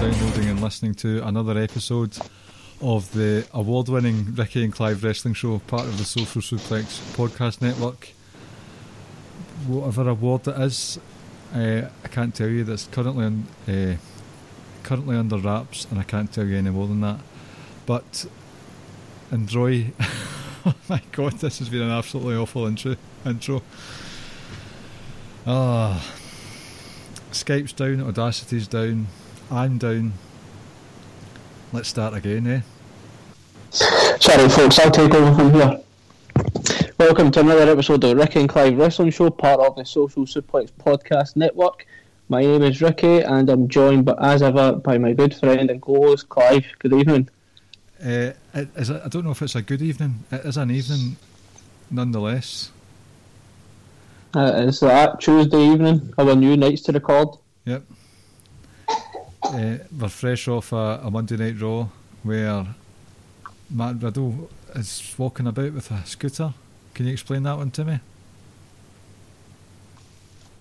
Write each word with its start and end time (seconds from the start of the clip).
Downloading 0.00 0.48
and 0.48 0.62
listening 0.62 0.94
to 0.94 1.22
another 1.26 1.58
episode 1.58 2.16
of 2.80 3.12
the 3.12 3.46
award 3.52 3.90
winning 3.90 4.34
Ricky 4.34 4.64
and 4.64 4.72
Clive 4.72 5.04
Wrestling 5.04 5.34
Show, 5.34 5.58
part 5.58 5.84
of 5.84 5.98
the 5.98 6.06
Social 6.06 6.40
Suplex 6.40 7.02
Podcast 7.14 7.60
Network. 7.60 8.14
Whatever 9.66 10.08
award 10.08 10.48
it 10.48 10.58
is, 10.58 10.98
uh, 11.54 11.82
I 12.02 12.08
can't 12.08 12.34
tell 12.34 12.48
you 12.48 12.64
that's 12.64 12.86
currently 12.86 13.26
uh, 13.68 13.96
currently 14.84 15.18
under 15.18 15.36
wraps, 15.36 15.86
and 15.90 16.00
I 16.00 16.04
can't 16.04 16.32
tell 16.32 16.46
you 16.46 16.56
any 16.56 16.70
more 16.70 16.86
than 16.86 17.02
that. 17.02 17.20
But 17.84 18.24
enjoy. 19.30 19.92
oh 20.64 20.74
my 20.88 21.02
god, 21.12 21.34
this 21.40 21.58
has 21.58 21.68
been 21.68 21.82
an 21.82 21.90
absolutely 21.90 22.36
awful 22.36 22.66
intro. 22.66 22.96
Intro. 23.26 23.62
Ah. 25.46 26.02
Skype's 27.32 27.74
down, 27.74 27.98
Audacity's 27.98 28.66
down, 28.66 29.06
I'm 29.52 29.78
down. 29.78 30.12
Let's 31.72 31.88
start 31.88 32.14
again, 32.14 32.46
eh? 32.46 32.60
Sorry, 33.70 34.48
folks, 34.48 34.78
I'll 34.78 34.92
take 34.92 35.12
over 35.12 35.34
from 35.34 35.52
here. 35.52 35.80
Welcome 36.98 37.32
to 37.32 37.40
another 37.40 37.72
episode 37.72 38.04
of 38.04 38.16
Ricky 38.16 38.38
and 38.38 38.48
Clive 38.48 38.78
Wrestling 38.78 39.10
Show, 39.10 39.28
part 39.28 39.58
of 39.58 39.74
the 39.74 39.84
Social 39.84 40.24
Suplex 40.24 40.70
Podcast 40.70 41.34
Network. 41.34 41.84
My 42.28 42.42
name 42.42 42.62
is 42.62 42.80
Ricky, 42.80 43.22
and 43.22 43.50
I'm 43.50 43.66
joined, 43.66 44.04
but 44.04 44.22
as 44.22 44.40
ever, 44.40 44.74
by 44.74 44.98
my 44.98 45.14
good 45.14 45.34
friend 45.34 45.68
and 45.68 45.82
co-host 45.82 46.28
Clive. 46.28 46.66
Good 46.78 46.92
evening. 46.92 47.28
Uh, 48.00 48.30
it, 48.54 48.68
is 48.76 48.92
I 48.92 49.08
don't 49.08 49.24
know 49.24 49.32
if 49.32 49.42
it's 49.42 49.56
a 49.56 49.62
good 49.62 49.82
evening. 49.82 50.22
It 50.30 50.46
is 50.46 50.58
an 50.58 50.70
evening, 50.70 51.16
nonetheless. 51.90 52.70
Uh, 54.32 54.52
it's 54.68 54.78
that 54.78 55.20
Tuesday 55.20 55.72
evening, 55.72 56.14
our 56.18 56.36
new 56.36 56.56
nights 56.56 56.82
to 56.82 56.92
record. 56.92 57.30
Yep. 57.64 57.82
Uh, 59.42 59.78
we're 59.98 60.08
fresh 60.08 60.48
off 60.48 60.72
a, 60.72 61.00
a 61.02 61.10
Monday 61.10 61.36
Night 61.36 61.60
Raw 61.60 61.88
where 62.22 62.66
Matt 63.70 64.02
Riddle 64.02 64.50
is 64.74 65.14
walking 65.16 65.46
about 65.46 65.72
with 65.72 65.90
a 65.90 66.04
scooter. 66.06 66.52
Can 66.94 67.06
you 67.06 67.12
explain 67.12 67.42
that 67.44 67.56
one 67.56 67.70
to 67.72 67.84
me? 67.84 68.00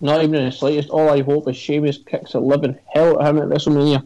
Not 0.01 0.23
even 0.23 0.35
in 0.35 0.45
the 0.45 0.51
slightest. 0.51 0.89
All 0.89 1.09
I 1.09 1.21
hope 1.21 1.49
is 1.49 1.57
Sheamus 1.57 1.97
kicks 1.97 2.33
a 2.33 2.39
living 2.39 2.77
hell 2.93 3.21
at 3.21 3.29
him 3.29 3.37
at 3.39 3.49
WrestleMania. 3.49 4.05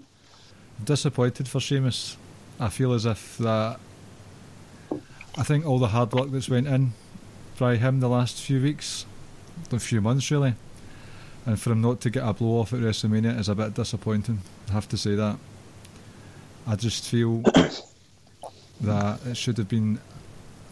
disappointed 0.84 1.48
for 1.48 1.60
Sheamus. 1.60 2.18
I 2.60 2.70
feel 2.70 2.94
as 2.94 3.06
if 3.06 3.38
that. 3.38 3.80
I 5.36 5.44
think 5.44 5.66
all 5.66 5.80
the 5.80 5.88
hard 5.88 6.14
work 6.14 6.32
that's 6.32 6.50
went 6.50 6.68
in 6.68 6.94
by 7.60 7.76
him 7.78 8.00
the 8.00 8.10
last 8.10 8.42
few 8.42 8.62
weeks, 8.62 9.06
the 9.70 9.80
few 9.80 10.02
months 10.02 10.30
really, 10.32 10.56
and 11.46 11.60
for 11.60 11.72
him 11.72 11.82
not 11.82 12.02
to 12.02 12.10
get 12.10 12.28
a 12.28 12.34
blow 12.34 12.60
off 12.60 12.74
at 12.74 12.80
WrestleMania 12.80 13.38
is 13.40 13.50
a 13.50 13.56
bit 13.56 13.74
disappointing. 13.74 14.42
I 14.70 14.74
have 14.74 14.88
to 14.90 14.98
say 14.98 15.16
that. 15.16 15.38
I 16.66 16.76
just 16.76 17.06
feel 17.06 17.42
that 18.82 19.20
it 19.26 19.38
should 19.38 19.58
have 19.58 19.68
been. 19.68 20.00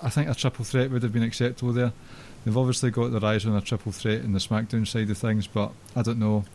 I 0.01 0.09
think 0.09 0.29
a 0.29 0.33
triple 0.33 0.65
threat 0.65 0.89
would 0.91 1.03
have 1.03 1.13
been 1.13 1.23
acceptable 1.23 1.73
there. 1.73 1.91
They've 2.43 2.57
obviously 2.57 2.89
got 2.89 3.11
their 3.11 3.23
eyes 3.23 3.45
on 3.45 3.55
a 3.55 3.61
triple 3.61 3.91
threat 3.91 4.21
in 4.21 4.33
the 4.33 4.39
SmackDown 4.39 4.87
side 4.87 5.09
of 5.09 5.17
things, 5.17 5.45
but 5.45 5.71
I 5.95 6.01
don't 6.01 6.19
know. 6.19 6.45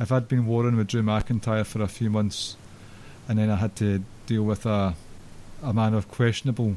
If 0.00 0.10
I'd 0.10 0.28
been 0.28 0.46
warring 0.46 0.76
with 0.76 0.88
Drew 0.88 1.02
McIntyre 1.02 1.66
for 1.66 1.82
a 1.82 1.86
few 1.88 2.10
months, 2.10 2.56
and 3.28 3.38
then 3.38 3.50
I 3.50 3.56
had 3.56 3.76
to 3.76 4.02
deal 4.26 4.42
with 4.42 4.66
a 4.66 4.94
a 5.62 5.72
man 5.72 5.94
of 5.94 6.08
questionable 6.08 6.76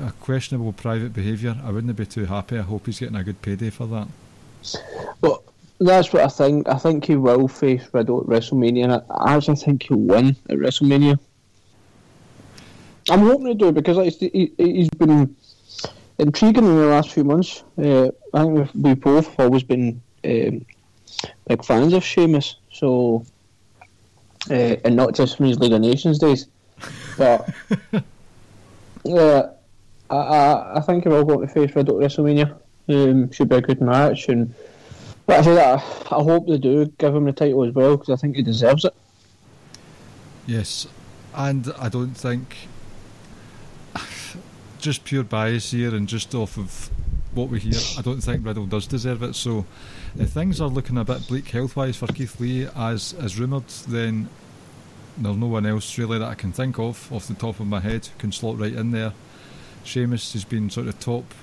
a 0.00 0.12
questionable 0.20 0.72
private 0.72 1.12
behaviour, 1.12 1.56
I 1.64 1.70
wouldn't 1.70 1.96
be 1.96 2.06
too 2.06 2.26
happy. 2.26 2.58
I 2.58 2.62
hope 2.62 2.86
he's 2.86 3.00
getting 3.00 3.16
a 3.16 3.24
good 3.24 3.42
payday 3.42 3.70
for 3.70 3.86
that. 3.86 4.08
But 5.20 5.42
that's 5.80 6.12
what 6.12 6.22
I 6.22 6.28
think. 6.28 6.68
I 6.68 6.76
think 6.76 7.04
he 7.04 7.16
will 7.16 7.48
face 7.48 7.82
Riddle 7.92 8.20
at 8.20 8.26
WrestleMania, 8.26 8.84
and 8.84 8.92
I 9.10 9.36
actually 9.36 9.56
think 9.56 9.84
he'll 9.84 9.98
win 9.98 10.36
at 10.48 10.58
WrestleMania. 10.58 11.18
I'm 13.10 13.20
hoping 13.20 13.46
to 13.46 13.54
do 13.54 13.72
because 13.72 13.96
like, 13.96 14.14
he, 14.14 14.52
he's 14.58 14.90
been 14.90 15.34
intriguing 16.18 16.64
in 16.64 16.76
the 16.76 16.86
last 16.86 17.12
few 17.12 17.24
months. 17.24 17.62
Uh, 17.78 18.08
I 18.34 18.42
think 18.42 18.58
we've, 18.58 18.74
we 18.74 18.94
both 18.94 19.28
have 19.28 19.40
always 19.40 19.62
been 19.62 20.02
um, 20.24 20.66
big 21.46 21.64
fans 21.64 21.92
of 21.92 22.04
Sheamus, 22.04 22.56
so 22.72 23.24
uh, 24.50 24.76
and 24.84 24.96
not 24.96 25.14
just 25.14 25.36
from 25.36 25.46
his 25.46 25.58
League 25.58 25.72
of 25.72 25.80
Nations 25.80 26.18
days, 26.18 26.48
but 27.16 27.48
yeah, 29.04 29.50
I, 30.10 30.16
I, 30.16 30.78
I 30.78 30.80
think 30.80 31.04
he 31.04 31.08
will 31.08 31.24
go 31.24 31.40
to 31.40 31.46
face 31.46 31.74
Riddle 31.74 32.02
at 32.02 32.10
WrestleMania. 32.10 32.58
Um, 32.90 33.30
should 33.30 33.50
be 33.50 33.56
a 33.56 33.60
good 33.60 33.80
match, 33.80 34.28
and 34.28 34.54
but 35.28 35.40
I 35.40 35.42
say 35.42 35.54
that 35.56 35.78
I, 36.10 36.22
hope 36.22 36.48
they 36.48 36.56
do 36.56 36.86
give 36.86 37.14
him 37.14 37.26
the 37.26 37.32
title 37.32 37.62
as 37.64 37.74
well 37.74 37.98
because 37.98 38.08
I 38.08 38.16
think 38.16 38.36
he 38.36 38.42
deserves 38.42 38.86
it. 38.86 38.94
Yes, 40.46 40.88
and 41.34 41.70
I 41.78 41.90
don't 41.90 42.14
think 42.14 42.56
just 44.78 45.04
pure 45.04 45.22
bias 45.22 45.70
here 45.70 45.94
and 45.94 46.08
just 46.08 46.34
off 46.34 46.56
of 46.56 46.88
what 47.34 47.50
we 47.50 47.60
hear, 47.60 47.78
I 47.98 48.00
don't 48.00 48.22
think 48.22 48.44
Riddle 48.44 48.64
does 48.64 48.86
deserve 48.86 49.22
it. 49.22 49.34
So 49.34 49.66
if 50.18 50.30
things 50.30 50.62
are 50.62 50.68
looking 50.68 50.96
a 50.96 51.04
bit 51.04 51.28
bleak 51.28 51.48
health 51.48 51.76
wise 51.76 51.98
for 51.98 52.06
Keith 52.06 52.40
Lee, 52.40 52.66
as 52.74 53.12
as 53.20 53.38
rumoured, 53.38 53.68
then 53.86 54.30
there's 55.18 55.36
no 55.36 55.46
one 55.46 55.66
else 55.66 55.98
really 55.98 56.18
that 56.18 56.28
I 56.28 56.36
can 56.36 56.52
think 56.52 56.78
of 56.78 57.12
off 57.12 57.28
the 57.28 57.34
top 57.34 57.60
of 57.60 57.66
my 57.66 57.80
head 57.80 58.06
who 58.06 58.18
can 58.18 58.32
slot 58.32 58.58
right 58.58 58.72
in 58.72 58.92
there. 58.92 59.12
Sheamus 59.84 60.32
has 60.32 60.44
been 60.44 60.70
sort 60.70 60.86
of 60.86 60.98
top 60.98 61.34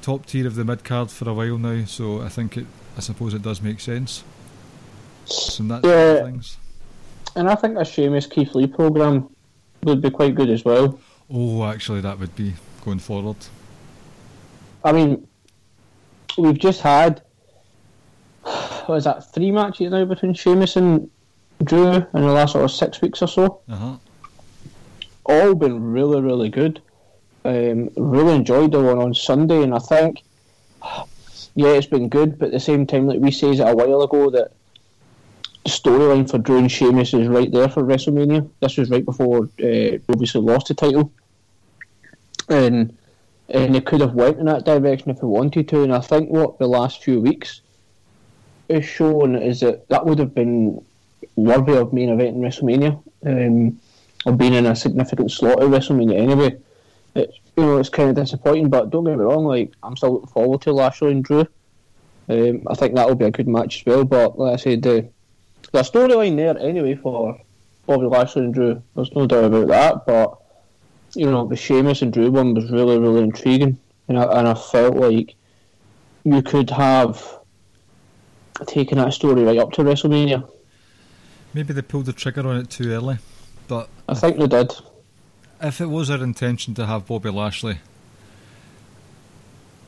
top 0.00 0.26
tier 0.26 0.46
of 0.46 0.54
the 0.54 0.64
mid 0.64 0.84
card 0.84 1.10
for 1.10 1.28
a 1.28 1.34
while 1.34 1.58
now, 1.58 1.84
so 1.86 2.22
I 2.22 2.28
think 2.28 2.56
it 2.56 2.66
I 2.96 3.00
suppose 3.00 3.34
it 3.34 3.42
does 3.42 3.60
make 3.60 3.80
sense. 3.80 4.22
Some 5.26 5.68
that 5.68 5.82
sort 5.82 5.94
of 5.94 6.16
Yeah. 6.16 6.22
things. 6.24 6.56
And 7.36 7.48
I 7.48 7.54
think 7.56 7.76
a 7.78 7.84
Sheamus 7.84 8.26
Keith 8.26 8.54
Lee 8.54 8.66
program 8.66 9.28
would 9.82 10.00
be 10.00 10.10
quite 10.10 10.34
good 10.34 10.50
as 10.50 10.64
well. 10.64 10.98
Oh, 11.32 11.64
actually, 11.64 12.00
that 12.02 12.18
would 12.18 12.34
be 12.36 12.54
going 12.84 12.98
forward. 13.00 13.36
I 14.84 14.92
mean, 14.92 15.26
we've 16.38 16.58
just 16.58 16.80
had 16.82 17.22
what 18.86 18.96
is 18.96 19.04
that 19.04 19.32
three 19.32 19.50
matches 19.50 19.90
now 19.90 20.04
between 20.04 20.34
Sheamus 20.34 20.76
and 20.76 21.10
Drew 21.64 21.92
in 21.94 22.06
the 22.12 22.20
last 22.20 22.52
sort 22.52 22.64
of 22.64 22.70
six 22.70 23.00
weeks 23.00 23.22
or 23.22 23.28
so. 23.28 23.60
Uh 23.68 23.76
huh. 23.76 23.96
All 25.26 25.54
been 25.54 25.82
really, 25.82 26.20
really 26.20 26.50
good. 26.50 26.82
Um, 27.46 27.88
really 27.96 28.34
enjoyed 28.36 28.72
the 28.72 28.80
one 28.82 28.98
on 28.98 29.14
Sunday, 29.14 29.62
and 29.62 29.74
I 29.74 29.78
think 29.78 30.22
yeah, 31.54 31.68
it's 31.68 31.86
been 31.86 32.08
good. 32.08 32.38
But 32.38 32.46
at 32.46 32.52
the 32.52 32.60
same 32.60 32.86
time, 32.86 33.06
like 33.06 33.20
we 33.20 33.30
said 33.30 33.60
a 33.60 33.74
while 33.74 34.02
ago, 34.02 34.30
that 34.30 34.52
the 35.64 35.70
storyline 35.70 36.30
for 36.30 36.38
Drew 36.38 36.58
and 36.58 36.70
Sheamus 36.70 37.14
is 37.14 37.28
right 37.28 37.50
there 37.50 37.68
for 37.68 37.82
WrestleMania. 37.82 38.48
This 38.60 38.76
was 38.76 38.90
right 38.90 39.04
before 39.04 39.48
uh, 39.62 39.98
obviously 40.08 40.40
lost 40.40 40.68
the 40.68 40.74
title, 40.74 41.12
and 42.48 42.96
and 43.48 43.74
they 43.74 43.80
could 43.80 44.00
have 44.00 44.14
went 44.14 44.38
in 44.38 44.46
that 44.46 44.64
direction 44.64 45.10
if 45.10 45.20
they 45.20 45.26
wanted 45.26 45.68
to. 45.68 45.82
And 45.82 45.94
I 45.94 46.00
think 46.00 46.30
what 46.30 46.58
the 46.58 46.66
last 46.66 47.02
few 47.02 47.20
weeks 47.20 47.60
is 48.68 48.84
shown 48.84 49.36
is 49.36 49.60
that 49.60 49.88
that 49.88 50.04
would 50.06 50.18
have 50.18 50.34
been 50.34 50.82
worthy 51.36 51.76
of 51.76 51.92
main 51.92 52.08
event 52.08 52.36
in 52.36 52.42
WrestleMania, 52.42 53.02
um, 53.26 53.80
or 54.26 54.32
being 54.32 54.54
in 54.54 54.66
a 54.66 54.74
significant 54.74 55.30
slot 55.30 55.62
at 55.62 55.68
WrestleMania 55.68 56.18
anyway. 56.18 56.56
It's 57.14 57.38
you 57.56 57.62
know 57.62 57.78
it's 57.78 57.88
kind 57.88 58.10
of 58.10 58.16
disappointing, 58.16 58.68
but 58.68 58.90
don't 58.90 59.04
get 59.04 59.16
me 59.16 59.24
wrong. 59.24 59.44
Like 59.44 59.72
I'm 59.82 59.96
still 59.96 60.14
looking 60.14 60.28
forward 60.28 60.62
to 60.62 60.72
Lashley 60.72 61.12
and 61.12 61.24
Drew. 61.24 61.46
Um, 62.28 62.62
I 62.66 62.74
think 62.74 62.94
that 62.94 63.06
will 63.06 63.14
be 63.14 63.26
a 63.26 63.30
good 63.30 63.48
match 63.48 63.80
as 63.80 63.86
well. 63.86 64.04
But 64.04 64.38
like 64.38 64.54
I 64.54 64.56
said, 64.56 64.82
the 64.82 65.08
the 65.72 65.82
storyline 65.82 66.36
there 66.36 66.58
anyway 66.58 66.94
for 66.94 67.40
Bobby 67.86 68.06
Lashley 68.06 68.44
and 68.44 68.54
Drew. 68.54 68.82
There's 68.94 69.12
no 69.12 69.26
doubt 69.26 69.44
about 69.44 69.68
that. 69.68 70.06
But 70.06 70.38
you 71.14 71.30
know 71.30 71.46
the 71.46 71.56
Sheamus 71.56 72.02
and 72.02 72.12
Drew 72.12 72.30
one 72.30 72.54
was 72.54 72.70
really 72.70 72.98
really 72.98 73.22
intriguing, 73.22 73.78
and 74.08 74.18
I, 74.18 74.38
and 74.38 74.48
I 74.48 74.54
felt 74.54 74.96
like 74.96 75.34
you 76.24 76.42
could 76.42 76.70
have 76.70 77.22
taken 78.66 78.98
that 78.98 79.12
story 79.12 79.44
right 79.44 79.58
up 79.58 79.72
to 79.72 79.82
WrestleMania. 79.82 80.48
Maybe 81.52 81.72
they 81.72 81.82
pulled 81.82 82.06
the 82.06 82.12
trigger 82.12 82.48
on 82.48 82.56
it 82.56 82.70
too 82.70 82.90
early, 82.90 83.18
but 83.68 83.88
I 84.08 84.14
think 84.14 84.38
they 84.38 84.48
did. 84.48 84.72
If 85.62 85.80
it 85.80 85.86
was 85.86 86.08
their 86.08 86.22
intention 86.22 86.74
to 86.74 86.86
have 86.86 87.06
Bobby 87.06 87.30
Lashley, 87.30 87.78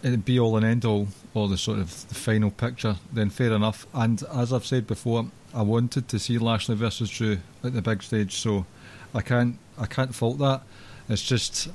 it'd 0.03 0.25
be 0.25 0.39
all 0.39 0.57
and 0.57 0.65
end 0.65 0.85
all, 0.85 1.09
or 1.35 1.49
the 1.49 1.59
sort 1.59 1.79
of 1.79 2.09
the 2.09 2.15
final 2.15 2.51
picture, 2.51 2.97
then 3.13 3.31
fair 3.31 3.53
enough. 3.53 3.87
And 3.93 4.23
as 4.33 4.53
I've 4.53 4.67
said 4.67 4.87
before, 4.87 5.27
I 5.55 5.63
wanted 5.63 6.09
to 6.09 6.19
see 6.19 6.39
Lashley 6.39 6.77
versus 6.77 7.11
Drew 7.11 7.39
at 7.65 7.73
the 7.73 7.83
big 7.83 8.03
stage, 8.03 8.35
so 8.35 8.67
I 9.15 9.23
can't 9.23 9.59
I 9.79 9.87
can't 9.87 10.15
fault 10.15 10.39
that. 10.39 10.63
It's 11.09 11.23
just 11.23 11.69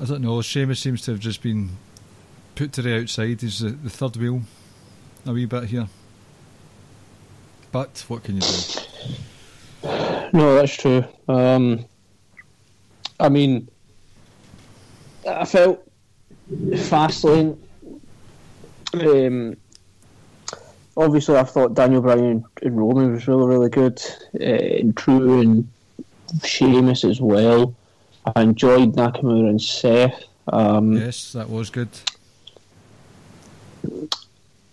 I 0.00 0.04
don't 0.04 0.22
know. 0.22 0.42
Sheamus 0.42 0.80
seems 0.80 1.02
to 1.02 1.12
have 1.12 1.20
just 1.20 1.42
been 1.42 1.70
put 2.54 2.72
to 2.72 2.82
the 2.82 3.00
outside. 3.00 3.40
He's 3.40 3.60
the, 3.60 3.70
the 3.70 3.90
third 3.90 4.16
wheel 4.16 4.42
a 5.24 5.32
wee 5.32 5.46
bit 5.46 5.64
here. 5.64 5.88
But 7.72 8.04
what 8.08 8.22
can 8.22 8.36
you 8.36 8.40
do? 8.42 8.80
No, 10.32 10.54
that's 10.54 10.76
true. 10.76 11.04
Um, 11.28 11.84
I 13.18 13.28
mean, 13.28 13.68
I 15.28 15.44
felt 15.44 15.86
Fastlane. 16.50 17.56
Um, 18.94 19.56
obviously, 20.96 21.36
I 21.36 21.44
thought 21.44 21.74
Daniel 21.74 22.02
Bryan 22.02 22.44
and 22.62 22.78
Roman 22.78 23.12
was 23.12 23.26
really, 23.28 23.46
really 23.46 23.70
good. 23.70 24.00
Uh, 24.38 24.44
and 24.44 24.94
Drew 24.94 25.40
and 25.40 25.68
Sheamus 26.44 27.04
as 27.04 27.20
well. 27.20 27.74
I 28.34 28.42
enjoyed 28.42 28.94
Nakamura 28.94 29.48
and 29.50 29.62
Seth. 29.62 30.24
Um, 30.52 30.92
Yes, 30.96 31.32
that 31.32 31.48
was 31.48 31.70
good. 31.70 31.88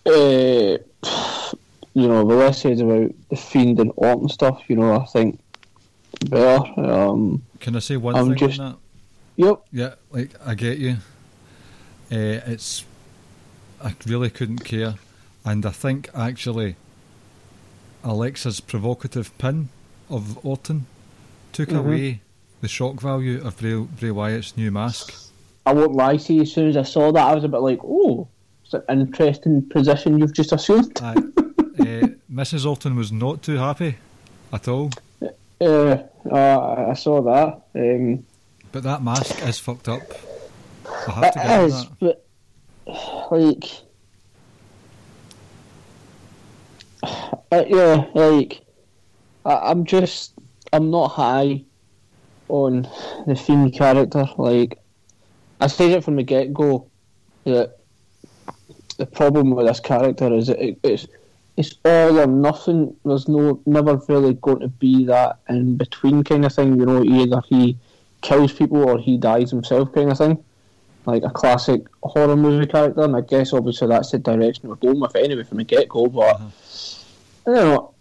uh, 0.06 0.78
you 1.96 2.08
know, 2.08 2.26
the 2.26 2.34
less 2.34 2.62
said 2.62 2.80
about 2.80 3.10
the 3.30 3.36
Fiend 3.36 3.78
and 3.80 3.92
Orton 3.96 4.28
stuff, 4.28 4.62
you 4.68 4.76
know, 4.76 4.96
I 5.00 5.04
think 5.06 5.38
better. 6.30 6.80
Um, 6.80 7.42
Can 7.60 7.76
I 7.76 7.78
say 7.80 7.96
one 7.96 8.14
I'm 8.16 8.28
thing 8.28 8.36
just- 8.48 8.60
on 8.60 8.72
that? 8.72 8.78
yep. 9.36 9.62
Yeah, 9.72 9.94
like 10.10 10.30
I 10.44 10.54
get 10.54 10.78
you. 10.78 10.96
Uh, 12.12 12.40
it's 12.46 12.84
I 13.82 13.94
really 14.06 14.30
couldn't 14.30 14.60
care, 14.64 14.94
and 15.44 15.64
I 15.66 15.70
think 15.70 16.08
actually 16.14 16.76
Alexa's 18.02 18.60
provocative 18.60 19.36
pin 19.38 19.68
of 20.10 20.38
Orton 20.44 20.86
took 21.52 21.70
Mhm. 21.70 21.78
away 21.78 22.20
the 22.60 22.68
shock 22.68 23.00
value 23.00 23.42
of 23.44 23.58
Bray, 23.58 23.76
Bray 23.76 24.10
Wyatt's 24.10 24.56
new 24.56 24.70
mask. 24.70 25.12
I 25.66 25.72
won't 25.72 25.94
lie 25.94 26.16
to 26.18 26.34
you, 26.34 26.42
as 26.42 26.52
soon 26.52 26.68
as 26.68 26.76
I 26.76 26.82
saw 26.82 27.10
that, 27.12 27.26
I 27.26 27.34
was 27.34 27.44
a 27.44 27.48
bit 27.48 27.60
like, 27.60 27.80
oh, 27.82 28.28
it's 28.64 28.74
an 28.88 29.00
interesting 29.00 29.62
position 29.62 30.18
you've 30.18 30.34
just 30.34 30.52
assumed. 30.52 30.98
I, 31.02 31.12
uh, 31.14 32.08
Mrs. 32.30 32.66
Orton 32.66 32.96
was 32.96 33.10
not 33.12 33.42
too 33.42 33.56
happy 33.56 33.96
at 34.52 34.68
all, 34.68 34.90
Uh, 35.60 35.98
uh, 36.30 36.86
I 36.90 36.94
saw 36.94 37.22
that. 37.22 37.62
Um, 37.74 38.24
but 38.72 38.82
that 38.82 39.02
mask 39.02 39.42
is 39.46 39.58
fucked 39.58 39.88
up. 39.88 40.02
I 41.08 41.10
have 41.12 41.34
to 41.34 41.38
get 41.38 41.60
is, 41.60 41.86
but, 42.00 42.26
like, 43.30 43.64
uh, 47.52 47.64
yeah, 47.66 48.06
like, 48.14 48.62
I, 49.44 49.70
I'm 49.70 49.84
just, 49.84 50.34
I'm 50.72 50.90
not 50.90 51.08
high 51.08 51.64
on 52.48 52.88
the 53.26 53.36
Fiend 53.36 53.72
character. 53.74 54.26
Like, 54.36 54.78
I 55.60 55.66
said 55.68 55.90
it 55.90 56.04
from 56.04 56.16
the 56.16 56.22
get 56.22 56.52
go 56.52 56.90
that 57.44 57.78
the 58.96 59.06
problem 59.06 59.50
with 59.50 59.66
this 59.66 59.80
character 59.80 60.32
is 60.32 60.48
it, 60.48 60.78
it's 60.82 61.06
it's 61.56 61.74
all 61.84 62.18
or 62.18 62.26
nothing. 62.26 62.96
There's 63.04 63.28
no 63.28 63.60
never 63.66 63.96
really 64.08 64.34
going 64.34 64.60
to 64.60 64.68
be 64.68 65.04
that 65.06 65.38
in 65.48 65.76
between 65.76 66.24
kind 66.24 66.44
of 66.44 66.52
thing. 66.52 66.78
You 66.78 66.86
know, 66.86 67.04
either 67.04 67.42
he 67.48 67.76
kills 68.22 68.52
people 68.52 68.88
or 68.88 68.98
he 68.98 69.16
dies 69.16 69.50
himself 69.50 69.92
kind 69.92 70.10
of 70.10 70.18
thing. 70.18 70.44
Like 71.06 71.22
a 71.22 71.30
classic 71.30 71.82
horror 72.02 72.36
movie 72.36 72.66
character, 72.66 73.02
and 73.02 73.14
I 73.14 73.20
guess 73.20 73.52
obviously 73.52 73.88
that's 73.88 74.10
the 74.10 74.18
direction 74.18 74.68
we're 74.68 74.76
going 74.76 74.98
with 74.98 75.14
anyway 75.14 75.44
from 75.44 75.58
the 75.58 75.64
get 75.64 75.88
go. 75.88 76.06
But 76.06 76.40
I 77.46 77.50
don't 77.50 77.54
know, 77.54 77.94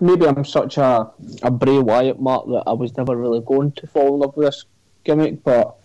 maybe 0.00 0.26
I'm 0.26 0.44
such 0.44 0.78
a 0.78 1.10
a 1.42 1.50
Bray 1.50 1.78
Wyatt 1.78 2.20
mark 2.20 2.46
that 2.46 2.64
I 2.66 2.72
was 2.72 2.96
never 2.96 3.14
really 3.16 3.40
going 3.40 3.72
to 3.72 3.86
fall 3.86 4.14
in 4.14 4.20
love 4.20 4.36
with 4.36 4.46
this 4.46 4.64
gimmick, 5.04 5.44
but 5.44 5.76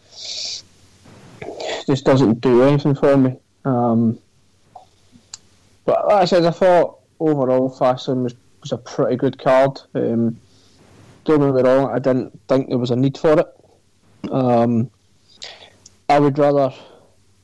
just 1.86 2.06
doesn't 2.06 2.40
do 2.42 2.64
anything 2.64 2.96
for 2.96 3.18
me. 3.18 3.36
Um, 3.66 4.20
but 5.86 6.08
like 6.08 6.22
I 6.22 6.26
said, 6.26 6.46
I 6.46 6.52
thought 6.52 7.00
overall 7.20 7.70
Fastlane 7.70 8.24
was, 8.24 8.36
was 8.62 8.72
a 8.72 8.78
pretty 8.78 9.16
good 9.16 9.38
card. 9.42 9.80
Um, 9.94 10.40
don't 11.26 11.40
get 11.40 11.56
me 11.56 11.62
wrong, 11.62 11.92
I 11.94 12.00
didn't 12.00 12.40
think 12.48 12.70
there 12.70 12.78
was 12.78 12.92
a 12.92 12.96
need 12.96 13.18
for 13.18 13.40
it. 13.40 14.32
Um, 14.32 14.90
I 16.10 16.20
would 16.20 16.38
rather, 16.38 16.74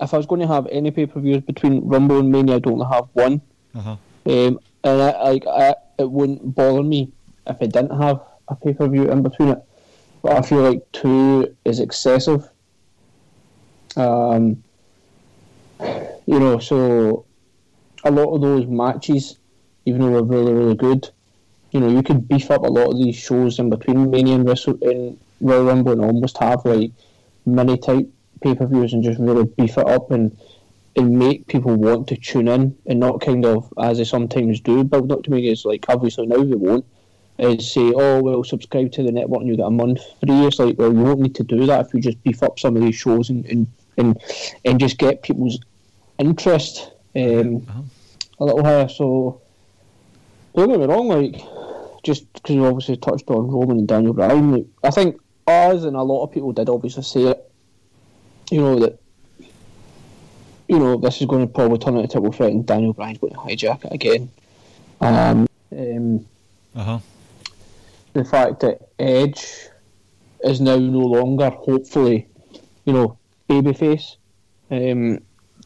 if 0.01 0.13
I 0.13 0.17
was 0.17 0.25
going 0.25 0.41
to 0.41 0.47
have 0.47 0.67
any 0.67 0.91
pay 0.91 1.05
per 1.05 1.19
views 1.19 1.43
between 1.43 1.87
Rumble 1.87 2.19
and 2.19 2.31
Mania, 2.31 2.55
I 2.55 2.59
don't 2.59 2.81
have 2.81 3.05
one. 3.13 3.41
Uh-huh. 3.75 3.95
Um, 4.25 4.59
and 4.83 5.01
I, 5.01 5.31
like 5.31 5.47
I, 5.47 5.75
it 5.97 6.09
wouldn't 6.09 6.55
bother 6.55 6.83
me 6.83 7.11
if 7.47 7.57
I 7.61 7.65
didn't 7.65 7.99
have 7.99 8.21
a 8.47 8.55
pay 8.55 8.73
per 8.73 8.87
view 8.87 9.09
in 9.09 9.23
between 9.23 9.49
it. 9.49 9.59
But 10.21 10.33
I 10.33 10.41
feel 10.41 10.61
like 10.61 10.89
two 10.91 11.55
is 11.65 11.79
excessive. 11.79 12.47
Um, 13.95 14.63
you 15.79 16.39
know, 16.39 16.59
so 16.59 17.25
a 18.03 18.11
lot 18.11 18.33
of 18.35 18.41
those 18.41 18.65
matches, 18.67 19.38
even 19.89 20.01
though 20.01 20.13
they're 20.13 20.23
really 20.37 20.53
really 20.53 20.75
good, 20.75 21.01
you 21.71 21.79
know, 21.81 21.89
you 21.89 22.03
could 22.03 22.27
beef 22.27 22.49
up 22.51 22.63
a 22.63 22.67
lot 22.77 22.91
of 22.91 22.97
these 22.97 23.15
shows 23.15 23.59
in 23.59 23.69
between 23.69 24.09
Mania 24.11 24.35
and 24.35 24.47
Wrestle 24.47 24.77
and 24.81 25.17
Royal 25.41 25.65
Rumble 25.65 25.93
and 25.93 26.01
almost 26.01 26.37
have 26.37 26.65
like 26.65 26.91
mini 27.45 27.77
type 27.77 28.07
pay 28.41 28.55
per 28.55 28.65
views 28.65 28.93
and 28.93 29.03
just 29.03 29.19
really 29.19 29.45
beef 29.57 29.77
it 29.77 29.87
up 29.87 30.11
and 30.11 30.25
and 30.95 31.07
make 31.17 31.47
people 31.47 31.75
want 31.75 32.07
to 32.07 32.15
tune 32.17 32.47
in 32.47 32.75
and 32.87 32.99
not 32.99 33.21
kind 33.21 33.45
of 33.45 33.71
as 33.77 33.97
they 33.97 34.03
sometimes 34.03 34.59
do 34.59 34.83
build 34.83 35.11
up 35.11 35.23
to 35.23 35.31
me 35.31 35.47
is 35.49 35.63
like 35.65 35.85
obviously 35.87 36.25
now 36.25 36.41
they 36.43 36.55
won't 36.55 36.85
is 37.37 37.71
say 37.73 37.91
oh 37.95 38.21
well 38.21 38.43
subscribe 38.43 38.91
to 38.91 39.03
the 39.03 39.11
network 39.11 39.41
and 39.41 39.49
you 39.49 39.55
get 39.55 39.65
a 39.65 39.71
month 39.71 39.99
free 40.19 40.45
it's 40.47 40.59
like 40.59 40.77
well 40.79 40.91
you 40.91 40.99
won't 41.07 41.19
need 41.21 41.35
to 41.35 41.43
do 41.43 41.65
that 41.65 41.85
if 41.85 41.93
you 41.93 42.01
just 42.01 42.21
beef 42.23 42.41
up 42.43 42.59
some 42.59 42.75
of 42.75 42.81
these 42.81 42.95
shows 42.95 43.29
and 43.29 43.45
and 43.45 43.67
and, 43.97 44.17
and 44.65 44.79
just 44.79 44.97
get 44.97 45.21
people's 45.21 45.57
interest 46.17 46.91
um, 47.15 47.65
Uh-huh. 47.69 47.81
a 48.39 48.43
little 48.45 48.63
higher 48.63 48.89
so 48.89 49.41
don't 50.55 50.69
get 50.69 50.79
me 50.79 50.85
wrong 50.85 51.07
like 51.07 51.41
just 52.03 52.31
because 52.33 52.55
you 52.55 52.65
obviously 52.65 52.97
touched 52.97 53.29
on 53.29 53.47
Roman 53.49 53.79
and 53.79 53.87
Daniel 53.87 54.13
Bryan 54.13 54.51
like, 54.51 54.65
I 54.83 54.89
think 54.89 55.19
us 55.47 55.83
and 55.83 55.95
a 55.95 56.01
lot 56.03 56.23
of 56.23 56.31
people 56.31 56.51
did 56.51 56.69
obviously 56.69 57.03
say 57.03 57.23
it 57.23 57.51
you 58.51 58.61
know 58.61 58.79
that 58.79 58.99
you 60.69 60.77
know, 60.77 60.97
this 60.97 61.19
is 61.19 61.25
going 61.25 61.45
to 61.47 61.51
probably 61.51 61.79
turn 61.79 61.95
into 61.97 62.07
a 62.07 62.11
triple 62.11 62.31
threat, 62.31 62.51
and 62.51 62.63
Daniel 62.65 62.93
Bryan's 62.93 63.17
going 63.17 63.33
to 63.33 63.39
hijack 63.39 63.85
it 63.85 63.91
again. 63.91 64.29
Um, 65.01 65.47
um, 65.75 66.25
Uh-huh. 66.75 66.99
the 68.13 68.23
fact 68.23 68.59
that 68.59 68.87
Edge 68.99 69.43
is 70.43 70.61
now 70.61 70.77
no 70.77 70.99
longer, 70.99 71.49
hopefully, 71.49 72.27
you 72.85 72.93
know, 72.93 73.17
babyface. 73.49 74.17
Um, 74.69 75.19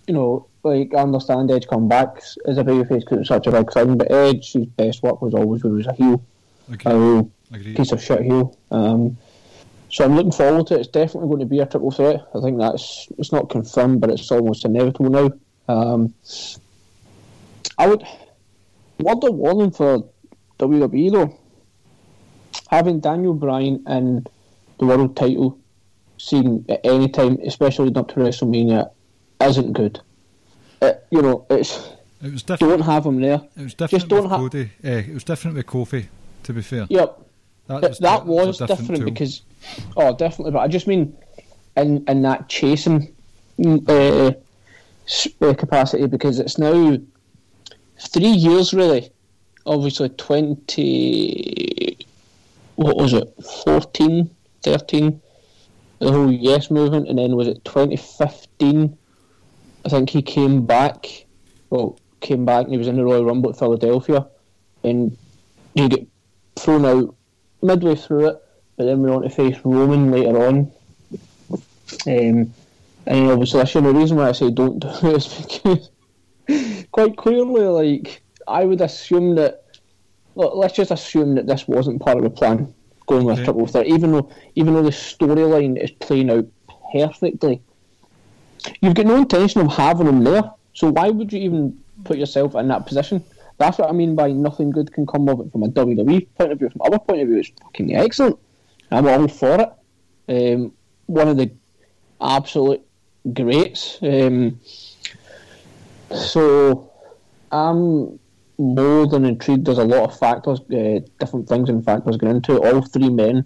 you 0.07 0.13
know, 0.13 0.47
like 0.63 0.93
I 0.95 1.01
understand 1.01 1.51
Edge 1.51 1.67
come 1.67 1.87
back 1.87 2.21
as 2.45 2.57
a 2.57 2.63
babyface 2.63 3.01
because 3.01 3.19
it's 3.19 3.27
such 3.29 3.47
a 3.47 3.51
big 3.51 3.71
thing, 3.71 3.97
but 3.97 4.11
Edge, 4.11 4.53
his 4.53 4.65
best 4.65 5.03
work 5.03 5.21
was 5.21 5.33
always 5.33 5.63
when 5.63 5.73
he 5.73 5.77
was 5.77 5.87
a 5.87 5.93
heel, 5.93 6.23
a 6.69 6.73
Agreed. 6.73 6.93
real 6.93 7.31
Agreed. 7.51 7.75
piece 7.77 7.91
of 7.91 8.01
shit 8.03 8.21
heel. 8.21 8.57
Um, 8.71 9.17
so 9.89 10.05
I'm 10.05 10.15
looking 10.15 10.31
forward 10.31 10.67
to 10.67 10.75
it. 10.75 10.79
It's 10.79 10.87
definitely 10.89 11.29
going 11.29 11.39
to 11.41 11.45
be 11.45 11.59
a 11.59 11.65
triple 11.65 11.91
threat. 11.91 12.25
I 12.33 12.39
think 12.41 12.57
that's 12.57 13.07
it's 13.17 13.31
not 13.31 13.49
confirmed, 13.49 14.01
but 14.01 14.09
it's 14.09 14.31
almost 14.31 14.65
inevitable 14.65 15.09
now. 15.09 15.31
Um, 15.67 16.13
I 17.77 17.87
would 17.87 18.03
word 18.99 19.23
of 19.23 19.35
warning 19.35 19.71
for 19.71 20.07
WWE 20.59 21.11
though. 21.11 21.39
Having 22.69 23.01
Daniel 23.01 23.33
Bryan 23.33 23.83
in 23.87 24.25
the 24.79 24.85
world 24.85 25.15
title 25.15 25.59
scene 26.17 26.65
at 26.69 26.79
any 26.83 27.09
time, 27.09 27.37
especially 27.45 27.93
up 27.95 28.07
to 28.09 28.15
WrestleMania, 28.15 28.89
isn't 29.41 29.73
good. 29.73 29.99
It, 30.87 31.05
you 31.11 31.21
know, 31.21 31.45
it's 31.49 31.89
It 32.21 32.31
was 32.33 32.43
different. 32.43 32.71
don't 32.77 32.81
have 32.93 33.05
him 33.05 33.19
there. 33.21 33.41
It 33.57 33.63
was 33.63 33.73
different 33.73 34.07
don't 34.09 34.23
with 34.23 34.31
ha- 34.31 34.37
Cody. 34.37 34.71
Eh, 34.83 34.99
it 35.09 35.13
was 35.13 35.23
different 35.23 35.57
with 35.57 35.65
Kofi. 35.65 36.05
To 36.43 36.53
be 36.53 36.61
fair, 36.61 36.85
Yep, 36.89 37.19
that 37.67 37.81
was, 37.81 37.99
that 37.99 38.21
a 38.23 38.25
was 38.25 38.57
different, 38.57 38.95
tool. 38.97 39.05
because 39.05 39.41
oh 39.95 40.13
definitely 40.15 40.51
but 40.51 40.59
I 40.59 40.67
just 40.67 40.87
mean 40.87 41.15
in 41.77 42.03
in 42.09 42.21
that 42.23 42.49
chasing 42.49 43.13
uh, 43.65 44.31
uh, 45.41 45.53
capacity 45.53 46.05
because 46.07 46.39
it's 46.39 46.57
now 46.57 46.97
three 47.97 48.35
years 48.47 48.73
really 48.73 49.09
obviously 49.65 50.09
20 50.09 51.97
what 52.75 52.97
was 52.97 53.13
it 53.13 53.33
14 53.65 54.29
13 54.63 55.21
the 55.99 56.11
whole 56.11 56.31
yes 56.31 56.69
movement 56.69 57.07
and 57.07 57.17
then 57.17 57.35
was 57.37 57.47
it 57.47 57.63
2015 57.63 58.97
I 59.85 59.89
think 59.89 60.09
he 60.09 60.21
came 60.21 60.65
back 60.65 61.25
well 61.69 61.99
came 62.21 62.45
back 62.45 62.63
and 62.63 62.71
he 62.71 62.77
was 62.77 62.87
in 62.87 62.95
the 62.95 63.03
Royal 63.03 63.25
Rumble 63.25 63.49
at 63.49 63.59
Philadelphia 63.59 64.27
and 64.83 65.17
he 65.75 65.89
get 65.89 66.07
thrown 66.55 66.85
out 66.85 67.15
midway 67.61 67.95
through 67.95 68.27
it, 68.27 68.43
but 68.77 68.85
then 68.85 69.01
we're 69.01 69.13
on 69.13 69.23
to 69.23 69.29
face 69.29 69.57
Roman 69.63 70.11
later 70.11 70.45
on. 70.45 70.71
Um, 72.07 72.53
and 73.05 73.31
obviously, 73.31 73.61
I 73.61 73.65
the 73.65 73.93
reason 73.93 74.17
why 74.17 74.29
I 74.29 74.31
say 74.33 74.51
don't 74.51 74.79
do 74.79 74.87
it 74.87 75.15
is 75.15 75.27
because 75.63 75.89
quite 76.91 77.17
clearly, 77.17 77.65
like 77.65 78.23
I 78.47 78.65
would 78.65 78.81
assume 78.81 79.35
that. 79.35 79.59
Look, 80.35 80.55
let's 80.55 80.73
just 80.73 80.89
assume 80.89 81.35
that 81.35 81.45
this 81.45 81.67
wasn't 81.67 82.01
part 82.01 82.17
of 82.17 82.23
the 82.23 82.29
plan 82.31 82.73
going 83.05 83.25
with 83.25 83.35
Okay. 83.35 83.45
triple 83.45 83.67
threat, 83.67 83.85
even 83.85 84.11
though 84.11 84.31
even 84.55 84.73
though 84.73 84.81
the 84.81 84.89
storyline 84.89 85.77
is 85.81 85.91
playing 85.91 86.31
out 86.31 86.47
perfectly. 86.91 87.61
You've 88.81 88.95
got 88.95 89.05
no 89.05 89.17
intention 89.17 89.61
of 89.61 89.67
having 89.67 90.07
him 90.07 90.23
there, 90.23 90.43
so 90.73 90.89
why 90.89 91.09
would 91.09 91.31
you 91.31 91.39
even 91.39 91.77
put 92.03 92.17
yourself 92.17 92.55
in 92.55 92.67
that 92.69 92.85
position? 92.85 93.23
That's 93.57 93.77
what 93.77 93.89
I 93.89 93.91
mean 93.91 94.15
by 94.15 94.31
nothing 94.31 94.71
good 94.71 94.91
can 94.91 95.05
come 95.05 95.29
of 95.29 95.39
it 95.39 95.51
from 95.51 95.63
a 95.63 95.67
WWE 95.67 96.27
point 96.35 96.51
of 96.51 96.59
view. 96.59 96.69
From 96.69 96.81
our 96.81 96.99
point 96.99 97.21
of 97.21 97.27
view, 97.27 97.37
it's 97.37 97.51
fucking 97.61 97.95
excellent. 97.95 98.39
I'm 98.91 99.07
all 99.07 99.27
for 99.27 99.73
it. 100.27 100.53
Um, 100.53 100.73
one 101.05 101.27
of 101.27 101.37
the 101.37 101.51
absolute 102.19 102.81
greats. 103.31 103.99
Um, 104.01 104.59
so 106.11 106.91
I'm 107.51 108.19
more 108.57 109.07
than 109.07 109.25
intrigued. 109.25 109.65
There's 109.65 109.77
a 109.77 109.83
lot 109.83 110.03
of 110.03 110.17
factors, 110.17 110.59
uh, 110.61 110.99
different 111.19 111.47
things 111.47 111.69
and 111.69 111.83
factors 111.83 112.17
going 112.17 112.37
into 112.37 112.55
it. 112.55 112.73
All 112.73 112.81
three 112.81 113.09
men 113.09 113.45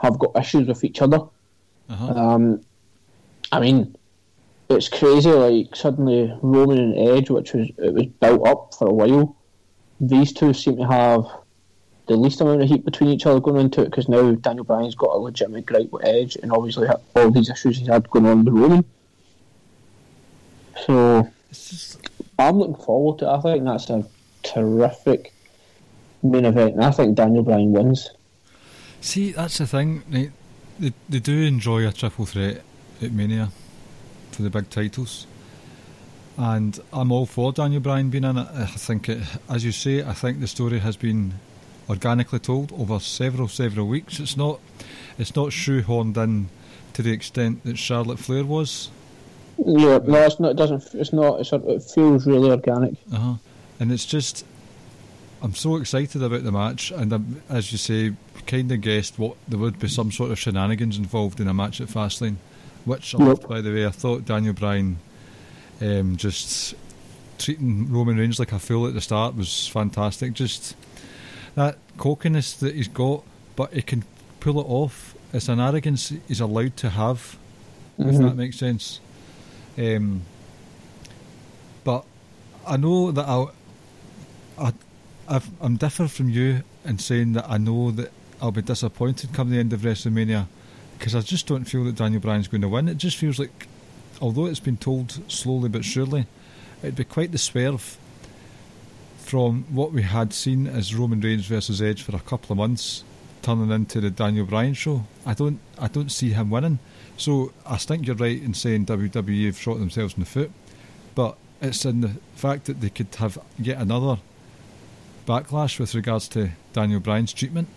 have 0.00 0.18
got 0.18 0.36
issues 0.36 0.68
with 0.68 0.84
each 0.84 1.02
other. 1.02 1.20
Uh-huh. 1.88 2.12
Um, 2.12 2.60
I 3.50 3.60
mean, 3.60 3.96
it's 4.68 4.88
crazy. 4.88 5.30
Like 5.30 5.74
suddenly 5.74 6.32
Roman 6.42 6.78
and 6.78 6.98
Edge, 6.98 7.30
which 7.30 7.52
was 7.54 7.68
it 7.78 7.94
was 7.94 8.06
built 8.06 8.46
up 8.46 8.74
for 8.74 8.88
a 8.88 8.92
while. 8.92 9.36
These 10.00 10.32
two 10.32 10.52
seem 10.52 10.76
to 10.76 10.86
have 10.86 11.24
the 12.06 12.16
least 12.16 12.40
amount 12.40 12.62
of 12.62 12.68
heat 12.68 12.84
between 12.84 13.10
each 13.10 13.26
other 13.26 13.40
going 13.40 13.60
into 13.60 13.82
it 13.82 13.86
because 13.90 14.08
now 14.08 14.32
Daniel 14.32 14.64
Bryan's 14.64 14.94
got 14.94 15.14
a 15.14 15.18
legitimate 15.18 15.66
gripe 15.66 15.90
with 15.90 16.04
Edge, 16.04 16.36
and 16.36 16.52
obviously 16.52 16.88
all 17.16 17.30
these 17.30 17.50
issues 17.50 17.78
he's 17.78 17.88
had 17.88 18.08
going 18.10 18.26
on 18.26 18.44
with 18.44 18.54
Roman. 18.54 18.84
So 20.86 21.28
I'm 22.38 22.58
looking 22.58 22.76
forward 22.76 23.18
to. 23.20 23.26
it. 23.26 23.28
I 23.28 23.40
think 23.40 23.64
that's 23.64 23.90
a 23.90 24.06
terrific 24.42 25.32
main 26.22 26.44
event, 26.44 26.74
and 26.74 26.84
I 26.84 26.90
think 26.90 27.16
Daniel 27.16 27.42
Bryan 27.42 27.72
wins. 27.72 28.10
See, 29.00 29.32
that's 29.32 29.58
the 29.58 29.66
thing. 29.66 30.02
Right? 30.10 30.32
They, 30.78 30.92
they 31.08 31.18
do 31.18 31.42
enjoy 31.42 31.86
a 31.86 31.92
triple 31.92 32.26
threat 32.26 32.62
at 33.02 33.12
Mania 33.12 33.50
for 34.38 34.44
the 34.44 34.50
big 34.50 34.70
titles. 34.70 35.26
And 36.36 36.78
I'm 36.92 37.10
all 37.10 37.26
for 37.26 37.52
Daniel 37.52 37.80
Bryan 37.80 38.08
being 38.08 38.22
in 38.22 38.38
it. 38.38 38.46
I 38.54 38.66
think, 38.66 39.08
it, 39.08 39.18
as 39.50 39.64
you 39.64 39.72
say, 39.72 40.04
I 40.04 40.12
think 40.12 40.38
the 40.38 40.46
story 40.46 40.78
has 40.78 40.96
been 40.96 41.34
organically 41.90 42.38
told 42.38 42.72
over 42.72 43.00
several, 43.00 43.48
several 43.48 43.88
weeks. 43.88 44.20
It's 44.20 44.36
not, 44.36 44.60
it's 45.18 45.34
not 45.34 45.48
shoehorned 45.48 46.16
in 46.18 46.50
to 46.92 47.02
the 47.02 47.10
extent 47.10 47.64
that 47.64 47.78
Charlotte 47.78 48.20
Flair 48.20 48.44
was. 48.44 48.90
Yeah, 49.58 49.98
no, 50.04 50.22
it's 50.24 50.38
not. 50.38 50.52
It 50.52 50.56
doesn't. 50.56 50.94
It's 50.94 51.12
not. 51.12 51.40
It's, 51.40 51.52
it 51.52 51.82
feels 51.92 52.24
really 52.24 52.52
organic. 52.52 52.94
Uh-huh. 53.12 53.34
And 53.80 53.90
it's 53.90 54.06
just, 54.06 54.46
I'm 55.42 55.54
so 55.54 55.74
excited 55.74 56.22
about 56.22 56.44
the 56.44 56.52
match, 56.52 56.92
and 56.92 57.12
I'm, 57.12 57.42
as 57.48 57.72
you 57.72 57.78
say, 57.78 58.14
kind 58.46 58.70
of 58.70 58.80
guessed 58.82 59.18
what 59.18 59.36
there 59.48 59.58
would 59.58 59.80
be 59.80 59.88
some 59.88 60.12
sort 60.12 60.30
of 60.30 60.38
shenanigans 60.38 60.96
involved 60.96 61.40
in 61.40 61.48
a 61.48 61.54
match 61.54 61.80
at 61.80 61.88
Fastlane, 61.88 62.36
which 62.88 63.14
I 63.14 63.18
loved, 63.18 63.48
by 63.48 63.60
the 63.60 63.70
way. 63.72 63.86
I 63.86 63.90
thought 63.90 64.24
Daniel 64.24 64.54
Bryan 64.54 64.98
um, 65.80 66.16
just 66.16 66.74
treating 67.38 67.92
Roman 67.92 68.16
Reigns 68.18 68.38
like 68.40 68.50
a 68.52 68.58
fool 68.58 68.86
at 68.88 68.94
the 68.94 69.00
start 69.00 69.36
was 69.36 69.68
fantastic. 69.68 70.32
Just 70.32 70.74
that 71.54 71.78
cockiness 71.96 72.54
that 72.54 72.74
he's 72.74 72.88
got, 72.88 73.22
but 73.54 73.72
he 73.72 73.82
can 73.82 74.04
pull 74.40 74.58
it 74.60 74.66
off. 74.68 75.14
It's 75.32 75.48
an 75.48 75.60
arrogance 75.60 76.12
he's 76.26 76.40
allowed 76.40 76.76
to 76.78 76.90
have, 76.90 77.36
if 77.98 78.06
Mhm. 78.16 78.18
that 78.28 78.36
makes 78.36 78.56
sense. 78.56 79.00
Um, 79.76 80.22
but 81.84 82.04
I 82.66 82.76
know 82.76 83.12
that 83.12 83.26
I'll, 83.28 83.52
I, 84.58 84.72
I've, 85.28 85.48
I'm 85.60 85.76
different 85.76 86.10
from 86.10 86.28
you 86.30 86.62
in 86.84 86.98
saying 86.98 87.34
that 87.34 87.46
I 87.48 87.58
know 87.58 87.90
that 87.92 88.10
I'll 88.40 88.50
be 88.52 88.62
disappointed 88.62 89.32
come 89.32 89.50
the 89.50 89.58
end 89.58 89.72
of 89.72 89.80
WrestleMania 89.82 90.46
because 90.98 91.14
I 91.14 91.20
just 91.20 91.46
don't 91.46 91.64
feel 91.64 91.84
that 91.84 91.96
Daniel 91.96 92.20
Bryan's 92.20 92.48
going 92.48 92.62
to 92.62 92.68
win. 92.68 92.88
It 92.88 92.98
just 92.98 93.16
feels 93.16 93.38
like, 93.38 93.68
although 94.20 94.46
it's 94.46 94.60
been 94.60 94.76
told 94.76 95.18
slowly 95.30 95.68
but 95.68 95.84
surely, 95.84 96.26
it'd 96.82 96.96
be 96.96 97.04
quite 97.04 97.32
the 97.32 97.38
swerve 97.38 97.98
from 99.18 99.64
what 99.70 99.92
we 99.92 100.02
had 100.02 100.32
seen 100.32 100.66
as 100.66 100.94
Roman 100.94 101.20
Reigns 101.20 101.46
versus 101.46 101.80
Edge 101.80 102.02
for 102.02 102.16
a 102.16 102.20
couple 102.20 102.52
of 102.52 102.58
months, 102.58 103.04
turning 103.42 103.70
into 103.70 104.00
the 104.00 104.10
Daniel 104.10 104.46
Bryan 104.46 104.74
show. 104.74 105.04
I 105.24 105.34
don't, 105.34 105.60
I 105.78 105.88
don't 105.88 106.10
see 106.10 106.30
him 106.30 106.50
winning. 106.50 106.78
So 107.16 107.52
I 107.66 107.76
think 107.76 108.06
you're 108.06 108.16
right 108.16 108.40
in 108.40 108.54
saying 108.54 108.86
WWE 108.86 109.46
have 109.46 109.58
shot 109.58 109.78
themselves 109.78 110.14
in 110.14 110.20
the 110.20 110.26
foot, 110.26 110.50
but 111.14 111.36
it's 111.60 111.84
in 111.84 112.00
the 112.00 112.12
fact 112.34 112.64
that 112.66 112.80
they 112.80 112.90
could 112.90 113.14
have 113.16 113.38
yet 113.58 113.80
another 113.80 114.18
backlash 115.26 115.78
with 115.78 115.94
regards 115.94 116.26
to 116.28 116.50
Daniel 116.72 117.00
Bryan's 117.00 117.32
treatment 117.32 117.68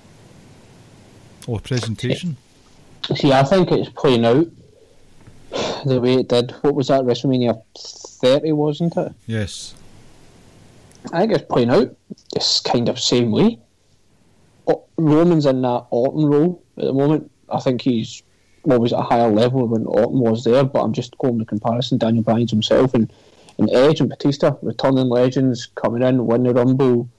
or 1.48 1.60
presentation. 1.60 2.38
See, 3.16 3.32
I 3.32 3.44
think 3.44 3.72
it's 3.72 3.90
playing 3.90 4.26
out 4.26 4.48
the 5.86 6.00
way 6.00 6.16
it 6.16 6.30
did. 6.30 6.52
What 6.62 6.76
was 6.76 6.88
that 6.88 7.02
WrestleMania 7.02 7.62
30, 7.78 8.52
wasn't 8.54 8.96
it? 8.98 9.14
Yes. 9.26 9.76
I 11.12 11.22
think 11.22 11.34
it's 11.34 11.46
playing 11.46 11.72
out 11.72 11.96
this 12.34 12.60
kind 12.60 12.88
of 12.88 13.00
same 13.00 13.32
way. 13.32 13.60
Roman's 15.02 15.46
in 15.46 15.62
that 15.62 15.86
Orton 15.90 16.26
role 16.26 16.64
at 16.78 16.86
the 16.86 16.94
moment. 16.94 17.32
I 17.50 17.60
think 17.60 17.82
he's 17.82 18.24
always 18.64 18.94
at 18.94 19.00
a 19.00 19.04
higher 19.04 19.30
level 19.30 19.68
when 19.68 19.86
Orton 19.86 20.20
was 20.20 20.44
there, 20.44 20.64
but 20.64 20.82
I'm 20.82 20.94
just 20.94 21.18
going 21.18 21.38
the 21.38 21.46
comparison. 21.46 21.98
Daniel 21.98 22.24
Bryan's 22.24 22.52
himself 22.52 22.94
and, 22.94 23.12
and 23.58 23.70
Edge 23.72 24.00
and 24.00 24.10
Batista, 24.10 24.56
returning 24.62 25.10
legends, 25.10 25.68
coming 25.76 26.04
in, 26.04 26.26
winning 26.26 26.54
the 26.54 26.60
Rumble, 26.60 27.10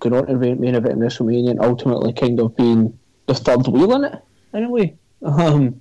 going 0.00 0.14
on 0.14 0.26
to 0.26 0.34
main 0.36 0.74
event 0.74 0.94
in 0.94 0.98
WrestleMania, 0.98 1.50
and 1.50 1.60
ultimately 1.60 2.12
kind 2.12 2.38
of 2.40 2.56
being 2.56 2.96
the 3.26 3.34
third 3.34 3.66
wheel 3.66 3.92
in 3.94 4.04
it, 4.04 4.22
in 4.52 4.64
a 4.64 4.70
way. 4.70 4.96
Um, 5.24 5.80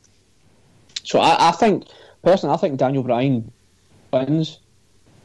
so 1.04 1.20
I, 1.20 1.50
I 1.50 1.52
think, 1.52 1.86
personally, 2.24 2.56
I 2.56 2.58
think 2.58 2.80
Daniel 2.80 3.04
Bryan 3.04 3.52
wins. 4.12 4.60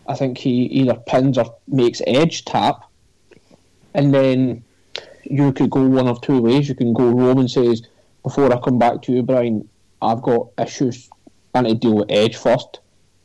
I 0.06 0.14
think 0.14 0.38
he 0.38 0.64
either 0.64 0.94
pins 0.94 1.38
or 1.38 1.54
makes 1.68 2.02
Edge 2.06 2.44
tap, 2.44 2.90
and 3.94 4.12
then 4.12 4.64
you 5.22 5.52
could 5.52 5.70
go 5.70 5.86
one 5.86 6.08
of 6.08 6.20
two 6.22 6.40
ways. 6.40 6.68
You 6.68 6.74
can 6.74 6.94
go 6.94 7.10
Roman 7.10 7.46
says, 7.46 7.82
"Before 8.22 8.52
I 8.52 8.58
come 8.58 8.78
back 8.78 9.02
to 9.02 9.12
you, 9.12 9.22
Bryan, 9.22 9.68
I've 10.00 10.22
got 10.22 10.48
issues. 10.58 11.10
I 11.54 11.60
need 11.60 11.82
to 11.82 11.88
deal 11.88 11.96
with 11.96 12.10
Edge 12.10 12.36
first 12.36 12.80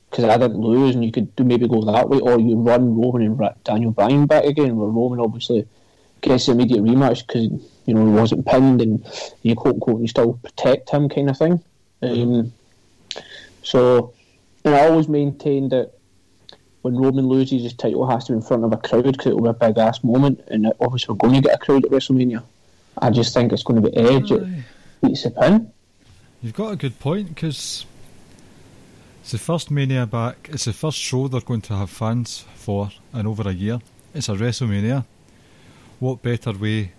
because 0.09 0.25
I 0.25 0.37
didn't 0.37 0.59
lose." 0.59 0.93
And 0.93 1.05
you 1.05 1.11
could 1.11 1.33
do 1.37 1.45
maybe 1.45 1.69
go 1.69 1.81
that 1.85 2.09
way, 2.09 2.19
or 2.19 2.37
you 2.37 2.57
run 2.57 2.99
Roman 2.99 3.21
and 3.21 3.49
Daniel 3.63 3.91
Bryan 3.91 4.25
back 4.25 4.43
again, 4.43 4.75
where 4.75 4.89
Roman 4.89 5.21
obviously 5.21 5.65
gets 6.19 6.47
the 6.47 6.51
immediate 6.51 6.83
rematch 6.83 7.25
because 7.25 7.47
you 7.85 7.93
know 7.93 8.05
he 8.05 8.11
wasn't 8.11 8.45
pinned, 8.45 8.81
and 8.81 9.05
you 9.41 9.55
quote 9.55 9.75
unquote 9.75 10.01
you 10.01 10.07
still 10.07 10.33
protect 10.33 10.89
him, 10.89 11.09
kind 11.09 11.29
of 11.29 11.37
thing. 11.37 11.63
Um, 12.01 12.53
so, 13.63 14.13
and 14.65 14.75
I 14.75 14.87
always 14.87 15.07
maintained 15.07 15.71
that 15.71 15.93
when 16.81 16.97
Roman 16.97 17.27
loses 17.27 17.63
his 17.63 17.73
title, 17.73 18.07
it 18.07 18.13
has 18.13 18.25
to 18.25 18.33
be 18.33 18.37
in 18.37 18.41
front 18.41 18.65
of 18.65 18.73
a 18.73 18.77
crowd 18.77 19.05
because 19.05 19.27
it 19.27 19.35
will 19.35 19.53
be 19.53 19.65
a 19.65 19.67
big 19.67 19.77
ass 19.77 20.03
moment, 20.03 20.41
and 20.47 20.71
obviously 20.79 21.13
we're 21.13 21.29
going 21.29 21.41
to 21.41 21.47
get 21.47 21.55
a 21.55 21.57
crowd 21.57 21.85
at 21.85 21.91
WrestleMania. 21.91 22.43
I 22.97 23.09
just 23.09 23.33
think 23.33 23.51
it's 23.51 23.63
going 23.63 23.81
to 23.81 23.89
be 23.89 23.97
Edge 23.97 24.31
Aye. 24.31 24.63
beats 25.01 25.23
the 25.23 25.31
pin. 25.31 25.71
You've 26.41 26.53
got 26.53 26.73
a 26.73 26.75
good 26.75 26.99
point 26.99 27.29
because 27.29 27.85
it's 29.21 29.31
the 29.31 29.37
first 29.37 29.71
Mania 29.71 30.05
back. 30.05 30.49
It's 30.51 30.65
the 30.65 30.73
first 30.73 30.97
show 30.97 31.27
they're 31.29 31.41
going 31.41 31.61
to 31.61 31.75
have 31.75 31.89
fans 31.89 32.45
for 32.55 32.91
in 33.13 33.25
over 33.25 33.47
a 33.49 33.53
year. 33.53 33.79
It's 34.13 34.27
a 34.27 34.33
WrestleMania. 34.33 35.05
What 35.99 36.21
better 36.21 36.51
way 36.51 36.91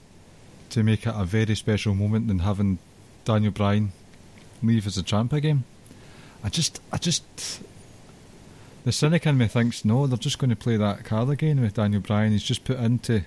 to 0.71 0.83
make 0.83 1.07
it 1.07 1.15
a 1.15 1.25
very 1.25 1.55
special 1.55 1.95
moment 1.95 2.29
than 2.29 2.41
having 2.41 2.79
Daniel 3.25 3.53
Bryan 3.53 3.93
leave 4.63 4.87
as 4.87 4.99
a 4.99 5.03
champ 5.03 5.33
again? 5.33 5.65
I 6.43 6.49
just, 6.49 6.81
I 6.93 6.99
just, 6.99 7.25
the 8.85 8.93
cynic 8.93 9.27
in 9.27 9.39
me 9.39 9.47
thinks 9.47 9.85
no, 9.85 10.07
they're 10.07 10.19
just 10.19 10.39
going 10.39 10.51
to 10.51 10.57
play 10.57 10.77
that 10.77 11.05
card 11.05 11.31
again 11.31 11.61
with 11.61 11.75
Daniel 11.75 12.03
Bryan. 12.03 12.33
He's 12.33 12.43
just 12.43 12.65
put 12.65 12.79
in 12.79 12.99
to 13.01 13.23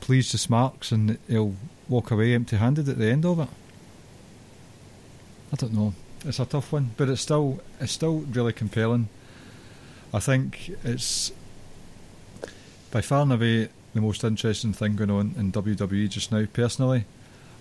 please 0.00 0.32
the 0.32 0.38
Smarks 0.38 0.92
and 0.92 1.18
he'll 1.28 1.54
walk 1.88 2.10
away 2.10 2.34
empty-handed 2.34 2.88
at 2.88 2.98
the 2.98 3.10
end 3.10 3.24
of 3.24 3.40
it. 3.40 3.48
I 5.52 5.56
don't 5.56 5.72
know. 5.72 5.94
It's 6.24 6.40
a 6.40 6.44
tough 6.44 6.72
one, 6.72 6.90
but 6.96 7.08
it's 7.08 7.20
still 7.20 7.60
it's 7.80 7.92
still 7.92 8.18
really 8.18 8.52
compelling. 8.52 9.08
I 10.12 10.18
think 10.18 10.70
it's 10.84 11.32
by 12.90 13.00
far 13.00 13.22
and 13.22 13.32
away 13.32 13.68
the 13.94 14.00
most 14.00 14.24
interesting 14.24 14.72
thing 14.72 14.96
going 14.96 15.10
on 15.10 15.34
in 15.36 15.52
WWE 15.52 16.08
just 16.08 16.30
now. 16.32 16.44
Personally, 16.52 17.04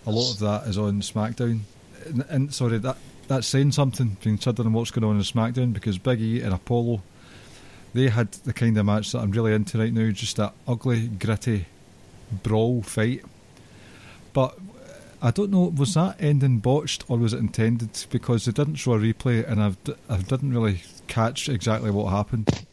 a 0.05 0.11
lot 0.11 0.31
of 0.31 0.39
that 0.39 0.67
is 0.67 0.77
on 0.77 1.01
SmackDown, 1.01 1.61
and, 2.05 2.25
and 2.29 2.53
sorry 2.53 2.77
that 2.79 2.97
that's 3.27 3.47
saying 3.47 3.73
something 3.73 4.17
considering 4.21 4.73
what's 4.73 4.91
going 4.91 5.03
on 5.03 5.17
in 5.17 5.21
SmackDown 5.21 5.73
because 5.73 5.97
Big 5.97 6.21
E 6.21 6.41
and 6.41 6.53
Apollo, 6.53 7.01
they 7.93 8.07
had 8.07 8.31
the 8.31 8.53
kind 8.53 8.77
of 8.77 8.85
match 8.85 9.11
that 9.11 9.19
I'm 9.19 9.31
really 9.31 9.53
into 9.53 9.77
right 9.77 9.93
now. 9.93 10.11
Just 10.11 10.37
that 10.37 10.53
ugly, 10.67 11.07
gritty 11.07 11.65
brawl 12.43 12.81
fight 12.81 13.23
But 14.33 14.57
I 15.21 15.31
don't 15.31 15.51
know, 15.51 15.73
was 15.75 15.93
that 15.95 16.17
ending 16.19 16.59
botched 16.59 17.03
or 17.07 17.17
was 17.17 17.33
it 17.33 17.39
intended? 17.39 18.05
Because 18.09 18.45
they 18.45 18.51
didn't 18.51 18.75
show 18.75 18.93
a 18.93 18.99
replay, 18.99 19.49
and 19.49 19.61
I've, 19.61 19.77
I 20.09 20.17
didn't 20.17 20.53
really 20.53 20.83
catch 21.07 21.49
exactly 21.49 21.91
what 21.91 22.11
happened. 22.11 22.65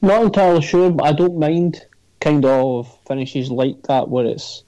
Not 0.00 0.22
entirely 0.22 0.62
sure, 0.62 0.90
but 0.90 1.04
I 1.04 1.12
don't 1.12 1.38
mind 1.38 1.84
kind 2.24 2.44
of 2.44 2.98
finishes 3.06 3.50
like 3.50 3.82
that 3.82 4.08
where 4.08 4.26
it's 4.26 4.64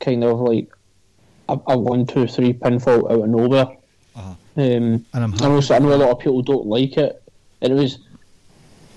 kind 0.00 0.24
of 0.24 0.40
like 0.40 0.68
a, 1.48 1.58
a 1.68 1.78
one, 1.78 2.06
two, 2.06 2.26
three 2.26 2.52
pinfall 2.52 3.10
out 3.10 3.22
of 3.24 3.28
nowhere. 3.28 3.68
Uh-huh. 4.16 4.30
Um, 4.30 4.36
And 4.56 5.04
I'm 5.14 5.32
I 5.34 5.48
know, 5.48 5.60
happy. 5.60 5.74
I 5.74 5.78
know 5.78 5.94
a 5.94 6.02
lot 6.04 6.10
of 6.10 6.18
people 6.18 6.42
don't 6.42 6.66
like 6.66 6.96
it, 6.96 7.22
and 7.62 7.72
it 7.72 7.76
was. 7.76 7.98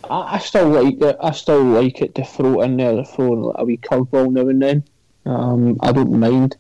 I, 0.04 0.36
I 0.36 0.40
still 0.40 0.70
like 0.70 1.02
it. 1.02 1.16
I 1.22 1.32
still 1.32 1.64
like 1.64 2.02
it 2.02 2.16
to 2.16 2.24
throw 2.26 2.62
in 2.62 2.78
there, 2.78 3.04
throw 3.06 3.52
a 3.56 3.64
wee 3.64 3.78
curveball 3.78 4.32
now 4.32 4.48
and 4.50 4.62
then. 4.62 4.84
Um, 5.26 5.78
I 5.82 5.92
don't 5.92 6.12
mind 6.20 6.56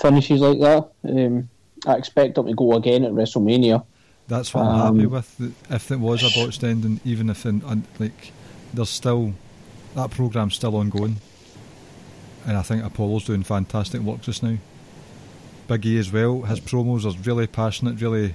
finishes 0.00 0.40
like 0.40 0.58
that. 0.60 0.90
Um, 1.04 1.48
I 1.86 1.94
expect 1.96 2.34
them 2.34 2.46
to 2.46 2.54
go 2.54 2.72
again 2.72 3.04
at 3.04 3.12
WrestleMania. 3.12 3.84
That's 4.28 4.52
what 4.54 4.62
I'm 4.64 4.80
Um, 4.80 4.96
happy 4.96 5.06
with. 5.06 5.38
that 5.38 5.52
If 5.70 5.90
it 5.90 6.00
was 6.00 6.22
a 6.22 6.30
botched 6.38 6.64
ending, 6.64 7.00
even 7.04 7.28
if 7.30 7.44
in, 7.46 7.62
like 7.98 8.32
there's 8.74 8.88
still 8.90 9.34
that 9.94 10.10
program's 10.10 10.54
still 10.54 10.76
ongoing, 10.76 11.16
and 12.46 12.56
I 12.56 12.62
think 12.62 12.84
Apollo's 12.84 13.24
doing 13.24 13.42
fantastic 13.42 14.00
work 14.00 14.20
just 14.22 14.42
now. 14.42 14.56
Big 15.68 15.86
E 15.86 15.98
as 15.98 16.12
well. 16.12 16.42
His 16.42 16.60
promos 16.60 17.04
are 17.04 17.18
really 17.22 17.46
passionate, 17.46 18.00
really 18.00 18.34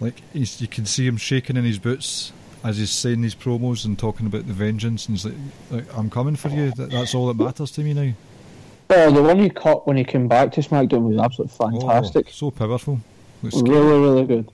like 0.00 0.22
he's, 0.32 0.60
you 0.60 0.68
can 0.68 0.86
see 0.86 1.06
him 1.06 1.16
shaking 1.16 1.56
in 1.56 1.64
his 1.64 1.78
boots 1.78 2.32
as 2.62 2.78
he's 2.78 2.90
saying 2.90 3.22
these 3.22 3.34
promos 3.34 3.84
and 3.84 3.98
talking 3.98 4.26
about 4.26 4.46
the 4.46 4.52
vengeance. 4.52 5.06
And 5.06 5.16
he's 5.16 5.32
like, 5.70 5.84
"I'm 5.96 6.10
coming 6.10 6.36
for 6.36 6.48
you. 6.48 6.70
That, 6.72 6.90
that's 6.90 7.14
all 7.14 7.28
that 7.28 7.42
matters 7.42 7.70
to 7.72 7.82
me 7.82 7.94
now." 7.94 8.12
Oh, 8.90 9.10
the 9.10 9.22
one 9.22 9.38
he 9.38 9.50
caught 9.50 9.86
when 9.86 9.96
he 9.96 10.04
came 10.04 10.28
back 10.28 10.52
to 10.52 10.60
SmackDown 10.60 11.08
was 11.08 11.18
absolutely 11.18 11.56
oh, 11.60 11.80
fantastic. 11.80 12.26
Oh, 12.28 12.32
so 12.32 12.50
powerful. 12.50 13.00
Really, 13.42 14.00
really 14.00 14.24
good. 14.24 14.52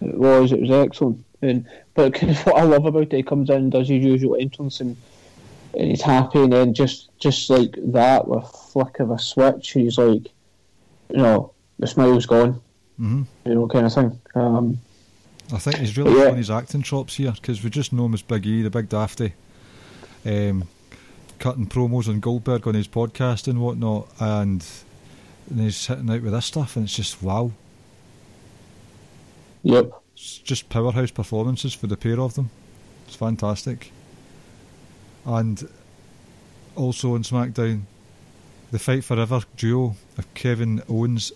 It 0.00 0.14
was. 0.14 0.52
It 0.52 0.60
was 0.60 0.70
excellent. 0.70 1.24
And 1.42 1.66
but 1.94 2.18
what 2.44 2.56
I 2.56 2.62
love 2.62 2.86
about 2.86 3.02
it, 3.02 3.12
he 3.12 3.22
comes 3.22 3.50
in, 3.50 3.56
and 3.56 3.72
does 3.72 3.88
his 3.88 4.04
usual 4.04 4.36
entrance, 4.36 4.80
and, 4.80 4.96
and 5.78 5.88
he's 5.90 6.02
happy, 6.02 6.40
and 6.40 6.52
then 6.52 6.74
just 6.74 7.10
just 7.18 7.48
like 7.50 7.74
that, 7.92 8.26
with 8.26 8.44
a 8.44 8.46
flick 8.46 9.00
of 9.00 9.10
a 9.10 9.18
switch, 9.18 9.70
he's 9.72 9.98
like, 9.98 10.24
you 11.10 11.16
know, 11.18 11.52
the 11.78 11.86
smile's 11.86 12.26
gone, 12.26 12.60
hmm 12.96 13.22
you 13.44 13.54
know, 13.54 13.66
kind 13.68 13.86
of 13.86 13.92
thing. 13.94 14.20
Um, 14.34 14.78
I 15.52 15.58
think 15.58 15.76
he's 15.78 15.96
really 15.96 16.12
Yeah. 16.16 16.24
showing 16.26 16.36
his 16.36 16.50
acting 16.50 16.82
chops 16.82 17.16
here 17.16 17.32
because 17.32 17.62
we 17.64 17.70
just 17.70 17.92
know 17.92 18.06
him 18.06 18.14
as 18.14 18.22
Big 18.22 18.46
E, 18.46 18.62
the 18.62 18.70
big 18.70 18.88
dafty, 18.88 19.32
um, 20.24 20.64
cutting 21.38 21.66
promos 21.66 22.08
on 22.08 22.20
Goldberg 22.20 22.66
on 22.66 22.74
his 22.74 22.86
podcast 22.88 23.48
and 23.48 23.60
whatnot, 23.60 24.08
and, 24.20 24.64
and 25.48 25.60
he's 25.60 25.86
hitting 25.86 26.08
out 26.10 26.22
with 26.22 26.32
this 26.32 26.46
stuff, 26.46 26.76
and 26.76 26.84
it's 26.84 26.94
just 26.96 27.22
wow. 27.22 27.50
yep. 29.62 29.90
It's 30.14 30.38
just 30.38 30.68
powerhouse 30.68 31.10
performances 31.10 31.72
for 31.74 31.86
the 31.86 31.96
pair 31.96 32.20
of 32.20 32.34
them. 32.34 32.50
It's 33.06 33.16
fantastic. 33.16 33.90
And 35.24 35.68
also 36.76 37.14
on 37.14 37.22
SmackDown, 37.22 37.82
the 38.70 38.78
Fight 38.78 39.04
Forever 39.04 39.42
duo 39.56 39.96
of 40.16 40.32
Kevin 40.34 40.82
Owens 40.88 41.32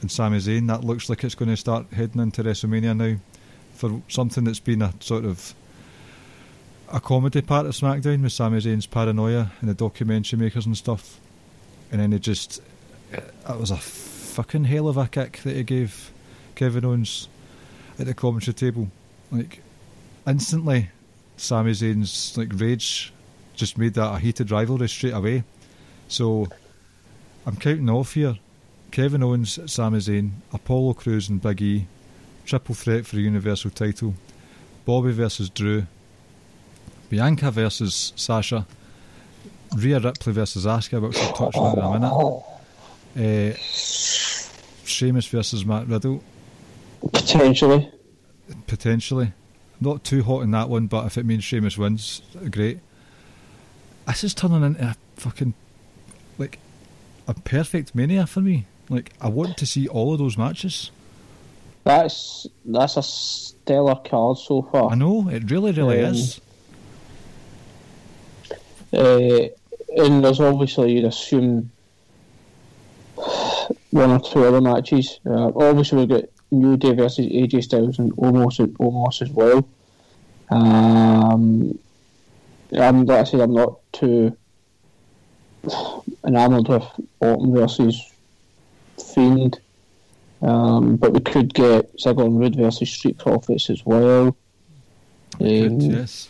and 0.00 0.10
Sami 0.10 0.38
Zayn, 0.38 0.68
that 0.68 0.84
looks 0.84 1.08
like 1.08 1.24
it's 1.24 1.34
going 1.34 1.48
to 1.48 1.56
start 1.56 1.86
heading 1.92 2.20
into 2.20 2.42
WrestleMania 2.42 2.96
now 2.96 3.18
for 3.74 4.00
something 4.08 4.44
that's 4.44 4.60
been 4.60 4.82
a 4.82 4.92
sort 5.00 5.24
of 5.24 5.54
a 6.92 7.00
comedy 7.00 7.42
part 7.42 7.66
of 7.66 7.72
SmackDown 7.72 8.22
with 8.22 8.32
Sami 8.32 8.58
Zayn's 8.58 8.86
paranoia 8.86 9.50
and 9.60 9.68
the 9.68 9.74
documentary 9.74 10.38
makers 10.38 10.66
and 10.66 10.76
stuff. 10.76 11.20
And 11.90 12.00
then 12.00 12.12
he 12.12 12.18
just. 12.18 12.62
That 13.10 13.60
was 13.60 13.70
a 13.70 13.76
fucking 13.76 14.64
hell 14.64 14.88
of 14.88 14.96
a 14.96 15.06
kick 15.06 15.40
that 15.44 15.56
he 15.56 15.62
gave 15.62 16.10
Kevin 16.54 16.84
Owens 16.84 17.28
at 17.98 18.06
the 18.06 18.14
commentary 18.14 18.54
table. 18.54 18.88
Like, 19.30 19.62
instantly, 20.26 20.90
Sami 21.36 21.72
Zayn's 21.72 22.36
like 22.36 22.50
rage 22.54 23.12
just 23.56 23.76
made 23.78 23.94
that 23.94 24.14
a 24.14 24.18
heated 24.18 24.50
rivalry 24.50 24.88
straight 24.88 25.14
away. 25.14 25.42
So, 26.08 26.48
I'm 27.46 27.56
counting 27.56 27.90
off 27.90 28.14
here. 28.14 28.36
Kevin 28.92 29.22
Owens, 29.22 29.58
Sami 29.70 29.98
Zayn, 29.98 30.30
Apollo 30.52 30.94
Crews 30.94 31.28
and 31.28 31.42
Big 31.42 31.60
E, 31.60 31.86
triple 32.44 32.74
threat 32.74 33.04
for 33.06 33.16
the 33.16 33.22
Universal 33.22 33.70
title, 33.70 34.14
Bobby 34.84 35.12
versus 35.12 35.50
Drew, 35.50 35.86
Bianca 37.10 37.50
versus 37.50 38.12
Sasha, 38.16 38.66
Rhea 39.76 39.98
Ripley 39.98 40.32
versus 40.32 40.64
Asuka, 40.64 41.00
which 41.02 41.16
we'll 41.16 41.32
touch 41.32 41.56
on 41.56 41.78
in 41.78 41.84
a 41.84 41.92
minute, 43.18 43.52
uh, 43.52 43.56
Sheamus 44.84 45.26
versus 45.26 45.64
Matt 45.66 45.88
Riddle, 45.88 46.22
Potentially. 47.12 47.90
potentially. 48.66 49.32
Not 49.80 50.04
too 50.04 50.22
hot 50.22 50.42
in 50.42 50.52
that 50.52 50.68
one, 50.70 50.86
but 50.86 51.04
if 51.06 51.18
it 51.18 51.26
means 51.26 51.44
Sheamus 51.44 51.76
wins, 51.76 52.22
great. 52.50 52.78
This 54.06 54.24
is 54.24 54.34
turning 54.34 54.62
into 54.62 54.84
a 54.84 54.96
fucking 55.16 55.54
like 56.38 56.58
a 57.26 57.34
perfect 57.34 57.94
mania 57.94 58.26
for 58.26 58.40
me. 58.40 58.66
Like 58.88 59.12
I 59.20 59.28
want 59.28 59.56
to 59.58 59.66
see 59.66 59.88
all 59.88 60.12
of 60.12 60.18
those 60.18 60.38
matches. 60.38 60.90
That's 61.84 62.46
that's 62.64 62.96
a 62.96 63.02
stellar 63.02 63.96
card 63.96 64.38
so 64.38 64.62
far. 64.62 64.90
I 64.90 64.94
know 64.94 65.28
it 65.28 65.50
really, 65.50 65.72
really 65.72 66.02
Um, 66.04 66.14
is. 66.14 66.40
Uh, 68.92 69.48
and 69.96 70.24
there's 70.24 70.40
obviously 70.40 70.92
you'd 70.92 71.04
assume 71.04 71.70
one 73.90 74.10
or 74.10 74.20
two 74.20 74.44
other 74.44 74.60
matches. 74.60 75.20
Uh, 75.26 75.50
obviously 75.56 75.98
we've 75.98 76.08
got 76.08 76.24
New 76.50 76.76
Day 76.76 76.92
versus 76.94 77.26
AJ 77.26 77.64
Styles 77.64 77.98
and 77.98 78.12
Omos, 78.16 78.58
Omos 78.76 79.22
as 79.22 79.30
well. 79.30 79.66
Um, 80.50 81.78
I'm 82.72 83.04
like 83.06 83.20
I 83.20 83.24
said, 83.24 83.40
I'm 83.40 83.54
not 83.54 83.78
too 83.96 84.36
enamoured 86.24 86.68
with 86.68 86.84
Orton 87.20 87.54
versus 87.54 88.12
Fiend. 89.14 89.60
Um, 90.42 90.96
but 90.96 91.12
we 91.12 91.20
could 91.20 91.54
get 91.54 91.96
Ziggler 91.96 92.26
and 92.26 92.56
versus 92.56 92.90
Street 92.90 93.18
Profits 93.18 93.70
as 93.70 93.84
well. 93.84 94.36
Um, 95.40 95.80
yes. 95.80 96.28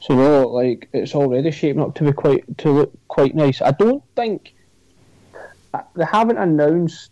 so 0.00 0.14
no, 0.14 0.48
like 0.48 0.88
it's 0.92 1.14
already 1.14 1.50
shaping 1.50 1.82
up 1.82 1.94
to 1.96 2.04
be 2.04 2.12
quite 2.12 2.58
to 2.58 2.70
look 2.70 2.92
quite 3.08 3.34
nice. 3.34 3.60
I 3.60 3.72
don't 3.72 4.02
think 4.14 4.54
uh, 5.72 5.82
they 5.94 6.04
haven't 6.04 6.38
announced 6.38 7.10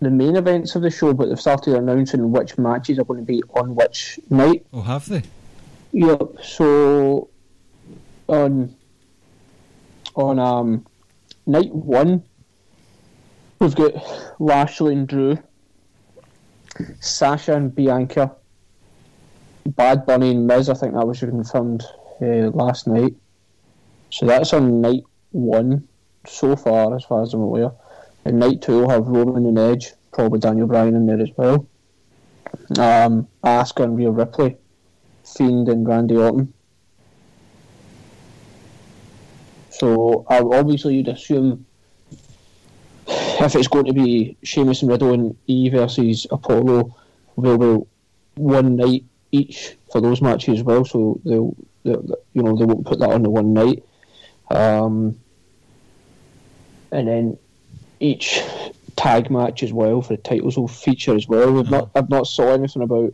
the 0.00 0.10
main 0.10 0.36
events 0.36 0.74
of 0.76 0.82
the 0.82 0.90
show, 0.90 1.12
but 1.12 1.28
they've 1.28 1.40
started 1.40 1.74
announcing 1.74 2.30
which 2.30 2.58
matches 2.58 2.98
are 2.98 3.04
going 3.04 3.20
to 3.20 3.26
be 3.26 3.42
on 3.54 3.74
which 3.74 4.18
night. 4.30 4.66
Oh, 4.72 4.82
have 4.82 5.08
they? 5.08 5.22
Yep. 5.92 6.42
So 6.42 7.28
on 8.28 8.74
on 10.14 10.38
um 10.38 10.86
night 11.46 11.74
one, 11.74 12.22
we've 13.60 13.74
got 13.74 13.92
Lashley 14.40 14.94
and 14.94 15.06
Drew, 15.06 15.38
Sasha 17.00 17.54
and 17.54 17.74
Bianca, 17.74 18.34
Bad 19.66 20.06
Bunny 20.06 20.30
and 20.30 20.46
Miz. 20.46 20.68
I 20.68 20.74
think 20.74 20.94
that 20.94 21.06
was 21.06 21.20
confirmed 21.20 21.84
uh, 22.20 22.50
last 22.50 22.86
night. 22.86 23.14
So 24.10 24.26
that's 24.26 24.52
on 24.52 24.80
night 24.80 25.04
one 25.32 25.86
so 26.26 26.56
far, 26.56 26.94
as 26.96 27.04
far 27.04 27.22
as 27.22 27.34
I'm 27.34 27.40
aware. 27.40 27.72
And 28.24 28.38
night 28.38 28.62
two 28.62 28.80
will 28.80 28.90
have 28.90 29.06
Roman 29.06 29.46
and 29.46 29.58
Edge, 29.58 29.92
probably 30.12 30.40
Daniel 30.40 30.66
Bryan 30.66 30.94
in 30.94 31.06
there 31.06 31.20
as 31.20 31.30
well. 31.36 31.66
Um, 32.78 33.28
Asuka 33.44 33.84
and 33.84 33.96
Rhea 33.96 34.10
Ripley. 34.10 34.56
Fiend 35.24 35.68
and 35.68 35.86
Randy 35.86 36.16
Orton. 36.16 36.52
So 39.78 40.24
I 40.28 40.38
obviously 40.40 40.96
you'd 40.96 41.08
assume 41.08 41.66
if 43.06 43.54
it's 43.54 43.68
going 43.68 43.84
to 43.84 43.92
be 43.92 44.36
Sheamus 44.42 44.82
and 44.82 44.90
Riddle 44.90 45.12
and 45.12 45.36
E 45.46 45.68
versus 45.68 46.26
Apollo, 46.30 46.94
they'll 47.36 47.58
be 47.58 47.86
one 48.36 48.76
night 48.76 49.04
each 49.32 49.76
for 49.92 50.00
those 50.00 50.22
matches 50.22 50.60
as 50.60 50.64
well. 50.64 50.84
So 50.84 51.20
they'll, 51.24 51.54
they'll 51.84 52.16
you 52.32 52.42
know 52.42 52.56
they 52.56 52.64
won't 52.64 52.86
put 52.86 52.98
that 53.00 53.10
on 53.10 53.22
the 53.22 53.30
one 53.30 53.52
night, 53.52 53.84
um, 54.50 55.18
and 56.90 57.06
then 57.06 57.38
each 58.00 58.40
tag 58.96 59.30
match 59.30 59.62
as 59.62 59.72
well 59.74 60.00
for 60.00 60.16
the 60.16 60.22
titles 60.22 60.56
will 60.56 60.68
feature 60.68 61.14
as 61.14 61.28
well. 61.28 61.52
We've 61.52 61.70
not 61.70 61.90
I've 61.94 62.08
not 62.08 62.26
saw 62.26 62.52
anything 62.54 62.82
about 62.82 63.12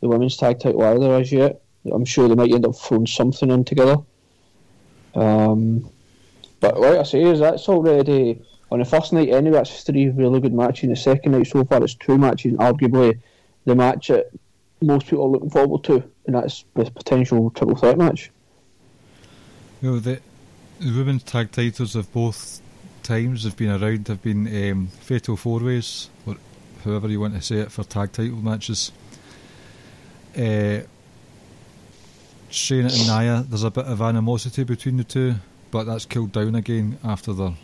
the 0.00 0.08
women's 0.08 0.36
tag 0.36 0.60
title 0.60 0.84
either 0.84 1.14
as 1.14 1.32
yet. 1.32 1.60
I'm 1.92 2.04
sure 2.04 2.28
they 2.28 2.34
might 2.34 2.52
end 2.52 2.66
up 2.66 2.76
throwing 2.76 3.06
something 3.06 3.50
in 3.50 3.64
together. 3.64 3.96
Um, 5.14 5.90
but 6.64 6.80
like 6.80 6.98
I 6.98 7.02
say, 7.02 7.22
is 7.22 7.40
that's 7.40 7.68
already 7.68 8.40
on 8.72 8.78
the 8.78 8.86
first 8.86 9.12
night 9.12 9.28
anyway. 9.28 9.58
That's 9.58 9.82
three 9.82 10.08
really 10.08 10.40
good 10.40 10.54
matches. 10.54 10.88
The 10.88 10.96
second 10.96 11.32
night 11.32 11.46
so 11.46 11.62
far, 11.62 11.84
it's 11.84 11.94
two 11.94 12.16
matches, 12.16 12.52
and 12.52 12.58
arguably 12.58 13.20
the 13.66 13.74
match 13.74 14.08
that 14.08 14.30
most 14.80 15.06
people 15.06 15.26
are 15.26 15.28
looking 15.28 15.50
forward 15.50 15.84
to, 15.84 16.02
and 16.26 16.34
that's 16.34 16.64
the 16.74 16.90
potential 16.90 17.50
triple 17.50 17.76
threat 17.76 17.98
match. 17.98 18.30
You 19.82 19.90
know, 19.90 19.98
the, 19.98 20.20
the 20.80 20.96
women's 20.96 21.24
tag 21.24 21.52
titles 21.52 21.94
of 21.96 22.10
both 22.14 22.62
times 23.02 23.44
have 23.44 23.58
been 23.58 23.70
around 23.70 24.08
have 24.08 24.22
been 24.22 24.70
um, 24.70 24.86
fatal 24.86 25.36
four 25.36 25.60
ways, 25.60 26.08
or 26.24 26.36
however 26.82 27.08
you 27.08 27.20
want 27.20 27.34
to 27.34 27.42
say 27.42 27.56
it, 27.56 27.72
for 27.72 27.84
tag 27.84 28.12
title 28.12 28.38
matches. 28.38 28.90
Uh, 30.34 30.80
Shayna 32.50 32.88
and 32.88 33.06
Nia, 33.06 33.44
there's 33.46 33.64
a 33.64 33.70
bit 33.70 33.84
of 33.84 34.00
animosity 34.00 34.64
between 34.64 34.96
the 34.96 35.04
two, 35.04 35.34
but 35.74 35.86
that's 35.86 36.04
cooled 36.06 36.30
down 36.30 36.54
again 36.54 36.96
after 37.02 37.32
their 37.32 37.54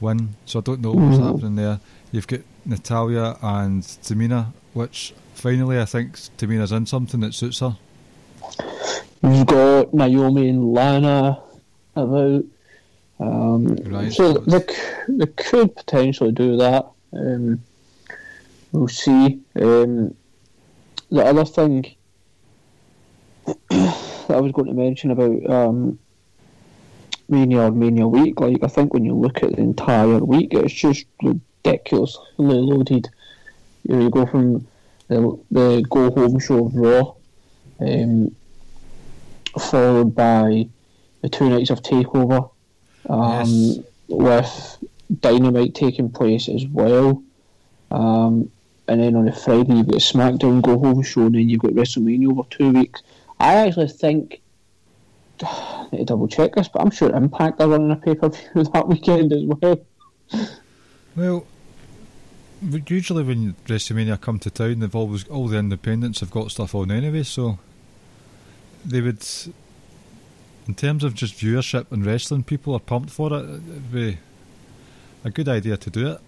win. 0.00 0.30
So 0.46 0.58
I 0.60 0.62
don't 0.62 0.80
know 0.80 0.92
what's 0.92 1.18
Mhm. 1.18 1.22
happening 1.32 1.56
there. 1.56 1.80
You've 2.12 2.26
got 2.26 2.40
Natalya 2.64 3.36
and 3.42 3.82
Tamina, 3.82 4.46
which 4.72 5.12
finally 5.34 5.78
I 5.78 5.84
think 5.84 6.14
Tamina's 6.38 6.72
in 6.72 6.86
something 6.86 7.20
that 7.20 7.34
suits 7.34 7.58
her. 7.60 7.76
You've 9.22 9.46
got 9.46 9.92
Naomi 9.92 10.48
and 10.48 10.72
Lana 10.72 11.42
about. 11.94 12.44
Um, 13.20 13.66
Right. 13.84 14.10
So 14.10 14.32
they, 14.32 14.64
they 15.08 15.26
could 15.26 15.76
potentially 15.76 16.32
do 16.32 16.56
that. 16.56 16.86
Um, 17.12 17.60
we'll 18.72 18.88
see. 18.88 19.40
Um, 19.60 20.14
the 21.10 21.22
other 21.26 21.44
thing 21.44 21.84
that 23.68 24.30
I 24.30 24.40
was 24.40 24.52
going 24.52 24.68
to 24.68 24.74
mention 24.74 25.10
about 25.10 25.50
um, 25.50 25.98
Mania 27.28 27.62
or 27.62 27.70
Mania 27.70 28.06
week, 28.08 28.40
like 28.40 28.62
I 28.62 28.68
think 28.68 28.94
when 28.94 29.04
you 29.04 29.14
look 29.14 29.42
at 29.42 29.52
the 29.52 29.60
entire 29.60 30.18
week, 30.18 30.54
it's 30.54 30.72
just 30.72 31.04
ridiculously 31.22 32.24
loaded. 32.38 33.08
You, 33.84 33.96
know, 33.96 34.02
you 34.02 34.10
go 34.10 34.26
from 34.26 34.66
the, 35.08 35.38
the 35.50 35.84
go 35.88 36.10
home 36.10 36.38
show 36.38 36.66
of 36.66 36.74
Raw, 36.74 37.14
um, 37.80 38.34
followed 39.58 40.14
by 40.14 40.68
the 41.22 41.28
two 41.28 41.48
nights 41.48 41.70
of 41.70 41.82
Takeover, 41.82 42.50
um, 43.08 43.46
Yes. 43.46 43.78
with 44.08 44.84
Dynamite 45.20 45.74
taking 45.74 46.10
place 46.10 46.48
as 46.48 46.66
well. 46.66 47.22
Um, 47.90 48.50
and 48.86 49.00
then 49.02 49.16
on 49.16 49.26
the 49.26 49.32
Friday 49.32 49.74
you've 49.74 49.88
got 49.88 50.00
SmackDown 50.00 50.62
Go 50.62 50.78
Home 50.78 51.02
show, 51.02 51.26
and 51.26 51.34
then 51.34 51.48
you've 51.48 51.60
got 51.60 51.72
WrestleMania 51.72 52.30
over 52.30 52.48
two 52.48 52.70
weeks. 52.72 53.02
I 53.38 53.54
actually 53.54 53.88
think 53.88 54.40
need 55.92 55.98
to 55.98 56.04
double 56.04 56.28
check 56.28 56.54
this, 56.54 56.68
but 56.68 56.82
I'm 56.82 56.90
sure 56.90 57.14
Impact 57.14 57.60
are 57.60 57.68
running 57.68 57.90
a 57.90 57.96
pay 57.96 58.14
per 58.14 58.28
view 58.28 58.64
that 58.72 58.88
weekend 58.88 59.32
as 59.32 59.42
well. 59.44 59.80
Well, 61.16 61.46
usually 62.86 63.22
when 63.24 63.54
WrestleMania 63.66 64.20
come 64.20 64.38
to 64.40 64.50
town, 64.50 64.80
they've 64.80 64.94
always 64.94 65.26
all 65.28 65.48
the 65.48 65.58
independents 65.58 66.20
have 66.20 66.30
got 66.30 66.50
stuff 66.50 66.74
on 66.74 66.90
anyway, 66.90 67.22
so 67.22 67.58
they 68.84 69.00
would, 69.00 69.24
in 70.66 70.74
terms 70.74 71.04
of 71.04 71.14
just 71.14 71.34
viewership 71.36 71.90
and 71.90 72.04
wrestling, 72.04 72.44
people 72.44 72.74
are 72.74 72.80
pumped 72.80 73.10
for 73.10 73.32
it. 73.32 73.44
It'd 73.44 73.92
be 73.92 74.18
a 75.24 75.30
good 75.30 75.48
idea 75.48 75.76
to 75.76 75.90
do 75.90 76.12
it. 76.12 76.20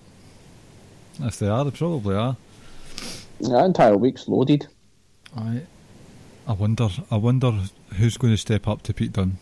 If 1.20 1.38
they 1.38 1.48
are, 1.48 1.64
they 1.64 1.70
probably 1.70 2.16
are. 2.16 2.36
That 3.40 3.64
entire 3.64 3.96
week's 3.96 4.28
loaded. 4.28 4.66
I, 5.36 5.62
I 6.50 6.52
wonder. 6.52 6.88
I 7.12 7.16
wonder 7.16 7.52
who's 7.96 8.16
going 8.16 8.32
to 8.32 8.36
step 8.36 8.66
up 8.66 8.82
to 8.82 8.92
Pete 8.92 9.12
Dunne. 9.12 9.38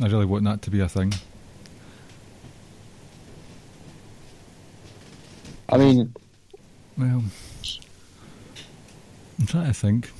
I 0.00 0.06
really 0.06 0.24
want 0.24 0.44
that 0.44 0.62
to 0.62 0.70
be 0.70 0.80
a 0.80 0.88
thing. 0.88 1.12
I 5.68 5.76
mean, 5.76 6.14
Well, 6.96 7.22
I'm 9.38 9.46
trying 9.46 9.66
to 9.66 9.74
think. 9.74 10.10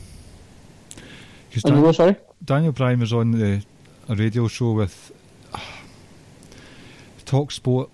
'Cause 1.50 1.62
Dan- 1.62 1.94
sorry? 1.94 2.16
Daniel 2.44 2.72
Bryan 2.72 3.00
was 3.00 3.12
on 3.14 3.30
the, 3.32 3.62
a 4.06 4.14
radio 4.14 4.48
show 4.48 4.72
with 4.72 5.12
uh, 5.54 5.58
Talk 7.24 7.52
Sport 7.52 7.88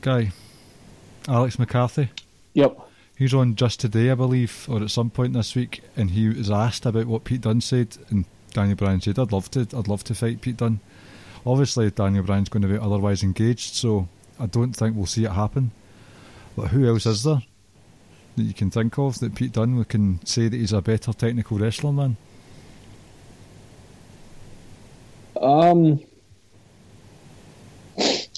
guy, 0.00 0.32
Alex 1.28 1.56
McCarthy. 1.56 2.08
Yep. 2.54 2.80
He's 3.20 3.34
on 3.34 3.54
just 3.54 3.80
today, 3.80 4.10
I 4.10 4.14
believe, 4.14 4.66
or 4.66 4.82
at 4.82 4.90
some 4.90 5.10
point 5.10 5.34
this 5.34 5.54
week, 5.54 5.82
and 5.94 6.12
he 6.12 6.30
was 6.30 6.50
asked 6.50 6.86
about 6.86 7.04
what 7.04 7.24
Pete 7.24 7.42
Dunne 7.42 7.60
said, 7.60 7.98
and 8.08 8.24
Daniel 8.54 8.76
Bryan 8.76 9.02
said, 9.02 9.18
"I'd 9.18 9.30
love 9.30 9.50
to, 9.50 9.60
I'd 9.76 9.88
love 9.88 10.02
to 10.04 10.14
fight 10.14 10.40
Pete 10.40 10.56
Dunne." 10.56 10.80
Obviously, 11.44 11.90
Daniel 11.90 12.24
Bryan's 12.24 12.48
going 12.48 12.62
to 12.62 12.68
be 12.68 12.78
otherwise 12.78 13.22
engaged, 13.22 13.74
so 13.74 14.08
I 14.38 14.46
don't 14.46 14.72
think 14.72 14.96
we'll 14.96 15.04
see 15.04 15.26
it 15.26 15.32
happen. 15.32 15.70
But 16.56 16.68
who 16.68 16.88
else 16.88 17.04
is 17.04 17.24
there 17.24 17.42
that 18.36 18.42
you 18.42 18.54
can 18.54 18.70
think 18.70 18.98
of 18.98 19.18
that 19.18 19.34
Pete 19.34 19.52
Dunne 19.52 19.84
can 19.84 20.24
say 20.24 20.48
that 20.48 20.56
he's 20.56 20.72
a 20.72 20.80
better 20.80 21.12
technical 21.12 21.58
wrestler 21.58 21.92
than? 21.92 22.16
Um, 25.38 26.00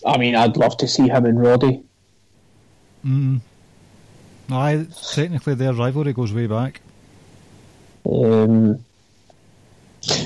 I 0.04 0.18
mean, 0.18 0.34
I'd 0.34 0.56
love 0.56 0.76
to 0.78 0.88
see 0.88 1.06
him 1.06 1.24
and 1.24 1.40
Roddy. 1.40 1.84
Mm. 3.06 3.42
Aye, 4.52 4.86
technically 5.14 5.54
their 5.54 5.72
rivalry 5.72 6.12
goes 6.12 6.32
way 6.32 6.46
back. 6.46 6.82
Um, 8.04 8.84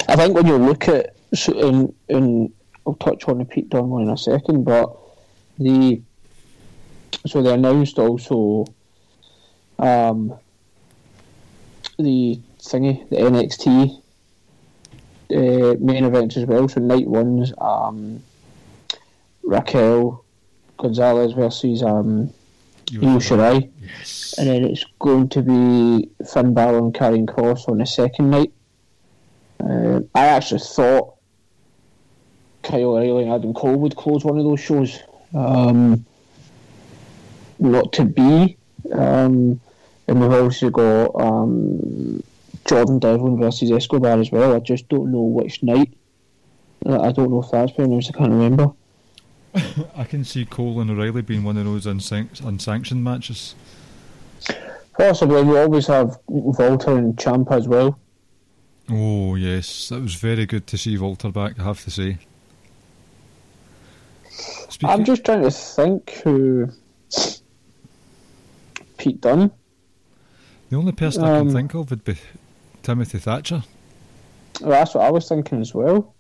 I 0.08 0.16
think 0.16 0.34
when 0.34 0.46
you 0.46 0.56
look 0.56 0.88
at, 0.88 1.14
and 1.46 2.52
I'll 2.86 2.94
touch 2.94 3.28
on 3.28 3.38
the 3.38 3.44
Pete 3.44 3.68
Dunne 3.68 3.88
one 3.88 4.02
in 4.02 4.10
a 4.10 4.18
second, 4.18 4.64
but 4.64 4.96
the 5.58 6.00
so 7.26 7.42
they 7.42 7.52
announced 7.52 7.98
also 7.98 8.66
um, 9.78 10.34
the 11.98 12.40
thingy, 12.60 13.08
the 13.10 13.16
NXT 13.16 14.02
uh, 15.30 15.76
main 15.78 16.04
events 16.04 16.36
as 16.36 16.46
well. 16.46 16.68
So 16.68 16.80
night 16.80 17.06
ones, 17.06 17.52
um, 17.58 18.22
Raquel 19.42 20.24
Gonzalez 20.78 21.32
versus 21.32 21.82
um, 21.82 22.32
Io 22.92 23.18
Shirai. 23.18 23.70
Yes. 23.80 24.34
And 24.38 24.48
then 24.48 24.64
it's 24.64 24.84
going 24.98 25.28
to 25.30 25.42
be 25.42 26.08
Finn 26.24 26.54
Balor 26.54 26.78
and 26.78 26.94
Karrion 26.94 27.26
Kross 27.26 27.68
on 27.68 27.78
the 27.78 27.86
second 27.86 28.30
night. 28.30 28.52
Uh, 29.60 30.00
I 30.14 30.26
actually 30.26 30.60
thought 30.60 31.14
Kyle 32.62 32.96
O'Reilly 32.96 33.24
and 33.24 33.32
Adam 33.32 33.54
Cole 33.54 33.76
would 33.76 33.96
close 33.96 34.24
one 34.24 34.38
of 34.38 34.44
those 34.44 34.60
shows. 34.60 35.00
Um, 35.34 36.04
not 37.58 37.92
to 37.94 38.04
be. 38.04 38.56
Um, 38.92 39.60
and 40.08 40.20
we've 40.20 40.32
also 40.32 40.70
got 40.70 41.10
um, 41.20 42.22
Jordan 42.66 42.98
Devlin 42.98 43.38
versus 43.38 43.70
Escobar 43.70 44.20
as 44.20 44.30
well. 44.30 44.54
I 44.54 44.60
just 44.60 44.88
don't 44.88 45.10
know 45.10 45.22
which 45.22 45.62
night. 45.62 45.92
I 46.86 47.10
don't 47.10 47.30
know 47.30 47.42
if 47.42 47.50
that's 47.50 47.72
been 47.72 47.86
announced. 47.86 48.12
I 48.14 48.18
can't 48.18 48.30
remember. 48.30 48.70
I 49.96 50.04
can 50.04 50.24
see 50.24 50.44
Cole 50.44 50.80
and 50.80 50.90
O'Reilly 50.90 51.22
being 51.22 51.44
one 51.44 51.56
of 51.56 51.64
those 51.64 51.86
unsan- 51.86 52.44
unsanctioned 52.44 53.02
matches. 53.02 53.54
Possibly, 54.98 55.42
we 55.42 55.58
always 55.58 55.86
have 55.86 56.18
Walter 56.26 56.96
and 56.96 57.16
Ciampa 57.16 57.52
as 57.52 57.68
well. 57.68 57.98
Oh 58.90 59.34
yes, 59.34 59.88
that 59.88 60.00
was 60.00 60.14
very 60.14 60.46
good 60.46 60.66
to 60.68 60.78
see 60.78 60.96
Walter 60.96 61.30
back. 61.30 61.58
I 61.58 61.64
have 61.64 61.82
to 61.84 61.90
say. 61.90 62.18
Speaking, 64.30 64.88
I'm 64.88 65.04
just 65.04 65.24
trying 65.24 65.42
to 65.42 65.50
think 65.50 66.10
who 66.24 66.70
Pete 68.98 69.20
Dunne. 69.20 69.50
the 70.70 70.76
only 70.76 70.92
person 70.92 71.24
I 71.24 71.38
can 71.38 71.48
um, 71.48 71.52
think 71.52 71.74
of 71.74 71.90
would 71.90 72.04
be 72.04 72.16
Timothy 72.82 73.18
Thatcher. 73.18 73.62
Well, 74.60 74.70
that's 74.70 74.94
what 74.94 75.04
I 75.04 75.10
was 75.10 75.28
thinking 75.28 75.60
as 75.60 75.74
well. 75.74 76.14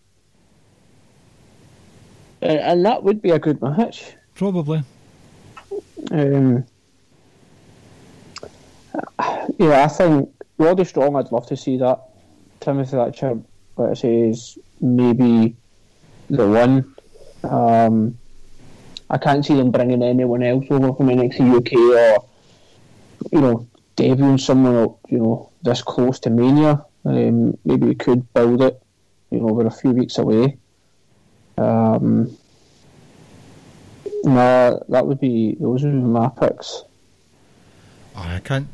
Uh, 2.42 2.46
and 2.46 2.84
that 2.84 3.02
would 3.02 3.22
be 3.22 3.30
a 3.30 3.38
good 3.38 3.60
match. 3.62 4.14
Probably. 4.34 4.82
Um, 6.10 6.64
yeah, 9.58 9.84
I 9.84 9.88
think 9.88 10.30
Roddy 10.58 10.84
Strong. 10.84 11.16
I'd 11.16 11.32
love 11.32 11.46
to 11.48 11.56
see 11.56 11.76
that. 11.78 12.00
Timothy 12.60 12.92
Thatcher, 12.92 13.38
I 13.78 13.94
say, 13.94 14.28
is 14.28 14.58
maybe 14.80 15.56
the 16.28 16.46
one. 16.46 16.94
Um, 17.44 18.18
I 19.08 19.18
can't 19.18 19.44
see 19.44 19.54
them 19.54 19.70
bringing 19.70 20.02
anyone 20.02 20.42
else 20.42 20.66
over 20.70 20.92
from 20.92 21.08
NXT 21.08 21.56
UK 21.56 21.72
or 21.74 22.28
you 23.32 23.40
know 23.40 23.66
debuting 23.96 24.40
someone 24.40 24.94
you 25.08 25.18
know 25.18 25.50
this 25.62 25.82
close 25.82 26.18
to 26.20 26.30
Mania. 26.30 26.84
Um, 27.04 27.56
maybe 27.64 27.86
we 27.86 27.94
could 27.94 28.32
build 28.34 28.62
it. 28.62 28.82
You 29.30 29.40
know, 29.40 29.46
we're 29.46 29.66
a 29.66 29.70
few 29.70 29.90
weeks 29.90 30.18
away. 30.18 30.58
Um, 31.58 32.36
no, 34.24 34.82
that 34.88 35.06
would 35.06 35.20
be 35.20 35.56
those 35.60 35.84
would 35.84 35.92
be 35.92 35.98
my 35.98 36.28
picks. 36.28 36.82
I 38.14 38.40
can't. 38.40 38.68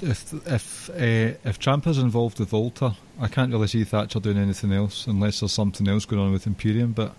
If 0.00 0.32
if 0.46 0.90
uh, 0.90 1.38
if 1.44 1.58
Ciampa's 1.58 1.98
involved 1.98 2.38
with 2.40 2.52
Walter, 2.52 2.92
I 3.20 3.28
can't 3.28 3.52
really 3.52 3.68
see 3.68 3.84
Thatcher 3.84 4.20
doing 4.20 4.38
anything 4.38 4.72
else 4.72 5.06
unless 5.06 5.40
there's 5.40 5.52
something 5.52 5.88
else 5.88 6.04
going 6.04 6.22
on 6.22 6.32
with 6.32 6.46
Imperium. 6.46 6.92
But 6.92 7.14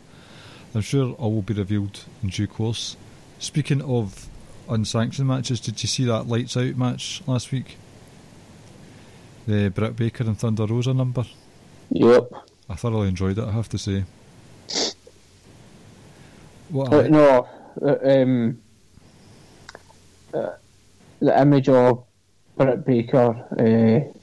I'm 0.76 0.82
sure 0.82 1.14
all 1.14 1.34
will 1.34 1.42
be 1.42 1.54
revealed 1.54 2.06
in 2.22 2.30
due 2.30 2.48
course. 2.48 2.96
Speaking 3.40 3.82
of 3.82 4.28
unsanctioned 4.70 5.28
matches, 5.28 5.60
did 5.60 5.82
you 5.84 5.88
see 5.88 6.06
that 6.06 6.28
lights 6.28 6.58
out 6.58 6.76
match 6.76 7.22
last 7.28 7.52
week? 7.52 7.78
The 9.46 9.70
Britt 9.70 9.96
Baker 9.96 10.24
and 10.24 10.38
Thunder 10.40 10.66
Rosa 10.66 10.94
number. 10.94 11.26
Yep. 11.90 12.32
I 12.70 12.76
thoroughly 12.76 13.10
enjoyed 13.10 13.38
it. 13.38 13.44
I 13.44 13.52
have 13.52 13.70
to 13.70 13.78
say. 13.78 14.06
What? 16.74 16.92
Uh, 16.92 17.08
no, 17.08 17.48
uh, 17.84 17.98
um, 18.04 18.60
uh, 20.34 20.50
the 21.20 21.40
image 21.40 21.70
of 21.70 22.04
Britt 22.58 22.84
Baker, 22.84 23.46
uh, 23.60 24.20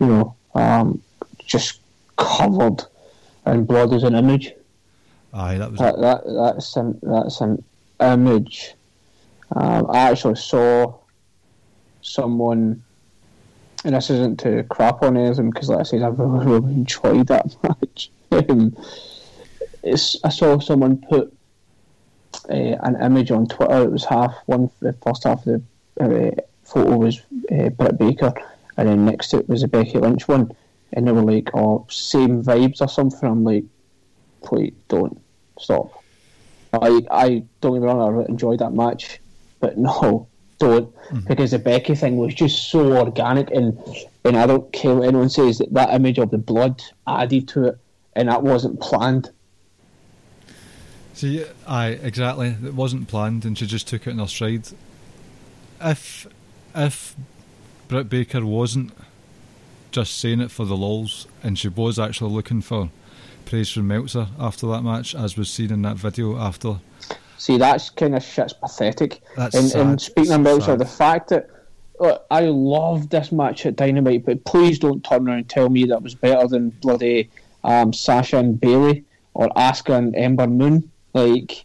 you 0.00 0.06
know, 0.06 0.34
um, 0.54 1.02
just 1.44 1.80
covered 2.16 2.84
in 3.44 3.66
blood 3.66 3.92
as 3.92 4.02
an 4.02 4.14
image. 4.14 4.54
Aye, 5.34 5.58
that 5.58 5.70
was. 5.70 5.78
That, 5.78 6.00
that 6.00 6.22
that's 6.26 6.74
an 6.76 6.98
that's 7.02 7.42
an 7.42 7.62
image. 8.00 8.72
Um, 9.54 9.90
I 9.90 10.10
actually 10.10 10.36
saw 10.36 10.98
someone, 12.00 12.82
and 13.84 13.94
this 13.94 14.08
isn't 14.08 14.40
to 14.40 14.62
crap 14.70 15.02
on 15.02 15.18
anything 15.18 15.50
because, 15.50 15.68
like 15.68 15.80
I 15.80 15.82
said, 15.82 16.00
I've 16.02 16.18
really 16.18 16.72
enjoyed 16.72 17.26
that 17.26 17.54
match. 17.62 18.10
um, 18.32 18.74
it's, 19.82 20.16
I 20.24 20.30
saw 20.30 20.58
someone 20.60 20.96
put 20.96 21.37
uh, 22.50 22.76
an 22.82 23.00
image 23.02 23.30
on 23.30 23.46
Twitter. 23.46 23.82
It 23.82 23.92
was 23.92 24.04
half 24.04 24.34
one, 24.46 24.70
the 24.80 24.92
first 24.94 25.24
half 25.24 25.46
of 25.46 25.62
the 25.96 26.00
uh, 26.00 26.40
photo 26.64 26.96
was 26.96 27.20
uh, 27.52 27.70
Britt 27.70 27.98
Baker, 27.98 28.32
and 28.76 28.88
then 28.88 29.04
next 29.04 29.28
to 29.28 29.38
it 29.38 29.48
was 29.48 29.62
a 29.62 29.68
Becky 29.68 29.98
Lynch 29.98 30.28
one, 30.28 30.52
and 30.92 31.06
they 31.06 31.12
were 31.12 31.22
like, 31.22 31.50
"Oh, 31.54 31.86
same 31.90 32.42
vibes 32.42 32.80
or 32.80 32.88
something." 32.88 33.28
I'm 33.28 33.44
like, 33.44 33.64
"Please 34.42 34.74
don't 34.88 35.20
stop." 35.58 35.92
I 36.72 37.00
I 37.10 37.28
don't 37.60 37.74
get 37.74 37.80
me 37.80 37.86
wrong, 37.86 38.00
I 38.00 38.08
really 38.08 38.28
enjoyed 38.28 38.60
that 38.60 38.72
match, 38.72 39.20
but 39.60 39.78
no, 39.78 40.28
don't 40.58 40.92
because 41.26 41.52
the 41.52 41.58
Becky 41.58 41.94
thing 41.94 42.16
was 42.16 42.34
just 42.34 42.70
so 42.70 42.96
organic, 42.96 43.50
and 43.50 43.78
and 44.24 44.36
I 44.36 44.46
don't 44.46 44.70
care 44.72 44.94
what 44.94 45.08
anyone 45.08 45.30
says 45.30 45.58
that 45.58 45.72
that 45.72 45.94
image 45.94 46.18
of 46.18 46.30
the 46.30 46.38
blood 46.38 46.82
added 47.06 47.48
to 47.48 47.64
it, 47.68 47.78
and 48.14 48.28
that 48.28 48.42
wasn't 48.42 48.80
planned. 48.80 49.30
See, 51.18 51.44
aye, 51.66 51.98
exactly. 52.00 52.54
It 52.64 52.74
wasn't 52.74 53.08
planned, 53.08 53.44
and 53.44 53.58
she 53.58 53.66
just 53.66 53.88
took 53.88 54.06
it 54.06 54.10
in 54.10 54.20
her 54.20 54.28
stride. 54.28 54.68
If 55.80 56.28
if 56.76 57.16
Britt 57.88 58.08
Baker 58.08 58.46
wasn't 58.46 58.92
just 59.90 60.16
saying 60.16 60.40
it 60.40 60.52
for 60.52 60.64
the 60.64 60.76
lols, 60.76 61.26
and 61.42 61.58
she 61.58 61.66
was 61.66 61.98
actually 61.98 62.30
looking 62.30 62.60
for 62.60 62.90
praise 63.46 63.68
from 63.68 63.88
Meltzer 63.88 64.28
after 64.38 64.68
that 64.68 64.82
match, 64.82 65.12
as 65.12 65.36
was 65.36 65.50
seen 65.50 65.72
in 65.72 65.82
that 65.82 65.96
video 65.96 66.36
after. 66.38 66.78
See, 67.36 67.58
that's 67.58 67.90
kind 67.90 68.14
of 68.14 68.22
shit's 68.22 68.52
pathetic. 68.52 69.20
That's 69.36 69.56
and, 69.56 69.68
sad. 69.68 69.80
and 69.80 70.00
speaking 70.00 70.34
of 70.34 70.42
Meltzer, 70.42 70.66
sad. 70.66 70.78
the 70.78 70.86
fact 70.86 71.30
that 71.30 71.50
look, 71.98 72.26
I 72.30 72.42
loved 72.42 73.10
this 73.10 73.32
match 73.32 73.66
at 73.66 73.74
Dynamite, 73.74 74.24
but 74.24 74.44
please 74.44 74.78
don't 74.78 75.02
turn 75.02 75.26
around 75.26 75.38
and 75.38 75.48
tell 75.48 75.68
me 75.68 75.84
that 75.86 76.00
was 76.00 76.14
better 76.14 76.46
than 76.46 76.70
bloody 76.70 77.28
um, 77.64 77.92
Sasha 77.92 78.38
and 78.38 78.60
Bayley 78.60 79.04
or 79.34 79.48
Asuka 79.56 79.98
and 79.98 80.14
Ember 80.14 80.46
Moon. 80.46 80.88
Like, 81.18 81.64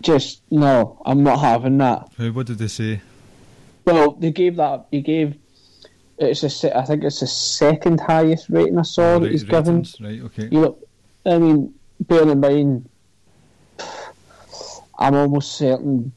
just 0.00 0.42
no, 0.50 1.00
I'm 1.06 1.22
not 1.22 1.38
having 1.38 1.78
that. 1.78 2.08
What 2.32 2.46
did 2.46 2.58
they 2.58 2.68
say? 2.68 3.00
Well, 3.84 4.12
they 4.12 4.32
gave 4.32 4.56
that. 4.56 4.86
He 4.90 5.00
gave. 5.00 5.36
It's 6.18 6.42
a, 6.64 6.76
I 6.76 6.84
think 6.84 7.04
it's 7.04 7.20
the 7.20 7.26
second 7.26 8.00
highest 8.00 8.48
rating 8.48 8.78
I 8.78 8.82
saw 8.82 9.14
oh, 9.14 9.18
that 9.20 9.26
Ra- 9.26 9.30
he's 9.32 9.44
given. 9.44 9.84
Right. 10.00 10.20
Okay. 10.22 10.48
You 10.50 10.60
look, 10.60 10.88
I 11.24 11.38
mean, 11.38 11.74
bearing 12.00 12.30
in 12.30 12.40
mind, 12.40 12.88
I'm 14.98 15.14
almost 15.14 15.52
certain 15.52 16.12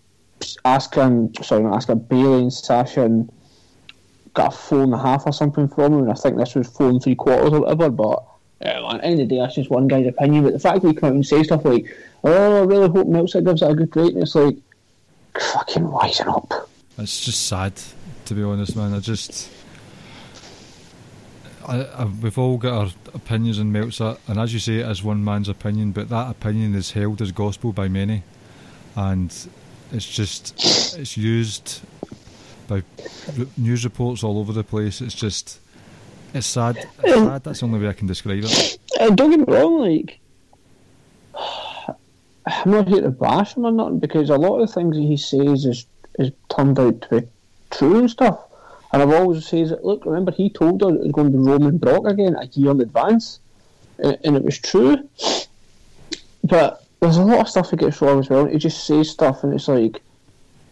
asking, 0.65 1.35
sorry, 1.41 1.63
not 1.63 1.75
asking 1.75 1.99
Bayley 1.99 2.43
and 2.43 2.53
Sasha 2.53 3.03
and 3.03 3.31
got 4.33 4.53
a 4.53 4.57
four 4.57 4.83
and 4.83 4.93
a 4.93 4.97
half 4.97 5.23
or 5.25 5.33
something 5.33 5.67
from 5.67 5.93
him, 5.93 5.99
and 5.99 6.11
I 6.11 6.15
think 6.15 6.37
this 6.37 6.55
was 6.55 6.67
four 6.67 6.89
and 6.89 7.03
three 7.03 7.15
quarters 7.15 7.51
or 7.51 7.61
whatever. 7.61 7.89
But 7.89 8.23
yeah, 8.61 8.85
at 8.87 9.01
the 9.01 9.05
end 9.05 9.21
of 9.21 9.29
the 9.29 9.35
day, 9.35 9.41
that's 9.41 9.55
just 9.55 9.69
one 9.69 9.87
guy's 9.87 10.07
opinion. 10.07 10.43
But 10.43 10.53
the 10.53 10.59
fact 10.59 10.81
that 10.81 10.87
he 10.87 10.93
come 10.93 11.09
out 11.09 11.15
and 11.15 11.25
say 11.25 11.43
stuff 11.43 11.65
like, 11.65 11.85
"Oh, 12.23 12.61
I 12.61 12.65
really 12.65 12.89
hope 12.89 13.07
Meltzer 13.07 13.41
gives 13.41 13.61
it 13.61 13.71
a 13.71 13.75
good 13.75 13.95
rating," 13.95 14.21
it's 14.21 14.35
like, 14.35 14.57
fucking 15.39 15.83
wisen 15.83 16.27
up. 16.27 16.69
It's 16.97 17.23
just 17.23 17.47
sad, 17.47 17.73
to 18.25 18.33
be 18.33 18.43
honest, 18.43 18.75
man. 18.75 18.93
I 18.93 18.99
just. 18.99 19.49
I, 21.67 21.83
I, 21.83 22.05
we've 22.05 22.37
all 22.37 22.57
got 22.57 22.73
our 22.73 22.91
opinions 23.13 23.59
on 23.59 23.71
Meltzer, 23.71 24.17
and 24.27 24.39
as 24.39 24.53
you 24.53 24.59
say, 24.59 24.77
it 24.77 24.87
is 24.89 25.03
one 25.03 25.23
man's 25.23 25.49
opinion, 25.49 25.91
but 25.91 26.09
that 26.09 26.31
opinion 26.31 26.73
is 26.73 26.91
held 26.91 27.21
as 27.21 27.31
gospel 27.31 27.71
by 27.73 27.87
many, 27.87 28.23
and 28.95 29.33
it's 29.91 30.07
just 30.07 30.53
it's 30.97 31.15
used 31.15 31.81
by 32.67 32.83
news 33.57 33.83
reports 33.83 34.23
all 34.23 34.39
over 34.39 34.51
the 34.51 34.63
place. 34.63 34.99
It's 34.99 35.13
just 35.13 35.59
it's 36.33 36.47
sad. 36.47 36.77
It's 37.03 37.13
sad. 37.13 37.43
That's 37.43 37.59
the 37.59 37.65
only 37.65 37.79
way 37.79 37.87
I 37.87 37.93
can 37.93 38.07
describe 38.07 38.43
it. 38.43 38.79
And 38.99 39.15
don't 39.15 39.29
get 39.29 39.39
me 39.39 39.45
wrong, 39.47 39.79
like 39.79 40.19
I'm 42.49 42.71
not 42.71 42.87
here 42.87 43.01
to 43.01 43.09
bash 43.09 43.55
him 43.55 43.65
or 43.65 43.71
nothing 43.71 43.99
because 43.99 44.29
a 44.29 44.37
lot 44.37 44.59
of 44.59 44.67
the 44.67 44.73
things 44.73 44.95
that 44.95 45.01
he 45.01 45.17
says 45.17 45.65
is 45.65 45.85
is 46.17 46.31
turned 46.49 46.79
out 46.79 47.01
to 47.01 47.21
be 47.21 47.27
true 47.71 47.99
and 47.99 48.09
stuff. 48.09 48.39
And 48.91 49.01
I've 49.01 49.11
always 49.11 49.47
says 49.47 49.73
look, 49.83 50.05
remember 50.05 50.31
he 50.31 50.49
told 50.49 50.81
us 50.83 50.93
it 50.93 51.01
was 51.01 51.11
going 51.11 51.31
to 51.31 51.37
be 51.37 51.43
Roman 51.43 51.77
Brock 51.77 52.05
again 52.05 52.35
a 52.35 52.45
year 52.47 52.71
in 52.71 52.81
advance, 52.81 53.39
and, 53.99 54.17
and 54.23 54.35
it 54.35 54.43
was 54.43 54.57
true. 54.57 55.07
But 56.43 56.83
there's 56.99 57.17
a 57.17 57.23
lot 57.23 57.41
of 57.41 57.49
stuff 57.49 57.69
he 57.69 57.77
gets 57.77 58.01
wrong 58.01 58.19
as 58.19 58.29
well. 58.29 58.45
He 58.45 58.57
just 58.57 58.85
says 58.85 59.09
stuff 59.09 59.43
and 59.43 59.53
it's 59.53 59.67
like 59.67 60.01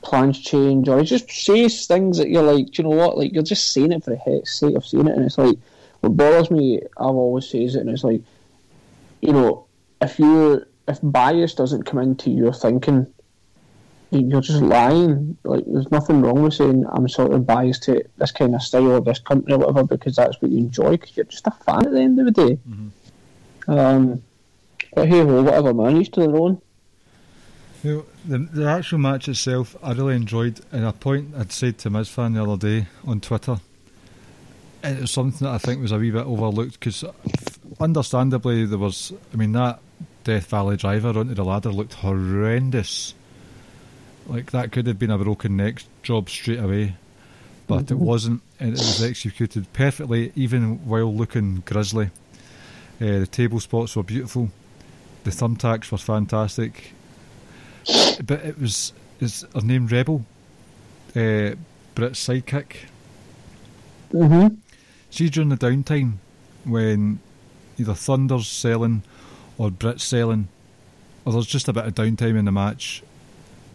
plans 0.02 0.40
change, 0.40 0.90
or 0.90 1.00
he 1.00 1.06
just 1.06 1.30
says 1.30 1.86
things 1.86 2.18
that 2.18 2.30
you're 2.30 2.44
like, 2.44 2.72
do 2.72 2.82
you 2.82 2.90
know 2.90 2.96
what? 2.96 3.18
Like 3.18 3.34
you're 3.34 3.44
just 3.44 3.72
saying 3.72 3.92
it 3.92 4.04
for 4.04 4.12
the 4.12 4.18
heck's 4.18 4.60
sake 4.60 4.76
of 4.76 4.86
saying 4.86 5.08
it, 5.08 5.16
and 5.16 5.26
it's 5.26 5.38
like 5.38 5.58
what 6.00 6.18
bothers 6.18 6.50
me. 6.50 6.82
I've 6.98 7.06
always 7.08 7.48
says 7.48 7.76
it, 7.76 7.82
and 7.82 7.90
it's 7.90 8.04
like, 8.04 8.22
you 9.22 9.34
know, 9.34 9.68
if 10.02 10.18
you 10.18 10.66
if 10.88 11.00
bias 11.04 11.54
doesn't 11.54 11.84
come 11.84 12.00
into 12.00 12.30
your 12.30 12.54
thinking, 12.54 13.08
you- 14.12 14.26
you're 14.28 14.41
just 14.41 14.62
lying. 14.62 15.38
Like 15.43 15.65
there's 15.67 15.91
nothing 15.91 16.21
wrong 16.21 16.41
with 16.43 16.54
saying 16.54 16.86
I'm 16.91 17.08
sort 17.10 17.34
of 17.34 17.45
biased 17.45 17.84
to 17.84 18.04
this 18.17 18.32
kind 18.32 18.56
of 18.56 18.62
style 18.62 18.91
or 18.93 19.02
this 19.02 19.19
company 19.19 19.54
or 19.54 19.60
whatever 19.60 19.84
because 19.84 20.15
that's 20.15 20.41
what 20.41 20.52
you 20.52 20.60
enjoy. 20.60 20.91
Because 20.91 21.15
you're 21.17 21.26
just 21.26 21.45
a 21.47 21.52
fan 21.52 21.86
at 21.86 21.91
the 21.91 22.00
end 22.02 22.19
of 22.19 22.26
the 22.26 22.32
day. 22.32 22.58
Um, 23.67 24.21
but 24.95 25.08
hey 25.10 25.19
ho, 25.19 25.43
whatever 25.43 25.73
man, 25.73 25.97
each 25.97 26.12
to 26.12 26.21
their 26.21 26.36
own. 26.36 26.62
You 27.84 28.06
know, 28.28 28.38
the, 28.38 28.62
the 28.62 28.67
actual 28.67 28.97
match 28.97 29.28
itself, 29.28 29.76
I 29.84 29.91
really 29.93 30.15
enjoyed. 30.15 30.62
And 30.71 30.86
a 30.86 30.93
point 30.93 31.34
I'd 31.38 31.52
said 31.52 31.78
to 31.80 31.89
Miz 31.89 32.10
fan 32.10 32.34
the 32.34 32.43
other 32.43 32.58
day 32.58 32.88
on 33.06 33.19
Twitter, 33.19 33.58
it 34.84 35.02
was 35.02 35.12
something 35.12 35.45
that 35.45 35.54
I 35.54 35.58
think 35.58 35.82
was 35.82 35.91
a 35.91 35.97
wee 35.97 36.12
bit 36.12 36.26
overlooked 36.26 36.80
because, 36.80 37.04
understandably, 37.80 38.65
there 38.65 38.78
was. 38.78 39.12
I 39.34 39.38
mean, 39.38 39.52
that 39.52 39.80
Death 40.28 40.48
Valley 40.48 40.78
driver 40.78 41.18
onto 41.18 41.34
the 41.34 41.44
ladder 41.44 41.72
looked 41.72 41.94
horrendous. 41.96 43.13
Like 44.26 44.52
that 44.52 44.72
could 44.72 44.88
have 44.88 45.00
been 45.00 45.12
a 45.12 45.18
broken 45.18 45.58
neck 45.58 45.84
job 46.04 46.30
straight 46.30 46.60
away, 46.60 46.96
but 47.66 47.90
it 47.90 47.98
wasn't, 47.98 48.42
and 48.60 48.74
it 48.74 48.80
was 48.80 49.02
executed 49.02 49.72
perfectly, 49.74 50.32
even 50.36 50.86
while 50.86 51.13
looking 51.13 51.63
grisly. 51.66 52.12
Uh, 53.00 53.20
the 53.20 53.28
table 53.28 53.60
spots 53.60 53.96
were 53.96 54.04
beautiful. 54.04 54.50
The 55.24 55.32
thumbtacks 55.32 55.92
were 55.92 55.98
fantastic 55.98 56.94
but 58.24 58.44
it 58.44 58.60
was 58.60 58.94
is 59.20 59.46
her 59.54 59.62
name 59.62 59.88
Rebel, 59.88 60.26
uh, 61.16 61.56
Britt's 61.96 62.28
sidekick. 62.28 62.76
Mm-hmm. 64.12 64.56
See 65.10 65.30
during 65.30 65.50
the 65.50 65.58
downtime 65.58 66.13
when 66.63 67.20
either 67.80 67.94
Thunder's 67.94 68.48
selling 68.48 69.04
or 69.58 69.72
Britt 69.72 70.02
selling, 70.02 70.48
or 71.26 71.34
there's 71.34 71.48
just 71.48 71.67
a 71.67 71.74
bit 71.74 71.86
of 71.86 71.96
downtime 71.96 72.38
in 72.38 72.46
the 72.46 72.52
match. 72.52 73.04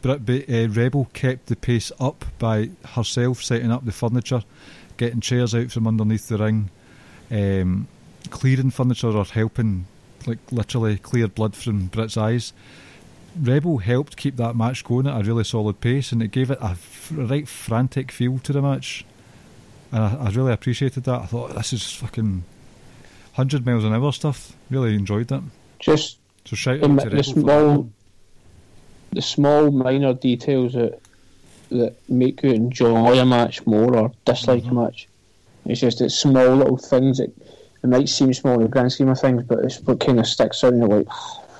Britt 0.02 0.50
uh, 0.50 0.68
Rebel 0.68 1.08
kept 1.12 1.46
the 1.46 1.56
pace 1.56 1.92
up 2.00 2.24
by 2.38 2.70
herself 2.94 3.42
setting 3.42 3.70
up 3.70 3.84
the 3.84 3.92
furniture, 3.92 4.42
getting 4.96 5.20
chairs 5.20 5.54
out 5.54 5.70
from 5.70 5.86
underneath 5.86 6.28
the 6.28 6.38
ring, 6.38 6.70
um, 7.30 7.86
clearing 8.30 8.70
furniture 8.70 9.08
or 9.08 9.24
helping, 9.24 9.86
like 10.26 10.38
literally 10.50 10.98
clear 10.98 11.28
blood 11.28 11.54
from 11.54 11.86
Britt's 11.86 12.16
eyes. 12.16 12.52
Rebel 13.40 13.78
helped 13.78 14.16
keep 14.16 14.36
that 14.36 14.56
match 14.56 14.84
going 14.84 15.06
at 15.06 15.20
a 15.20 15.24
really 15.24 15.44
solid 15.44 15.80
pace, 15.80 16.12
and 16.12 16.22
it 16.22 16.32
gave 16.32 16.50
it 16.50 16.58
a 16.60 16.70
f- 16.70 17.12
right 17.14 17.48
frantic 17.48 18.12
feel 18.12 18.38
to 18.40 18.52
the 18.52 18.60
match. 18.60 19.04
And 19.90 20.02
I, 20.02 20.26
I 20.26 20.30
really 20.30 20.52
appreciated 20.52 21.04
that. 21.04 21.22
I 21.22 21.26
thought 21.26 21.54
this 21.54 21.72
is 21.72 21.90
fucking 21.92 22.44
hundred 23.34 23.64
miles 23.64 23.84
an 23.84 23.94
hour 23.94 24.12
stuff. 24.12 24.54
Really 24.68 24.94
enjoyed 24.94 25.28
that. 25.28 25.42
Just 25.82 26.18
So 26.46 26.56
shout 26.56 26.80
the, 26.80 27.10
the 27.10 27.24
small, 27.24 27.90
the 29.10 29.20
small 29.20 29.70
minor 29.70 30.14
details 30.14 30.72
that 30.72 31.00
that 31.70 31.96
make 32.08 32.42
you 32.42 32.50
enjoy 32.50 33.18
a 33.18 33.26
match 33.26 33.66
more 33.66 33.96
or 33.96 34.12
dislike 34.24 34.62
a 34.62 34.66
mm-hmm. 34.66 34.76
match. 34.76 35.08
It's 35.66 35.80
just 35.80 36.00
it's 36.00 36.14
small 36.14 36.56
little 36.56 36.76
things 36.76 37.18
that 37.18 37.32
it 37.82 37.86
might 37.88 38.08
seem 38.08 38.32
small 38.32 38.54
in 38.54 38.62
the 38.62 38.68
grand 38.68 38.92
scheme 38.92 39.08
of 39.08 39.18
things, 39.18 39.42
but 39.42 39.58
it's 39.60 39.80
what 39.80 40.00
kind 40.00 40.20
of 40.20 40.26
sticks 40.26 40.62
out 40.62 40.72
and 40.72 40.82
you're 40.82 40.98
like, 40.98 41.08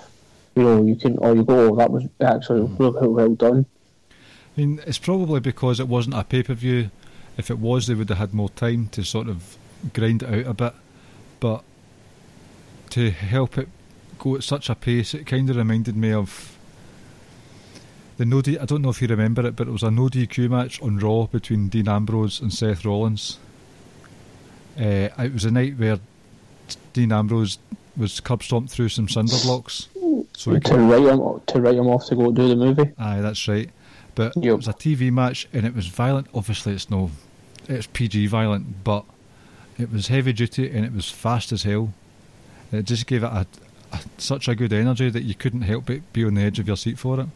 you 0.54 0.62
know, 0.62 0.84
you 0.84 0.96
can 0.96 1.18
or 1.18 1.34
you 1.34 1.42
go, 1.42 1.70
oh, 1.72 1.76
that 1.76 1.90
was 1.90 2.04
actually 2.20 2.60
mm-hmm. 2.60 2.82
really 2.82 3.08
well 3.08 3.34
done. 3.34 3.66
I 4.10 4.60
mean, 4.60 4.80
it's 4.86 4.98
probably 4.98 5.40
because 5.40 5.80
it 5.80 5.88
wasn't 5.88 6.16
a 6.16 6.24
pay 6.24 6.42
per 6.42 6.54
view. 6.54 6.90
If 7.38 7.50
it 7.50 7.58
was, 7.58 7.86
they 7.86 7.94
would 7.94 8.10
have 8.10 8.18
had 8.18 8.34
more 8.34 8.50
time 8.50 8.88
to 8.92 9.02
sort 9.02 9.28
of 9.28 9.56
grind 9.94 10.22
it 10.22 10.28
out 10.28 10.50
a 10.50 10.54
bit. 10.54 10.74
But 11.40 11.64
to 12.90 13.10
help 13.10 13.56
it 13.56 13.68
go 14.22 14.36
at 14.36 14.44
such 14.44 14.70
a 14.70 14.74
pace, 14.74 15.14
it 15.14 15.26
kind 15.26 15.50
of 15.50 15.56
reminded 15.56 15.96
me 15.96 16.12
of 16.12 16.56
the 18.18 18.24
no 18.24 18.40
D, 18.40 18.56
I 18.56 18.64
don't 18.64 18.82
know 18.82 18.90
if 18.90 19.02
you 19.02 19.08
remember 19.08 19.44
it, 19.44 19.56
but 19.56 19.66
it 19.66 19.70
was 19.72 19.82
a 19.82 19.90
no 19.90 20.02
DQ 20.02 20.48
match 20.48 20.80
on 20.80 20.98
Raw 20.98 21.26
between 21.26 21.68
Dean 21.68 21.88
Ambrose 21.88 22.40
and 22.40 22.52
Seth 22.52 22.84
Rollins. 22.84 23.38
Uh, 24.78 25.08
it 25.18 25.32
was 25.32 25.44
a 25.44 25.50
night 25.50 25.76
where 25.76 25.98
Dean 26.92 27.10
Ambrose 27.12 27.58
was 27.96 28.20
curb 28.20 28.42
stomped 28.42 28.70
through 28.70 28.90
some 28.90 29.08
cinder 29.08 29.36
blocks. 29.42 29.88
So 30.34 30.56
to 30.56 30.76
write 30.76 31.02
him 31.02 31.40
to 31.46 31.60
write 31.60 31.74
him 31.74 31.88
off 31.88 32.06
to 32.06 32.14
go 32.14 32.30
do 32.30 32.48
the 32.48 32.56
movie. 32.56 32.92
aye, 32.98 33.20
that's 33.20 33.46
right. 33.48 33.70
But 34.14 34.36
it 34.36 34.54
was 34.54 34.68
a 34.68 34.72
TV 34.72 35.10
match 35.10 35.48
and 35.52 35.66
it 35.66 35.74
was 35.74 35.88
violent. 35.88 36.28
Obviously, 36.32 36.74
it's 36.74 36.88
no, 36.88 37.10
it's 37.68 37.88
PG 37.88 38.28
violent, 38.28 38.84
but 38.84 39.04
it 39.78 39.90
was 39.90 40.08
heavy 40.08 40.32
duty 40.32 40.70
and 40.70 40.84
it 40.84 40.92
was 40.92 41.10
fast 41.10 41.50
as 41.50 41.64
hell. 41.64 41.92
It 42.70 42.84
just 42.84 43.06
gave 43.06 43.24
it 43.24 43.26
a 43.26 43.46
such 44.18 44.48
a 44.48 44.54
good 44.54 44.72
energy 44.72 45.10
that 45.10 45.22
you 45.22 45.34
couldn't 45.34 45.62
help 45.62 45.86
but 45.86 46.12
be 46.12 46.24
on 46.24 46.34
the 46.34 46.42
edge 46.42 46.58
of 46.58 46.66
your 46.66 46.76
seat 46.76 46.98
for 46.98 47.20
it. 47.20 47.26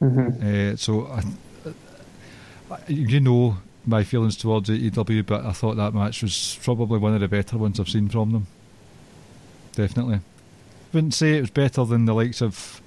Mm-hmm. 0.00 0.72
Uh, 0.72 0.76
so, 0.76 1.06
I, 1.06 2.74
I, 2.74 2.78
you 2.88 3.20
know 3.20 3.58
my 3.86 4.04
feelings 4.04 4.36
towards 4.36 4.68
AEW, 4.68 5.24
but 5.26 5.44
I 5.44 5.52
thought 5.52 5.76
that 5.76 5.94
match 5.94 6.22
was 6.22 6.58
probably 6.62 6.98
one 6.98 7.14
of 7.14 7.20
the 7.20 7.28
better 7.28 7.56
ones 7.56 7.80
I've 7.80 7.88
seen 7.88 8.08
from 8.08 8.32
them. 8.32 8.46
Definitely. 9.72 10.20
Wouldn't 10.92 11.14
say 11.14 11.36
it 11.36 11.40
was 11.40 11.50
better 11.50 11.84
than 11.84 12.04
the 12.04 12.14
likes 12.14 12.42
of, 12.42 12.82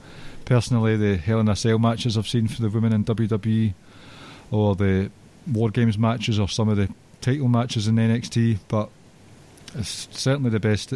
personally, 0.46 0.98
the 0.98 1.18
Hell 1.18 1.40
in 1.40 1.50
a 1.50 1.56
Cell 1.56 1.80
matches 1.80 2.18
I've 2.18 2.28
seen 2.28 2.48
for 2.48 2.62
the 2.62 2.70
women 2.70 2.94
in 2.94 3.04
WWE, 3.04 3.74
or 4.52 4.76
the 4.76 5.10
War 5.52 5.70
Games 5.70 5.98
matches, 5.98 6.40
or 6.40 6.48
some 6.48 6.70
of 6.70 6.78
the 6.78 6.90
title 7.20 7.48
matches 7.48 7.88
in 7.88 7.96
NXT, 7.96 8.60
but 8.68 8.90
it's 9.76 10.08
certainly 10.12 10.50
the 10.50 10.60
best 10.60 10.94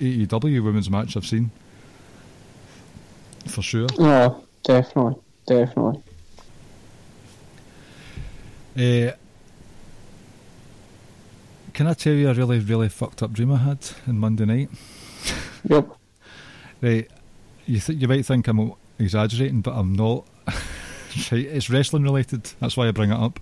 AEW 0.00 0.64
women's 0.64 0.90
match 0.90 1.16
I've 1.16 1.26
seen. 1.26 1.50
For 3.46 3.62
sure. 3.62 3.88
No, 3.98 4.44
definitely, 4.62 5.20
definitely. 5.46 6.02
Uh, 8.76 9.12
can 11.72 11.86
I 11.86 11.94
tell 11.94 12.12
you 12.12 12.28
a 12.28 12.34
really, 12.34 12.58
really 12.58 12.88
fucked 12.88 13.22
up 13.22 13.32
dream 13.32 13.52
I 13.52 13.56
had 13.56 13.78
on 14.06 14.18
Monday 14.18 14.44
night? 14.44 14.70
Yep. 15.68 15.88
Right, 16.80 17.10
you 17.66 17.80
th- 17.80 18.00
you 18.00 18.06
might 18.06 18.24
think 18.24 18.46
I'm 18.46 18.72
exaggerating, 18.98 19.60
but 19.60 19.72
I'm 19.72 19.92
not. 19.92 20.24
right, 20.46 21.44
it's 21.44 21.68
wrestling 21.68 22.04
related. 22.04 22.44
That's 22.60 22.76
why 22.76 22.86
I 22.86 22.92
bring 22.92 23.10
it 23.10 23.18
up. 23.18 23.40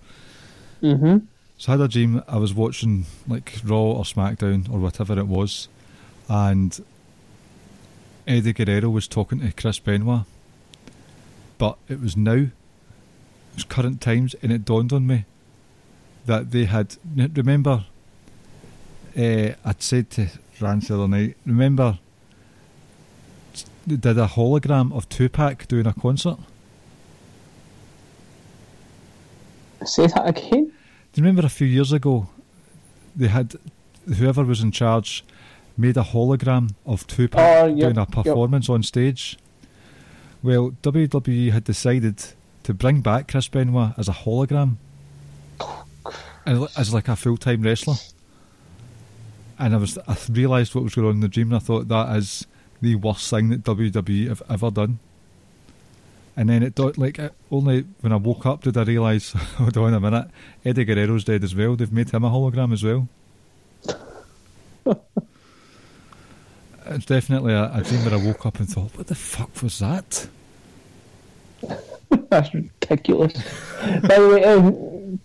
Mm-hmm. 0.82 1.18
So 1.58 1.72
I 1.72 1.76
had 1.76 1.80
a 1.82 1.88
dream. 1.88 2.22
I 2.26 2.38
was 2.38 2.54
watching 2.54 3.04
like 3.28 3.60
Raw 3.64 3.92
or 3.92 4.04
SmackDown 4.04 4.72
or 4.72 4.78
whatever 4.78 5.18
it 5.18 5.26
was, 5.26 5.68
and 6.28 6.84
Eddie 8.26 8.52
Guerrero 8.52 8.90
was 8.90 9.06
talking 9.06 9.40
to 9.40 9.52
Chris 9.52 9.78
Benoit, 9.78 10.22
but 11.58 11.78
it 11.88 12.00
was 12.00 12.16
now. 12.16 12.32
It 12.32 12.50
was 13.54 13.64
current 13.64 14.00
times, 14.00 14.34
and 14.42 14.52
it 14.52 14.64
dawned 14.64 14.92
on 14.92 15.06
me 15.06 15.24
that 16.26 16.50
they 16.50 16.64
had. 16.64 16.96
Remember, 17.14 17.84
uh, 19.16 19.50
I'd 19.64 19.82
said 19.82 20.10
to 20.10 20.28
Rance 20.60 20.88
the 20.88 20.94
other 20.94 21.08
night. 21.08 21.36
Remember, 21.46 21.98
they 23.86 23.96
did 23.96 24.18
a 24.18 24.26
hologram 24.26 24.92
of 24.94 25.08
Tupac 25.08 25.68
doing 25.68 25.86
a 25.86 25.94
concert. 25.94 26.38
Say 29.84 30.08
that 30.08 30.26
again. 30.26 30.72
Do 31.12 31.20
you 31.20 31.22
remember 31.22 31.46
a 31.46 31.50
few 31.50 31.66
years 31.66 31.92
ago 31.92 32.28
they 33.14 33.28
had 33.28 33.54
whoever 34.18 34.44
was 34.44 34.60
in 34.60 34.72
charge 34.72 35.24
made 35.76 35.96
a 35.96 36.02
hologram 36.02 36.74
of 36.84 37.06
Tupac 37.06 37.40
Oh, 37.40 37.66
yep, 37.66 37.78
doing 37.78 37.98
a 37.98 38.00
yep. 38.00 38.10
performance 38.10 38.68
on 38.68 38.82
stage? 38.82 39.38
Well, 40.42 40.72
WWE 40.82 41.52
had 41.52 41.64
decided 41.64 42.22
to 42.62 42.74
bring 42.74 43.00
back 43.00 43.28
Chris 43.28 43.48
Benoit 43.48 43.92
as 43.96 44.08
a 44.08 44.12
hologram 44.12 44.76
and 46.44 46.68
as 46.76 46.92
like 46.94 47.08
a 47.08 47.16
full 47.16 47.36
time 47.36 47.62
wrestler. 47.62 47.96
And 49.58 49.74
I 49.74 49.78
was 49.78 49.98
I 50.06 50.16
realised 50.30 50.74
what 50.74 50.84
was 50.84 50.94
going 50.94 51.08
on 51.08 51.14
in 51.14 51.20
the 51.20 51.28
dream 51.28 51.48
and 51.48 51.56
I 51.56 51.58
thought 51.60 51.88
that 51.88 52.16
is 52.16 52.46
the 52.80 52.94
worst 52.96 53.28
thing 53.30 53.48
that 53.48 53.64
WWE 53.64 54.28
have 54.28 54.42
ever 54.48 54.70
done. 54.70 54.98
And 56.36 56.50
then 56.50 56.62
it 56.62 56.74
don't 56.74 56.98
like 56.98 57.18
only 57.50 57.86
when 58.00 58.12
I 58.12 58.16
woke 58.16 58.44
up 58.44 58.62
did 58.62 58.76
I 58.76 58.82
realise. 58.82 59.32
Hold 59.56 59.76
on 59.78 59.94
a 59.94 60.00
minute, 60.00 60.28
Eddie 60.64 60.84
Guerrero's 60.84 61.24
dead 61.24 61.42
as 61.42 61.54
well. 61.54 61.76
They've 61.76 61.92
made 61.92 62.10
him 62.10 62.24
a 62.24 62.30
hologram 62.30 62.72
as 62.72 62.84
well. 62.84 63.08
it's 66.88 67.06
definitely 67.06 67.52
a, 67.52 67.70
a 67.74 67.82
dream 67.82 68.04
where 68.04 68.14
I 68.14 68.24
woke 68.24 68.46
up 68.46 68.58
and 68.58 68.68
thought, 68.68 68.96
"What 68.96 69.06
the 69.06 69.14
fuck 69.14 69.62
was 69.62 69.78
that?" 69.78 70.28
That's 72.30 72.54
ridiculous. 72.54 73.32
By 73.80 74.18
the 74.18 74.28
way, 74.28 74.44
um, 74.44 75.20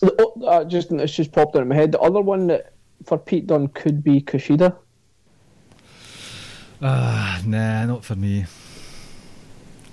the, 0.00 0.46
uh, 0.46 0.64
just 0.64 0.90
it's 0.92 1.14
just 1.14 1.32
popped 1.32 1.54
into 1.56 1.66
my 1.66 1.74
head. 1.74 1.92
The 1.92 2.00
other 2.00 2.20
one 2.20 2.46
that 2.48 2.72
for 3.04 3.18
Pete 3.18 3.46
Dunne 3.46 3.68
could 3.68 4.02
be 4.02 4.20
Kushida. 4.20 4.76
Ah, 6.82 7.40
nah, 7.46 7.86
not 7.86 8.04
for 8.04 8.16
me. 8.16 8.46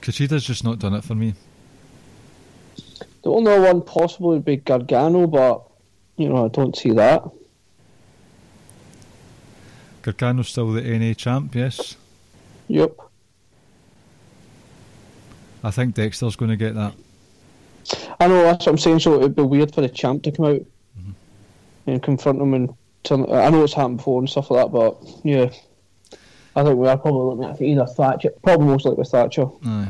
Kushida's 0.01 0.43
just 0.43 0.63
not 0.63 0.79
done 0.79 0.93
it 0.93 1.03
for 1.03 1.15
me. 1.15 1.35
The 3.23 3.31
only 3.31 3.51
other 3.51 3.73
one 3.73 3.81
possible 3.83 4.29
would 4.29 4.45
be 4.45 4.57
Gargano, 4.57 5.27
but 5.27 5.63
you 6.17 6.29
know 6.29 6.45
I 6.45 6.47
don't 6.47 6.75
see 6.75 6.91
that. 6.91 7.23
Gargano's 10.01 10.49
still 10.49 10.71
the 10.71 10.81
NA 10.81 11.13
champ, 11.13 11.55
yes. 11.55 11.95
Yep. 12.67 12.97
I 15.63 15.71
think 15.71 15.95
Dexter's 15.95 16.35
going 16.35 16.49
to 16.49 16.57
get 16.57 16.75
that. 16.75 16.93
I 18.19 18.27
know 18.27 18.43
that's 18.43 18.65
what 18.65 18.73
I'm 18.73 18.77
saying. 18.77 18.99
So 18.99 19.15
it'd 19.15 19.35
be 19.35 19.43
weird 19.43 19.73
for 19.73 19.81
the 19.81 19.89
champ 19.89 20.23
to 20.23 20.31
come 20.31 20.45
out 20.45 20.61
mm-hmm. 20.99 21.11
and 21.87 22.01
confront 22.01 22.41
him 22.41 22.53
and 22.53 22.69
him. 23.07 23.25
I 23.31 23.49
know 23.49 23.63
it's 23.63 23.73
happened 23.73 23.97
before 23.97 24.19
and 24.19 24.29
stuff 24.29 24.51
like 24.51 24.65
that, 24.65 24.71
but 24.71 24.97
yeah, 25.23 25.51
I 26.55 26.63
think 26.63 26.77
we 26.77 26.87
are 26.87 26.97
probably 26.97 27.35
looking 27.35 27.51
at 27.51 27.61
either 27.61 27.85
Thatcher, 27.85 28.31
probably 28.43 28.67
most 28.67 28.85
likely 28.85 29.03
Thatcher. 29.03 29.47
Aye. 29.65 29.89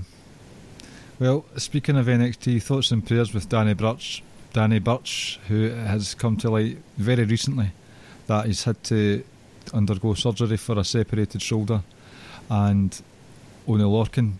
Well, 1.19 1.45
speaking 1.57 1.97
of 1.97 2.07
NXT, 2.07 2.63
thoughts 2.63 2.91
and 2.91 3.05
prayers 3.05 3.33
with 3.33 3.47
Danny 3.47 3.73
Birch. 3.73 4.23
Danny 4.53 4.79
Birch, 4.79 5.39
who 5.47 5.69
has 5.69 6.15
come 6.15 6.35
to 6.37 6.49
light 6.49 6.77
very 6.97 7.23
recently 7.23 7.71
that 8.27 8.47
he's 8.47 8.63
had 8.63 8.83
to 8.85 9.23
undergo 9.73 10.13
surgery 10.13 10.57
for 10.57 10.79
a 10.79 10.83
separated 10.83 11.41
shoulder, 11.41 11.81
and 12.49 13.01
Oni 13.67 13.83
Lorcan, 13.83 14.33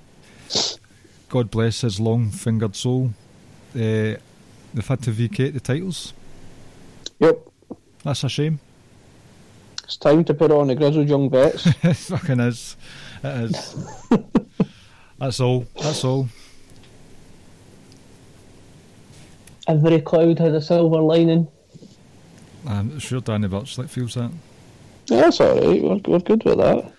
God 1.29 1.51
bless 1.51 1.81
his 1.81 1.99
long-fingered 1.99 2.75
soul, 2.75 3.13
uh, 3.75 4.17
they've 4.73 4.88
had 4.88 5.01
to 5.03 5.12
vacate 5.12 5.53
the 5.53 5.60
titles. 5.60 6.13
Yep. 7.19 7.47
That's 8.03 8.23
a 8.23 8.29
shame. 8.29 8.60
It's 9.84 9.97
time 9.97 10.23
to 10.23 10.34
put 10.34 10.51
on 10.51 10.67
the 10.67 10.75
grizzled 10.75 11.10
young 11.10 11.29
vets. 11.29 11.65
it 11.84 11.93
fucking 11.95 12.39
is. 12.39 12.77
It 13.23 13.51
is. 13.51 13.75
That's 15.19 15.39
all. 15.39 15.67
That's 15.75 16.03
all. 16.03 16.29
Every 19.67 20.01
cloud 20.01 20.39
has 20.39 20.53
a 20.53 20.62
silver 20.62 20.99
lining. 20.99 21.47
I'm 22.65 22.99
sure 22.99 23.21
Danny 23.21 23.47
Birch 23.47 23.75
feels 23.75 24.15
that. 24.15 24.31
Yeah, 25.12 25.21
that's 25.21 25.41
all 25.41 25.56
right. 25.56 25.82
We're, 25.84 26.00
we're 26.08 26.19
good 26.19 26.43
with 26.45 26.58
that. 26.60 26.91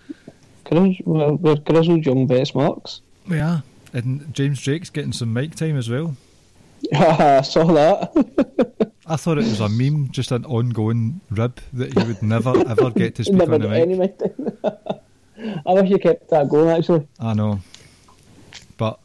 Grizz, 0.67 1.05
we're, 1.07 1.33
we're 1.33 1.57
grizzled 1.57 2.05
young 2.05 2.27
vets, 2.29 2.55
Marks. 2.55 3.01
Yeah. 3.27 3.61
And 3.95 4.33
James 4.35 4.61
Drake's 4.63 4.91
getting 4.91 5.13
some 5.13 5.33
mic 5.33 5.55
time 5.55 5.77
as 5.79 5.89
well. 5.89 6.15
I 6.95 7.41
saw 7.43 7.65
that. 7.73 8.93
I 9.07 9.17
thought 9.17 9.39
it 9.39 9.45
was 9.45 9.61
a 9.61 9.69
meme, 9.69 10.11
just 10.11 10.31
an 10.31 10.45
ongoing 10.45 11.21
rib 11.31 11.59
that 11.73 11.97
he 11.99 12.05
would 12.07 12.23
never 12.23 12.51
ever 12.69 12.91
get 12.91 13.15
to 13.17 13.25
speak 13.25 13.37
Never 13.37 13.55
on 13.55 13.61
the 13.63 13.69
mic. 13.69 13.81
any 13.83 13.95
mic 13.99 14.19
time. 14.19 15.61
I 15.67 15.73
wish 15.73 15.91
you 15.91 15.99
kept 15.99 16.29
that 16.31 16.49
going. 16.49 16.69
Actually, 16.71 17.07
I 17.19 17.35
know. 17.35 17.61
But 18.77 18.99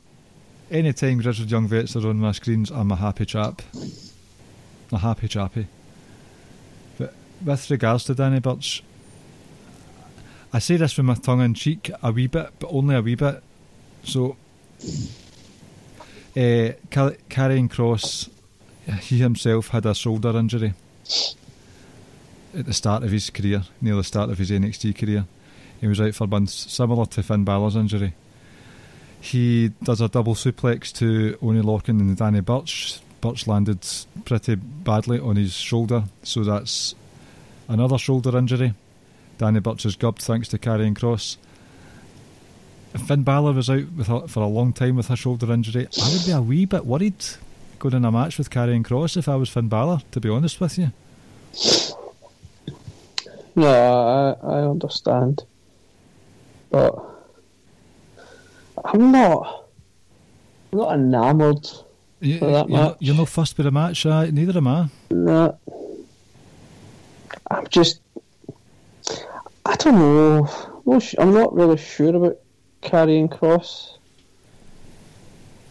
anytime 0.70 1.20
Grizzled 1.20 1.50
Young 1.50 1.68
Vets 1.68 1.96
are 1.96 2.08
on 2.08 2.18
my 2.20 2.32
screens, 2.32 2.70
I'm 2.72 2.92
a 2.92 2.96
happy 2.96 3.26
chap. 3.26 3.62
A 4.92 4.98
happy 5.00 5.28
chappy. 5.28 5.68
But 6.98 7.14
with 7.44 7.70
regards 7.72 8.04
to 8.06 8.16
Danny 8.16 8.40
Birch, 8.40 8.84
I 10.54 10.60
say 10.60 10.78
this 10.78 10.96
with 10.98 11.06
my 11.06 11.16
tongue 11.16 11.42
in 11.42 11.54
cheek 11.54 11.92
a 12.02 12.12
wee 12.12 12.28
bit, 12.28 12.50
but 12.60 12.72
only 12.72 12.96
a 12.96 13.02
wee 13.02 13.16
bit. 13.16 13.44
So, 14.04 14.38
uh, 16.36 16.72
Car- 16.90 17.18
Karrion 17.30 17.70
Kross, 17.70 18.30
he 19.02 19.18
himself 19.18 19.70
had 19.70 19.86
a 19.86 19.94
shoulder 19.94 20.38
injury 20.38 20.74
at 22.58 22.66
the 22.66 22.74
start 22.74 23.04
of 23.04 23.12
his 23.12 23.30
career, 23.30 23.64
near 23.82 23.96
the 23.96 24.04
start 24.04 24.30
of 24.30 24.38
his 24.38 24.52
NXT 24.52 24.98
career. 24.98 25.26
He 25.82 25.88
was 25.88 26.02
out 26.02 26.16
for 26.16 26.28
months, 26.28 26.72
similar 26.72 27.06
to 27.08 27.24
Finn 27.24 27.44
Balor's 27.44 27.76
injury. 27.76 28.14
He 29.20 29.70
does 29.84 30.02
a 30.02 30.08
double 30.08 30.36
suplex 30.36 30.92
to 30.94 31.38
Oni 31.42 31.62
Lorcan 31.62 32.00
and 32.00 32.16
Danny 32.16 32.40
Birch. 32.42 33.00
Birch 33.20 33.48
landed 33.48 33.86
pretty 34.26 34.56
badly 34.56 35.20
on 35.20 35.36
his 35.36 35.54
shoulder, 35.54 36.06
so 36.24 36.44
that's 36.44 36.96
another 37.68 37.98
shoulder 37.98 38.38
injury. 38.38 38.74
Danny 39.38 39.60
Birch 39.60 39.86
is 39.86 39.96
gubbed 39.96 40.22
thanks 40.22 40.48
to 40.50 40.58
Karrion 40.58 40.98
Kross. 40.98 41.38
If 42.94 43.02
Finn 43.02 43.24
Balor 43.24 43.54
was 43.54 43.70
out 43.70 43.92
with 43.92 44.10
a, 44.10 44.28
for 44.28 44.42
a 44.42 44.48
long 44.48 44.74
time 44.74 44.96
with 44.96 45.10
a 45.10 45.16
shoulder 45.16 45.52
injury. 45.52 45.88
I 46.02 46.10
would 46.12 46.26
be 46.26 46.32
a 46.32 46.42
wee 46.42 46.66
bit 46.66 46.86
worried 46.86 47.24
going 47.80 47.94
in 47.96 48.06
a 48.06 48.12
match 48.12 48.38
with 48.38 48.50
Karrion 48.50 48.84
Kross 48.84 49.18
if 49.18 49.30
I 49.30 49.36
was 49.36 49.50
Finn 49.50 49.68
Balor, 49.68 50.00
to 50.12 50.20
be 50.20 50.30
honest 50.30 50.60
with 50.60 50.78
you. 50.80 50.92
No, 53.56 54.36
I, 54.44 54.48
I 54.48 54.70
understand. 54.70 55.44
But 56.70 56.96
I'm 58.86 59.12
not 59.12 59.66
I'm 60.72 60.80
not 60.80 60.94
enamoured. 60.94 61.70
You, 62.20 62.40
For 62.40 62.52
that 62.52 62.70
you're, 62.70 62.78
match. 62.80 62.98
you're 63.00 63.16
no 63.16 63.26
fussed 63.26 63.58
with 63.58 63.68
a 63.68 63.72
match, 63.72 64.06
uh, 64.06 64.26
neither 64.26 64.58
am 64.58 64.68
I. 64.68 64.90
No. 65.12 65.58
I'm 67.52 67.68
just 67.68 68.02
I 69.68 69.76
don't 69.76 69.96
know. 69.96 70.48
I'm 71.20 71.34
not 71.34 71.54
really 71.54 71.78
sure 71.78 72.16
about 72.16 72.38
Karrion 72.82 73.28
Kross. 73.28 73.98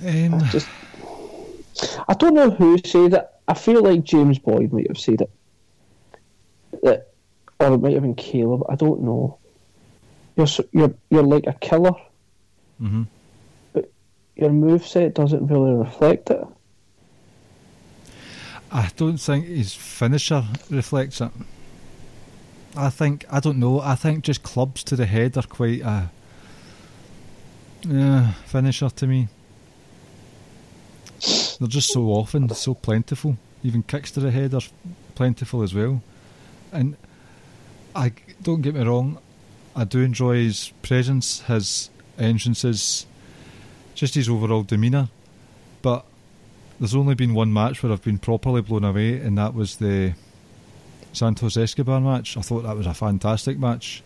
Um, 0.07 0.38
Just 0.51 0.68
I 2.07 2.12
don't 2.14 2.34
know 2.34 2.51
who 2.51 2.78
said 2.84 3.14
it. 3.14 3.26
I 3.49 3.55
feel 3.55 3.82
like 3.82 4.05
James 4.05 4.38
Boyd 4.38 4.72
might 4.72 4.88
have 4.88 4.99
said 4.99 5.22
it. 5.22 5.30
That, 6.82 7.12
or 7.59 7.72
it 7.72 7.78
might 7.78 7.94
have 7.94 8.03
been 8.03 8.14
Caleb. 8.14 8.64
I 8.68 8.74
don't 8.74 9.03
know. 9.03 9.38
You're 10.36 10.47
you're 10.72 10.94
you're 11.11 11.22
like 11.22 11.47
a 11.47 11.55
killer. 11.55 11.94
hmm 12.78 13.05
Your 13.74 14.51
moveset 14.51 15.14
doesn't 15.14 15.47
really 15.47 15.72
reflect 15.72 16.28
it. 16.30 16.44
I 18.70 18.90
don't 18.97 19.16
think 19.16 19.47
his 19.47 19.72
finisher 19.72 20.44
reflects 20.68 21.22
it. 21.22 21.30
I 22.77 22.91
think 22.91 23.24
I 23.31 23.41
don't 23.41 23.59
know. 23.59 23.81
I 23.81 23.95
think 23.95 24.24
just 24.24 24.43
clubs 24.43 24.85
to 24.85 24.97
the 24.97 25.07
head 25.07 25.37
are 25.37 25.43
quite 25.43 25.81
a 25.81 26.11
yeah, 27.83 28.33
finisher 28.47 28.91
to 28.91 29.07
me. 29.07 29.29
They're 31.59 31.68
just 31.68 31.93
so 31.93 32.09
often 32.09 32.49
so 32.51 32.74
plentiful. 32.74 33.39
Even 33.62 33.83
kicks 33.83 34.11
to 34.12 34.20
the 34.20 34.31
head 34.31 34.55
are 34.55 34.61
plentiful 35.14 35.62
as 35.62 35.74
well. 35.74 36.03
And 36.72 36.97
I 37.95 38.12
don't 38.43 38.61
get 38.61 38.74
me 38.74 38.83
wrong, 38.83 39.18
I 39.74 39.85
do 39.85 40.01
enjoy 40.01 40.37
his 40.37 40.72
presence, 40.83 41.41
his 41.43 41.91
entrances, 42.18 43.07
just 43.95 44.14
his 44.14 44.29
overall 44.29 44.62
demeanour. 44.62 45.09
But 45.81 46.05
there's 46.79 46.95
only 46.95 47.14
been 47.14 47.35
one 47.35 47.53
match 47.53 47.83
where 47.83 47.93
I've 47.93 48.03
been 48.03 48.18
properly 48.18 48.61
blown 48.61 48.85
away, 48.85 49.18
and 49.18 49.39
that 49.39 49.55
was 49.55 49.77
the 49.77 50.14
Santos 51.17 51.57
Escobar 51.57 52.01
match. 52.01 52.37
I 52.37 52.43
thought 52.43 52.62
that 52.62 52.77
was 52.77 52.87
a 52.87 52.95
fantastic 52.95 53.59
match. 53.59 54.03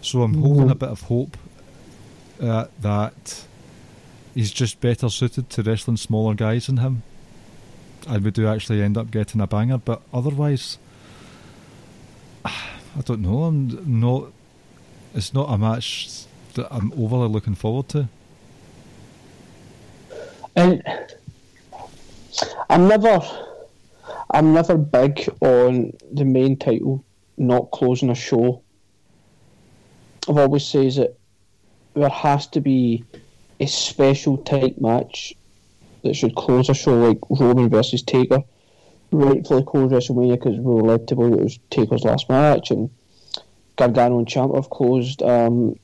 So 0.00 0.22
I'm 0.22 0.34
holding 0.34 0.70
a 0.70 0.74
bit 0.74 0.90
of 0.90 1.02
hope 1.02 1.36
uh, 2.40 2.66
that 2.80 3.44
he's 4.34 4.52
just 4.52 4.80
better 4.80 5.08
suited 5.08 5.50
to 5.50 5.62
wrestling 5.62 5.96
smaller 5.96 6.34
guys 6.34 6.66
than 6.66 6.76
him. 6.76 7.02
And 8.06 8.24
we 8.24 8.30
do 8.30 8.46
actually 8.46 8.82
end 8.82 8.96
up 8.96 9.10
getting 9.10 9.40
a 9.40 9.46
banger, 9.46 9.78
but 9.78 10.02
otherwise, 10.12 10.78
I 12.44 13.00
don't 13.04 13.22
know. 13.22 13.44
I'm 13.44 14.00
not. 14.00 14.32
It's 15.14 15.34
not 15.34 15.52
a 15.52 15.58
match 15.58 16.24
that 16.54 16.72
I'm 16.72 16.92
overly 16.92 17.28
looking 17.28 17.54
forward 17.54 17.88
to. 17.90 18.08
And 20.54 20.82
I'm 22.68 22.88
never, 22.88 23.20
I'm 24.30 24.52
never 24.52 24.76
big 24.76 25.28
on 25.40 25.92
the 26.12 26.24
main 26.24 26.56
title 26.56 27.04
not 27.38 27.70
closing 27.70 28.10
a 28.10 28.14
show. 28.14 28.62
I've 30.28 30.36
always 30.36 30.66
says 30.66 30.96
that 30.96 31.16
there 31.94 32.08
has 32.08 32.46
to 32.48 32.60
be 32.60 33.04
a 33.60 33.66
special 33.66 34.36
type 34.38 34.78
match 34.78 35.34
that 36.02 36.14
should 36.14 36.34
close 36.34 36.68
a 36.68 36.74
show 36.74 36.94
like 36.94 37.18
Roman 37.30 37.68
versus 37.68 38.02
Taker. 38.02 38.42
Rightfully 39.10 39.64
closed 39.64 39.94
WrestleMania 39.94 40.34
because 40.34 40.58
we 40.58 40.74
were 40.74 40.82
led 40.82 41.08
to 41.08 41.16
believe 41.16 41.32
it 41.32 41.42
was 41.42 41.58
Taker's 41.70 42.04
last 42.04 42.28
match, 42.28 42.70
and 42.70 42.90
Gargano 43.76 44.18
and 44.18 44.28
Champ 44.28 44.54
have 44.54 44.68
closed 44.68 45.22
um, 45.22 45.76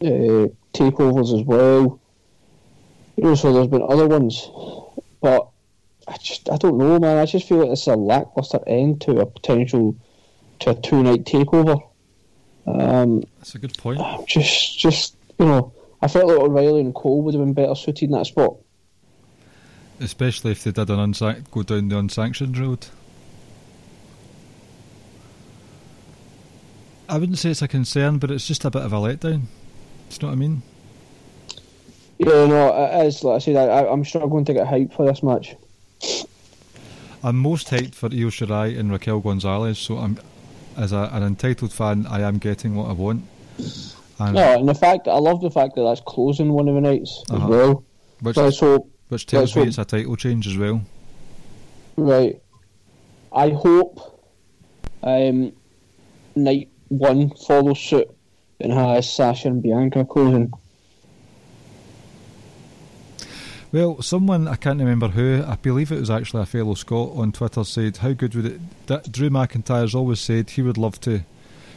uh, 0.00 0.48
takeovers 0.72 1.38
as 1.38 1.44
well. 1.44 2.00
You 3.16 3.24
know, 3.24 3.34
so 3.34 3.52
there's 3.52 3.66
been 3.66 3.84
other 3.86 4.08
ones, 4.08 4.48
but 5.20 5.48
I 6.06 6.16
just 6.18 6.50
I 6.50 6.56
don't 6.56 6.78
know, 6.78 6.98
man. 6.98 7.18
I 7.18 7.26
just 7.26 7.48
feel 7.48 7.58
like 7.58 7.70
it's 7.70 7.86
a 7.86 7.96
lackluster 7.96 8.60
end 8.66 9.00
to 9.02 9.20
a 9.20 9.26
potential 9.26 9.96
to 10.60 10.70
a 10.70 10.74
two 10.74 11.02
night 11.02 11.24
takeover. 11.24 11.82
Um, 12.66 13.22
That's 13.38 13.54
a 13.54 13.58
good 13.58 13.76
point. 13.78 14.00
just 14.26 14.78
just 14.78 15.16
you 15.38 15.46
know, 15.46 15.72
I 16.02 16.08
felt 16.08 16.26
like 16.26 16.38
O'Reilly 16.38 16.80
and 16.80 16.94
Cole 16.94 17.22
would 17.22 17.34
have 17.34 17.42
been 17.42 17.54
better 17.54 17.74
suited 17.74 18.04
in 18.04 18.10
that 18.12 18.26
spot. 18.26 18.56
Especially 20.00 20.52
if 20.52 20.64
they 20.64 20.72
did 20.72 20.90
an 20.90 20.98
unsan- 20.98 21.50
go 21.50 21.62
down 21.62 21.88
the 21.88 21.98
unsanctioned 21.98 22.58
road. 22.58 22.86
I 27.08 27.18
wouldn't 27.18 27.38
say 27.38 27.50
it's 27.50 27.62
a 27.62 27.68
concern, 27.68 28.18
but 28.18 28.30
it's 28.30 28.46
just 28.46 28.64
a 28.64 28.70
bit 28.70 28.82
of 28.82 28.92
a 28.92 28.96
letdown. 28.96 29.20
Do 29.20 29.30
you 29.30 30.18
know 30.22 30.28
what 30.28 30.32
I 30.32 30.34
mean? 30.34 30.62
Yeah, 32.18 32.46
no, 32.46 32.84
it 32.84 33.06
is. 33.06 33.22
Like 33.22 33.36
I 33.36 33.38
said, 33.38 33.56
I, 33.56 33.86
I'm 33.86 34.04
struggling 34.04 34.44
to 34.46 34.54
get 34.54 34.66
hype 34.66 34.92
for 34.92 35.06
this 35.06 35.22
match. 35.22 35.54
I'm 37.22 37.36
most 37.36 37.68
hyped 37.68 37.94
for 37.94 38.06
Io 38.06 38.28
Shirai 38.28 38.78
and 38.78 38.90
Raquel 38.92 39.20
Gonzalez, 39.20 39.78
so 39.78 39.96
I'm, 39.98 40.18
as 40.76 40.92
a, 40.92 41.08
an 41.12 41.22
entitled 41.22 41.72
fan, 41.72 42.06
I 42.06 42.20
am 42.20 42.38
getting 42.38 42.74
what 42.74 42.90
I 42.90 42.92
want. 42.92 43.24
And 44.18 44.34
No, 44.34 44.58
and 44.58 44.68
the 44.68 44.74
fact 44.74 45.08
I 45.08 45.16
love 45.18 45.40
the 45.40 45.50
fact 45.50 45.74
that 45.76 45.82
that's 45.84 46.02
closing 46.06 46.52
one 46.52 46.68
of 46.68 46.74
the 46.74 46.80
nights 46.82 47.22
as 47.30 47.36
Uh-huh. 47.36 47.48
well. 47.48 47.84
which, 48.20 48.34
So 48.36 48.44
let's 48.44 48.60
hope 48.60 48.90
which 49.08 49.26
tells 49.26 49.42
let's 49.42 49.56
me 49.56 49.60
hope- 49.62 49.68
it's 49.68 49.78
a 49.78 49.84
title 49.84 50.16
change 50.16 50.46
as 50.46 50.56
well. 50.58 50.82
Right. 51.96 52.40
I 53.32 53.50
hope 53.50 54.20
um, 55.02 55.52
night 56.36 56.68
one 56.88 57.30
follows 57.30 57.80
suit 57.80 58.08
and 58.60 58.72
has 58.72 59.10
Sasha 59.12 59.48
and 59.48 59.62
Bianca 59.62 60.04
closing. 60.04 60.52
Well, 63.74 64.00
someone 64.02 64.46
I 64.46 64.54
can't 64.54 64.78
remember 64.78 65.08
who, 65.08 65.42
I 65.44 65.56
believe 65.56 65.90
it 65.90 65.98
was 65.98 66.08
actually 66.08 66.42
a 66.42 66.46
fellow 66.46 66.74
Scot 66.74 67.10
on 67.16 67.32
Twitter 67.32 67.64
said, 67.64 67.96
"How 67.96 68.12
good 68.12 68.36
would 68.36 68.46
it?" 68.46 68.60
D- 68.86 69.10
Drew 69.10 69.30
McIntyre's 69.30 69.96
always 69.96 70.20
said 70.20 70.50
he 70.50 70.62
would 70.62 70.78
love 70.78 71.00
to 71.00 71.22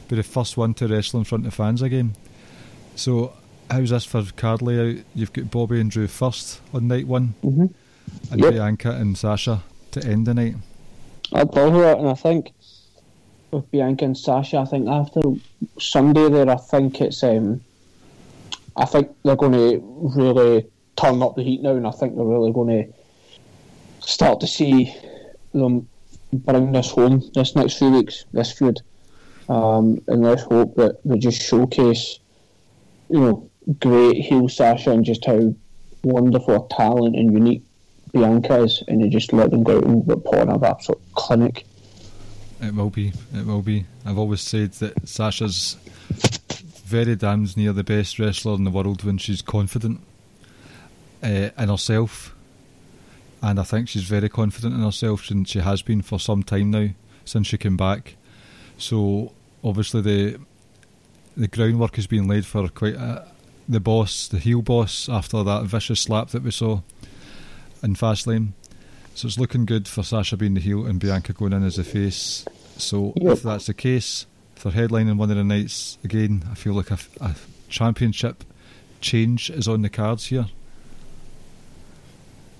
be 0.08 0.16
the 0.16 0.22
first 0.22 0.58
one 0.58 0.76
to 0.76 0.88
wrestle 0.88 1.18
in 1.18 1.24
front 1.24 1.48
of 1.48 1.56
fans 1.56 1.82
again. 1.82 2.14
So, 2.96 3.34
how's 3.72 3.90
this 3.90 4.06
for 4.06 4.24
card 4.36 4.62
layout? 4.62 5.04
You've 5.16 5.34
got 5.34 5.50
Bobby 5.50 5.82
and 5.82 5.90
Drew 5.90 6.06
first 6.06 6.62
on 6.72 6.88
night 6.88 7.08
one, 7.08 7.34
Mm-hmm. 7.44 7.66
and 8.32 8.42
Yep. 8.42 8.54
Bianca 8.54 8.92
and 8.92 9.18
Sasha 9.18 9.64
to 9.90 10.06
end 10.06 10.28
the 10.28 10.36
night. 10.36 10.54
I'd 11.34 11.52
love 11.56 11.74
that, 11.74 11.98
and 11.98 12.10
I 12.10 12.14
think 12.14 12.52
with 13.50 13.72
Bianca 13.72 14.06
and 14.06 14.16
Sasha, 14.16 14.60
I 14.60 14.66
think 14.66 14.88
after 14.88 15.22
Sunday 15.80 16.30
there, 16.30 16.48
I 16.48 16.58
think 16.58 17.02
it's 17.02 17.24
um, 17.24 17.62
I 18.76 18.86
think 18.86 19.10
they're 19.24 19.36
going 19.36 19.54
to 19.54 19.82
really 20.16 20.68
turn 20.98 21.22
up 21.22 21.36
the 21.36 21.44
heat 21.44 21.62
now, 21.62 21.76
and 21.76 21.88
I 21.88 21.92
think 21.92 22.16
they're 22.16 22.26
really 22.26 22.52
going 22.52 22.84
to 22.84 22.94
start 24.06 24.42
to 24.42 24.48
see 24.48 24.94
them 25.54 25.88
bring 26.34 26.72
this 26.72 26.92
home 26.92 27.24
this 27.34 27.56
next 27.56 27.78
few 27.78 27.92
weeks, 27.92 28.26
this 28.34 28.52
feud, 28.52 28.82
um, 29.48 30.02
and 30.08 30.24
let's 30.24 30.44
hope 30.44 30.76
that 30.76 31.00
they 31.06 31.18
just 31.18 31.42
showcase, 31.42 32.20
you 33.10 33.20
know, 33.20 33.50
great 33.80 34.18
heel 34.18 34.50
Sasha 34.50 34.92
and 34.92 35.06
just 35.06 35.26
how 35.26 35.54
wonderful 36.04 36.68
talent 36.68 37.16
and 37.16 37.32
unique 37.32 37.64
Bianca 38.14 38.64
is, 38.64 38.84
and 38.88 39.04
they 39.04 39.10
just 39.10 39.32
let 39.34 39.52
them 39.52 39.64
go 39.64 39.78
out 39.78 39.86
and 39.86 40.06
put 40.08 40.36
on 40.36 40.50
an 40.50 40.64
absolute 40.64 41.02
clinic. 41.14 41.66
It 42.62 42.74
will 42.74 42.90
be. 42.90 43.14
It 43.36 43.46
will 43.46 43.62
be. 43.62 43.86
I've 44.06 44.18
always 44.18 44.42
said 44.42 44.74
that 44.74 45.08
Sasha's 45.08 45.78
very 46.86 47.16
damn 47.16 47.48
near 47.56 47.74
the 47.74 47.84
best 47.84 48.18
wrestler 48.18 48.56
in 48.56 48.64
the 48.64 48.72
world 48.72 49.04
when 49.04 49.18
she's 49.18 49.42
confident 49.42 50.02
uh, 51.24 51.50
in 51.58 51.70
herself. 51.70 52.36
And 53.42 53.60
I 53.60 53.64
think 53.64 53.90
she's 53.90 54.04
very 54.04 54.30
confident 54.30 54.74
in 54.74 54.82
herself, 54.82 55.30
and 55.30 55.48
she 55.48 55.60
has 55.60 55.82
been 55.82 56.02
for 56.02 56.20
some 56.20 56.44
time 56.44 56.72
now 56.72 56.90
since 57.26 57.48
she 57.48 57.58
came 57.58 57.78
back. 57.78 58.16
So 58.78 59.32
obviously 59.64 60.02
the 60.02 60.40
the 61.36 61.48
groundwork 61.48 61.96
has 61.98 62.08
been 62.08 62.28
laid 62.28 62.46
for 62.48 62.68
quite 62.70 62.96
a, 62.96 63.28
the 63.70 63.80
boss, 63.80 64.28
the 64.28 64.40
heel 64.40 64.64
boss, 64.64 65.08
after 65.08 65.44
that 65.44 65.66
vicious 65.66 66.02
slap 66.02 66.30
that 66.30 66.42
we 66.42 66.50
saw 66.50 66.82
in 67.84 67.96
Fastlane. 67.96 68.54
So 69.14 69.28
it's 69.28 69.38
looking 69.38 69.66
good 69.66 69.88
for 69.88 70.04
Sasha 70.04 70.36
being 70.36 70.56
the 70.56 70.60
heel 70.60 70.86
and 70.86 71.00
Bianca 71.00 71.34
going 71.34 71.54
in 71.54 71.64
as 71.64 71.76
the 71.76 71.84
face. 71.84 72.46
So 72.78 73.14
if 73.18 73.44
that's 73.44 73.68
the 73.68 73.74
case, 73.74 74.26
they're 74.62 74.72
headlining 74.72 75.18
one 75.18 75.30
of 75.30 75.38
the 75.38 75.44
nights 75.44 75.98
again, 76.04 76.44
I 76.52 76.56
feel 76.56 76.74
like 76.74 76.90
a, 76.92 76.98
a 77.22 77.36
championship 77.70 78.44
change 79.00 79.50
is 79.52 79.68
on 79.68 79.84
the 79.84 79.90
cards 79.90 80.28
here. 80.28 80.48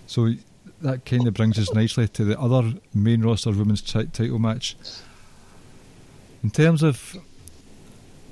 So 0.08 0.34
that 0.82 1.06
kind 1.06 1.28
of 1.28 1.34
brings 1.34 1.60
us 1.60 1.74
nicely 1.74 2.08
to 2.08 2.24
the 2.24 2.40
other 2.40 2.74
main 2.94 3.22
roster 3.22 3.52
women's 3.52 3.82
ti- 3.82 4.06
title 4.06 4.40
match. 4.40 4.76
In 6.44 6.50
terms 6.50 6.82
of 6.82 7.18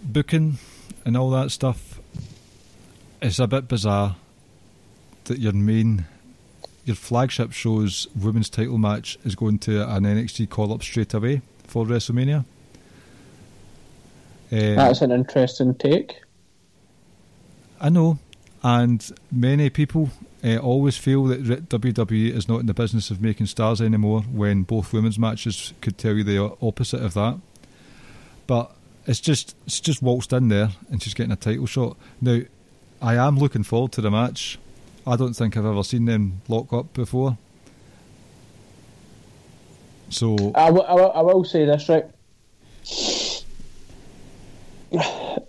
booking 0.01 0.57
and 1.05 1.17
all 1.17 1.29
that 1.31 1.51
stuff, 1.51 1.99
it's 3.21 3.39
a 3.39 3.47
bit 3.47 3.67
bizarre 3.67 4.15
that 5.25 5.39
your 5.39 5.53
main, 5.53 6.05
your 6.85 6.95
flagship 6.95 7.51
show's 7.51 8.07
women's 8.15 8.49
title 8.49 8.77
match 8.77 9.17
is 9.25 9.35
going 9.35 9.59
to 9.59 9.81
an 9.89 10.03
NXT 10.03 10.49
call 10.49 10.71
up 10.71 10.81
straight 10.81 11.13
away 11.13 11.41
for 11.65 11.85
WrestleMania. 11.85 12.45
Um, 14.51 14.75
That's 14.75 15.01
an 15.01 15.11
interesting 15.11 15.75
take. 15.75 16.21
I 17.81 17.89
know, 17.89 18.19
and 18.63 19.11
many 19.31 19.69
people 19.69 20.09
uh, 20.45 20.57
always 20.57 20.97
feel 20.97 21.23
that 21.25 21.69
WWE 21.69 22.31
is 22.31 22.47
not 22.47 22.59
in 22.59 22.65
the 22.67 22.73
business 22.73 23.09
of 23.09 23.21
making 23.21 23.47
stars 23.47 23.81
anymore 23.81 24.21
when 24.21 24.63
both 24.63 24.93
women's 24.93 25.17
matches 25.17 25.73
could 25.81 25.97
tell 25.97 26.13
you 26.13 26.23
the 26.23 26.55
opposite 26.61 27.01
of 27.01 27.13
that. 27.15 27.39
But 28.47 28.71
it's 29.07 29.19
just 29.19 29.55
it's 29.65 29.79
just 29.79 30.01
waltzed 30.01 30.33
in 30.33 30.49
there 30.49 30.69
and 30.91 31.01
she's 31.01 31.13
getting 31.15 31.31
a 31.31 31.35
title 31.37 31.65
shot. 31.65 31.97
Now, 32.21 32.41
I 33.01 33.15
am 33.15 33.37
looking 33.37 33.63
forward 33.63 33.91
to 33.93 34.01
the 34.01 34.11
match. 34.11 34.59
I 35.07 35.15
don't 35.15 35.33
think 35.33 35.57
I've 35.57 35.65
ever 35.65 35.83
seen 35.83 36.05
them 36.05 36.41
lock 36.47 36.71
up 36.73 36.93
before. 36.93 37.37
So 40.09 40.51
I 40.55 40.69
will- 40.69 40.85
I 40.87 40.93
will- 40.93 41.11
I 41.13 41.21
will 41.21 41.43
say 41.43 41.65
this, 41.65 41.89
right? 41.89 42.05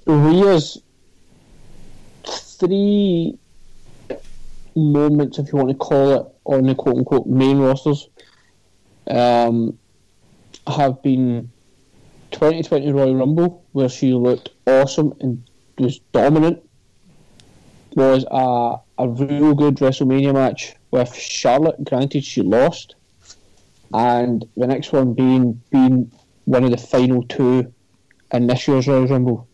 Rhea's 0.06 0.80
three 2.24 3.38
moments, 4.76 5.38
if 5.38 5.52
you 5.52 5.58
want 5.58 5.70
to 5.70 5.74
call 5.74 6.12
it, 6.12 6.26
on 6.44 6.66
the 6.66 6.74
quote 6.74 6.96
unquote 6.96 7.26
main 7.26 7.58
rosters 7.58 8.08
um, 9.08 9.76
have 10.66 11.02
been 11.02 11.50
2020 12.30 12.92
Royal 12.92 13.16
Rumble, 13.16 13.64
where 13.72 13.88
she 13.88 14.12
looked 14.12 14.50
awesome 14.66 15.14
and 15.20 15.42
was 15.78 15.98
dominant, 16.12 16.62
was 17.94 18.24
a, 18.30 19.02
a 19.02 19.08
real 19.08 19.54
good 19.54 19.76
WrestleMania 19.76 20.34
match 20.34 20.74
with 20.90 21.14
Charlotte. 21.14 21.82
Granted, 21.84 22.24
she 22.24 22.42
lost 22.42 22.94
and 23.94 24.44
the 24.56 24.66
next 24.66 24.92
one 24.92 25.14
being 25.14 25.60
being 25.70 26.10
one 26.44 26.64
of 26.64 26.70
the 26.70 26.76
final 26.76 27.22
two 27.24 27.72
in 28.32 28.46
this 28.46 28.66
year's 28.66 28.86
Royal 28.86 29.06
Rumble. 29.06 29.48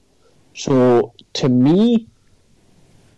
So 0.55 1.14
to 1.35 1.49
me, 1.49 2.09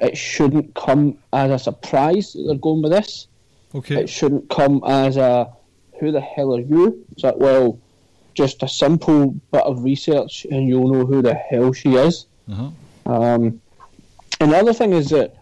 it 0.04 0.16
shouldn't 0.16 0.74
come 0.74 1.18
as 1.32 1.50
a 1.50 1.58
surprise 1.58 2.32
that 2.32 2.44
they're 2.46 2.56
going 2.56 2.82
with 2.82 2.92
this. 2.92 3.26
okay, 3.74 4.02
It 4.02 4.08
shouldn't 4.08 4.48
come 4.50 4.82
as 4.86 5.16
a 5.16 5.52
who 6.00 6.10
the 6.12 6.20
hell 6.20 6.54
are 6.54 6.60
you? 6.60 7.04
It's 7.12 7.22
like 7.24 7.36
well, 7.36 7.78
just 8.34 8.62
a 8.62 8.68
simple 8.68 9.30
bit 9.52 9.62
of 9.62 9.84
research 9.84 10.46
and 10.50 10.66
you'll 10.68 10.92
know 10.92 11.06
who 11.06 11.22
the 11.22 11.34
hell 11.34 11.72
she 11.72 11.94
is. 11.94 12.26
uh-huh. 12.50 12.70
Um, 13.06 13.60
and 14.40 14.52
the 14.52 14.56
other 14.56 14.72
thing 14.72 14.92
is 14.92 15.10
that, 15.10 15.36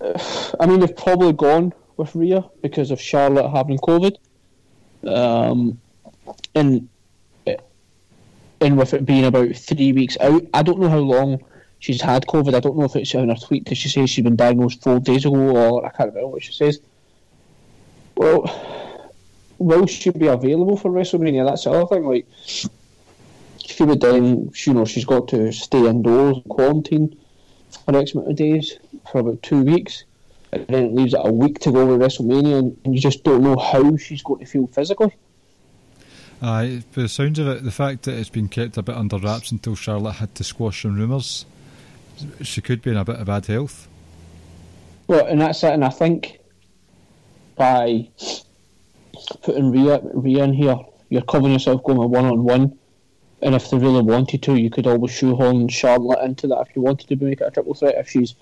I 0.60 0.66
mean, 0.66 0.80
they've 0.80 0.96
probably 0.96 1.32
gone 1.32 1.72
with 1.96 2.14
Rhea 2.14 2.44
because 2.62 2.90
of 2.90 3.00
Charlotte 3.00 3.48
having 3.48 3.78
COVID. 3.78 4.16
Um, 5.06 5.80
and 6.54 6.88
and 8.60 8.78
with 8.78 8.94
it 8.94 9.04
being 9.04 9.24
about 9.26 9.54
three 9.56 9.92
weeks 9.92 10.16
out, 10.20 10.42
I 10.54 10.62
don't 10.62 10.80
know 10.80 10.88
how 10.88 10.98
long 10.98 11.42
she's 11.84 12.00
had 12.00 12.26
COVID. 12.26 12.54
I 12.54 12.60
don't 12.60 12.78
know 12.78 12.86
if 12.86 12.96
it's 12.96 13.12
in 13.12 13.28
her 13.28 13.34
tweet 13.34 13.66
that 13.66 13.74
she 13.74 13.90
says 13.90 14.08
she's 14.08 14.24
been 14.24 14.36
diagnosed 14.36 14.82
four 14.82 15.00
days 15.00 15.26
ago, 15.26 15.36
or 15.36 15.84
I 15.84 15.90
can't 15.90 16.08
remember 16.08 16.28
what 16.28 16.42
she 16.42 16.52
says. 16.52 16.80
Well, 18.16 18.40
will 19.58 19.86
she 19.86 20.08
be 20.08 20.28
available 20.28 20.78
for 20.78 20.90
WrestleMania? 20.90 21.46
That's 21.46 21.64
the 21.64 21.72
other 21.72 21.86
thing. 21.86 22.06
Like, 22.06 22.26
she 22.46 23.82
would 23.82 24.00
then, 24.00 24.50
you 24.64 24.74
know, 24.74 24.86
she's 24.86 25.04
got 25.04 25.28
to 25.28 25.52
stay 25.52 25.86
indoors, 25.86 26.38
quarantine 26.48 27.18
for 27.84 27.94
X 27.94 28.14
amount 28.14 28.30
of 28.30 28.36
days 28.36 28.78
for 29.12 29.18
about 29.18 29.42
two 29.42 29.62
weeks, 29.62 30.04
and 30.52 30.66
then 30.68 30.84
it 30.84 30.94
leaves 30.94 31.12
it 31.12 31.20
a 31.22 31.32
week 31.32 31.58
to 31.60 31.72
go 31.72 31.84
with 31.84 32.00
WrestleMania, 32.00 32.60
and, 32.60 32.94
you 32.94 33.00
just 33.00 33.24
don't 33.24 33.42
know 33.42 33.56
how 33.58 33.94
she's 33.98 34.22
going 34.22 34.40
to 34.40 34.46
feel 34.46 34.68
physically. 34.68 35.14
By 36.40 36.82
the 36.92 37.08
sounds 37.08 37.38
of 37.38 37.46
it, 37.48 37.62
the 37.62 37.70
fact 37.70 38.04
that 38.04 38.18
it's 38.18 38.30
been 38.30 38.48
kept 38.48 38.78
a 38.78 38.82
bit 38.82 38.96
under 38.96 39.18
wraps 39.18 39.50
until 39.50 39.74
Charlotte 39.74 40.12
had 40.12 40.34
to 40.36 40.44
squash 40.44 40.82
some 40.82 40.96
rumours, 40.96 41.44
she 42.42 42.60
could 42.60 42.82
be 42.82 42.90
in 42.90 42.96
a 42.96 43.04
bit 43.04 43.16
of 43.16 43.26
bad 43.26 43.46
health. 43.46 43.88
Well, 45.06 45.26
and 45.26 45.40
that's 45.40 45.62
it. 45.62 45.72
And 45.72 45.84
I 45.84 45.90
think 45.90 46.40
by 47.56 48.08
putting 49.42 49.70
Rhea, 49.70 50.00
Rhea 50.14 50.44
in 50.44 50.52
here, 50.52 50.76
you're 51.08 51.22
covering 51.22 51.52
yourself 51.52 51.82
going 51.84 51.98
a 51.98 52.06
one 52.06 52.24
on 52.24 52.44
one. 52.44 52.78
And 53.42 53.54
if 53.54 53.70
they 53.70 53.76
really 53.76 54.02
wanted 54.02 54.42
to, 54.44 54.56
you 54.56 54.70
could 54.70 54.86
always 54.86 55.12
shoehorn 55.12 55.68
Charlotte 55.68 56.24
into 56.24 56.46
that 56.48 56.66
if 56.68 56.74
you 56.74 56.82
wanted 56.82 57.08
to 57.08 57.24
make 57.24 57.40
it 57.40 57.46
a 57.46 57.50
triple 57.50 57.74
threat. 57.74 57.96
If 57.98 58.08
she's 58.08 58.34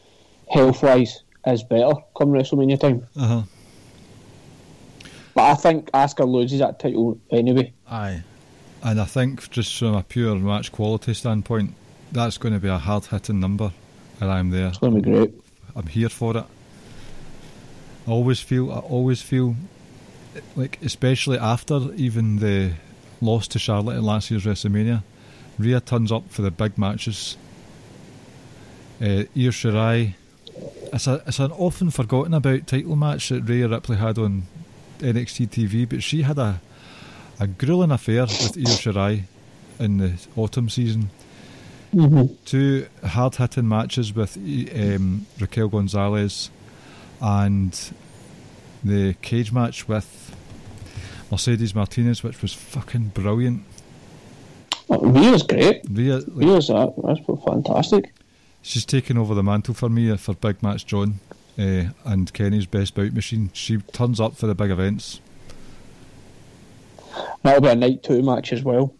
health 0.48 0.82
wise 0.82 1.22
is 1.46 1.64
better 1.64 1.92
come 2.16 2.30
WrestleMania 2.30 2.78
time. 2.78 3.06
Uh 3.16 3.26
huh. 3.26 3.42
But 5.34 5.50
I 5.50 5.54
think 5.54 5.90
Asuka 5.92 6.28
loses 6.28 6.60
that 6.60 6.78
title 6.78 7.18
anyway. 7.30 7.72
Aye. 7.88 8.22
And 8.82 9.00
I 9.00 9.04
think 9.04 9.50
just 9.50 9.76
from 9.78 9.94
a 9.94 10.02
pure 10.02 10.36
match 10.36 10.70
quality 10.70 11.14
standpoint, 11.14 11.74
that's 12.12 12.38
going 12.38 12.54
to 12.54 12.60
be 12.60 12.68
a 12.68 12.78
hard 12.78 13.06
hitting 13.06 13.40
number, 13.40 13.72
and 14.20 14.30
I'm 14.30 14.50
there. 14.50 14.68
It's 14.68 14.78
going 14.78 14.94
to 14.94 15.00
be 15.00 15.10
great. 15.10 15.34
I'm 15.74 15.86
here 15.86 16.08
for 16.08 16.36
it. 16.36 16.44
I 18.06 18.10
always 18.10 18.40
feel, 18.40 18.70
I 18.72 18.78
always 18.78 19.22
feel, 19.22 19.56
like 20.56 20.78
especially 20.82 21.38
after 21.38 21.92
even 21.94 22.38
the 22.38 22.72
loss 23.20 23.48
to 23.48 23.58
Charlotte 23.58 23.96
at 23.96 24.02
last 24.02 24.30
year's 24.30 24.44
WrestleMania, 24.44 25.02
Rhea 25.58 25.80
turns 25.80 26.12
up 26.12 26.30
for 26.30 26.42
the 26.42 26.50
big 26.50 26.76
matches. 26.76 27.36
Uh, 29.00 29.24
Io 29.36 29.50
Shirai, 29.50 30.14
it's 30.92 31.06
a 31.06 31.22
it's 31.26 31.38
an 31.38 31.52
often 31.52 31.90
forgotten 31.90 32.34
about 32.34 32.66
title 32.66 32.96
match 32.96 33.30
that 33.30 33.42
Rhea 33.42 33.68
Ripley 33.68 33.96
had 33.96 34.18
on 34.18 34.44
NXT 34.98 35.48
TV, 35.48 35.88
but 35.88 36.02
she 36.02 36.22
had 36.22 36.38
a 36.38 36.60
a 37.40 37.46
grueling 37.46 37.90
affair 37.90 38.22
with 38.22 38.56
Io 38.56 38.74
Shirai 38.76 39.22
in 39.78 39.98
the 39.98 40.12
autumn 40.36 40.68
season 40.68 41.10
Mm-hmm. 41.94 42.34
two 42.46 42.86
hard 43.04 43.34
hitting 43.36 43.68
matches 43.68 44.14
with 44.14 44.36
um, 44.38 45.26
Raquel 45.38 45.68
Gonzalez 45.68 46.50
and 47.20 47.78
the 48.82 49.12
cage 49.20 49.52
match 49.52 49.86
with 49.88 50.34
Mercedes 51.30 51.74
Martinez, 51.74 52.22
which 52.22 52.40
was 52.40 52.54
fucking 52.54 53.08
brilliant. 53.08 53.64
Rhea's 54.88 55.42
great. 55.42 55.82
Rhea, 55.90 56.16
like, 56.16 56.26
Rhea's 56.28 56.68
that. 56.68 56.94
That's 57.04 57.44
fantastic. 57.44 58.12
she's 58.62 58.84
taken 58.86 59.18
over 59.18 59.34
the 59.34 59.42
mantle 59.42 59.74
for 59.74 59.88
me 59.90 60.16
for 60.16 60.34
Big 60.34 60.62
Match 60.62 60.86
John 60.86 61.20
uh, 61.58 61.84
and 62.04 62.32
Kenny's 62.32 62.66
Best 62.66 62.94
Bout 62.94 63.12
Machine. 63.12 63.50
She 63.52 63.78
turns 63.92 64.18
up 64.18 64.36
for 64.36 64.46
the 64.46 64.54
big 64.54 64.70
events. 64.70 65.20
That'll 67.42 67.60
be 67.60 67.68
a 67.68 67.74
night 67.74 68.02
two 68.02 68.22
match 68.22 68.52
as 68.52 68.62
well. 68.62 68.94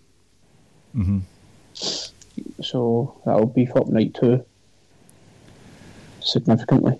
hmm 0.92 1.20
So 2.62 3.20
that'll 3.24 3.46
beef 3.46 3.74
up 3.76 3.88
night 3.88 4.14
two 4.14 4.44
significantly. 6.20 6.98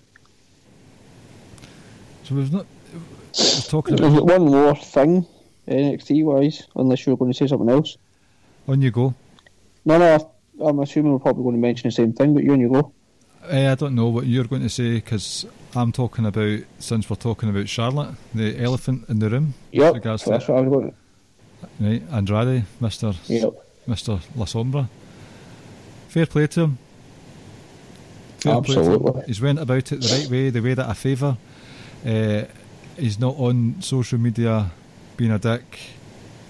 So 2.25 2.35
we've 2.35 2.53
not. 2.53 2.67
We're 3.39 3.61
talking 3.63 3.97
There's 3.97 4.21
one 4.21 4.45
more 4.47 4.77
thing, 4.77 5.27
NXT 5.67 6.25
wise, 6.25 6.67
unless 6.77 7.07
you're 7.07 7.17
going 7.17 7.33
to 7.33 7.37
say 7.37 7.47
something 7.47 7.71
else. 7.71 7.97
On 8.69 8.81
you 8.81 8.91
go. 8.91 9.15
No, 9.85 9.99
no, 9.99 10.33
I'm 10.65 10.79
assuming 10.81 11.13
we're 11.13 11.19
probably 11.19 11.43
going 11.43 11.57
to 11.57 11.61
mention 11.61 11.89
the 11.89 11.93
same 11.93 12.13
thing, 12.13 12.35
but 12.35 12.45
you 12.45 12.53
and 12.53 12.61
you 12.61 12.69
go. 12.69 12.93
Eh, 13.49 13.71
I 13.71 13.75
don't 13.75 13.95
know 13.95 14.09
what 14.09 14.27
you're 14.27 14.45
going 14.45 14.63
to 14.63 14.69
say 14.69 14.95
because 14.95 15.47
I'm 15.75 15.91
talking 15.93 16.27
about, 16.27 16.61
since 16.79 17.09
we're 17.11 17.17
talking 17.17 17.49
about 17.49 17.69
Charlotte, 17.69 18.15
the 18.35 18.61
elephant 18.63 19.09
in 19.09 19.19
the 19.19 19.31
room. 19.31 19.55
Yep, 19.73 19.95
Regards 19.95 20.23
to 20.25 20.31
that's 20.31 20.47
what 20.47 20.59
I 20.59 20.61
was 20.61 20.71
going 20.71 20.91
to. 20.91 20.97
Right, 21.81 22.03
Andrade, 22.13 22.65
Mister 22.81 23.15
Yep. 23.27 23.55
Mister 23.87 24.19
La 24.37 24.45
Sombra. 24.45 24.89
Fair 26.13 26.27
play 26.27 26.47
to 26.47 26.61
him. 26.61 26.79
Fair 28.41 28.61
play 28.61 28.75
to 28.75 28.83
him. 28.83 28.93
Absolutely. 28.93 29.23
He's 29.29 29.41
went 29.41 29.59
about 29.59 29.93
it 29.93 30.03
the 30.03 30.15
right 30.15 30.31
way, 30.31 30.51
the 30.51 30.61
way 30.61 30.75
that 30.75 30.87
I 30.87 30.93
favour. 30.93 31.39
Uh, 32.05 32.43
he's 32.99 33.19
not 33.19 33.35
on 33.39 33.81
social 33.81 34.19
media 34.19 34.73
being 35.17 35.31
a 35.31 35.39
dick, 35.39 35.81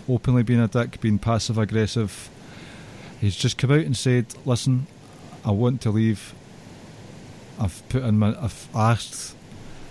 openly 0.08 0.42
being 0.42 0.58
a 0.58 0.66
dick, 0.66 1.00
being 1.00 1.20
passive 1.20 1.58
aggressive. 1.58 2.28
He's 3.20 3.36
just 3.36 3.56
come 3.56 3.70
out 3.70 3.84
and 3.84 3.96
said, 3.96 4.34
"Listen, 4.44 4.88
I 5.44 5.52
want 5.52 5.80
to 5.82 5.92
leave. 5.92 6.34
I've 7.60 7.88
put 7.88 8.02
in 8.02 8.18
my, 8.18 8.30
I've 8.30 8.68
asked, 8.74 9.36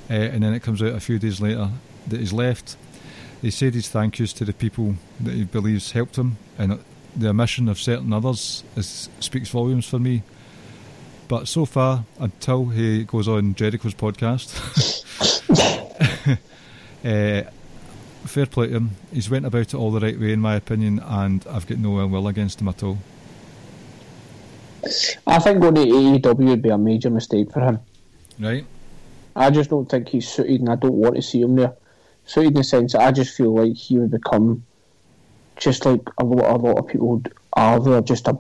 uh, 0.10 0.16
and 0.16 0.44
then 0.44 0.54
it 0.54 0.64
comes 0.64 0.84
out 0.84 0.96
a 0.96 1.00
few 1.00 1.18
days 1.18 1.40
later 1.40 1.70
that 2.08 2.20
he's 2.20 2.34
left." 2.34 2.76
He 3.42 3.52
said 3.52 3.74
his 3.74 3.88
thank 3.88 4.20
yous 4.20 4.34
to 4.34 4.44
the 4.44 4.52
people 4.52 4.96
that 5.22 5.34
he 5.34 5.46
believes 5.46 5.94
helped 5.94 6.18
him, 6.18 6.36
and 6.58 6.84
the 7.16 7.30
omission 7.30 7.68
of 7.68 7.80
certain 7.80 8.14
others 8.14 8.64
is, 8.76 9.10
speaks 9.20 9.50
volumes 9.50 9.88
for 9.88 10.00
me. 10.00 10.24
But 11.28 11.48
so 11.48 11.66
far, 11.66 12.06
until 12.20 12.66
he 12.66 13.06
goes 13.06 13.28
on 13.28 13.56
Jericho's 13.56 13.94
podcast, 13.94 14.52
uh, 17.06 17.50
fair 18.28 18.46
play 18.46 18.68
to 18.68 18.74
him. 18.74 18.92
He's 19.14 19.30
went 19.30 19.46
about 19.46 19.62
it 19.62 19.76
all 19.76 19.92
the 19.92 20.00
right 20.00 20.20
way, 20.20 20.34
in 20.34 20.42
my 20.42 20.56
opinion, 20.56 21.00
and 21.00 21.46
I've 21.50 21.68
got 21.68 21.78
no 21.78 22.00
ill 22.00 22.08
will 22.08 22.28
against 22.28 22.60
him 22.62 22.68
at 22.68 22.84
all. 22.84 22.98
I 25.28 25.40
think 25.40 25.62
going 25.62 25.76
to 25.76 25.82
AEW 25.82 26.50
would 26.50 26.62
be 26.62 26.70
a 26.70 26.78
major 26.78 27.10
mistake 27.10 27.52
for 27.52 27.62
him. 27.62 27.80
Right? 28.40 28.66
I 29.36 29.52
just 29.52 29.70
don't 29.70 29.90
think 29.90 30.10
he's 30.10 30.28
suited, 30.28 30.60
and 30.60 30.70
I 30.70 30.76
don't 30.76 30.94
want 30.94 31.16
to 31.16 31.22
see 31.22 31.42
him 31.42 31.56
there. 31.56 31.74
Suited 32.26 32.48
in 32.48 32.54
the 32.56 32.64
sense 32.64 32.94
that 32.94 33.02
I 33.02 33.12
just 33.12 33.36
feel 33.36 33.54
like 33.54 33.76
he 33.76 33.98
would 33.98 34.12
become 34.12 34.64
just 35.62 35.86
like 35.86 36.02
a 36.18 36.26
lot, 36.26 36.50
a 36.52 36.58
lot 36.58 36.78
of 36.80 36.88
people 36.88 37.22
are 37.54 37.80
there, 37.80 38.02
just 38.02 38.28
a 38.28 38.38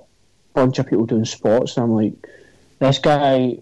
bunch 0.53 0.79
of 0.79 0.87
people 0.87 1.05
doing 1.05 1.23
sports, 1.23 1.77
and 1.77 1.85
I'm 1.85 1.91
like, 1.91 2.13
this 2.79 2.99
guy 2.99 3.57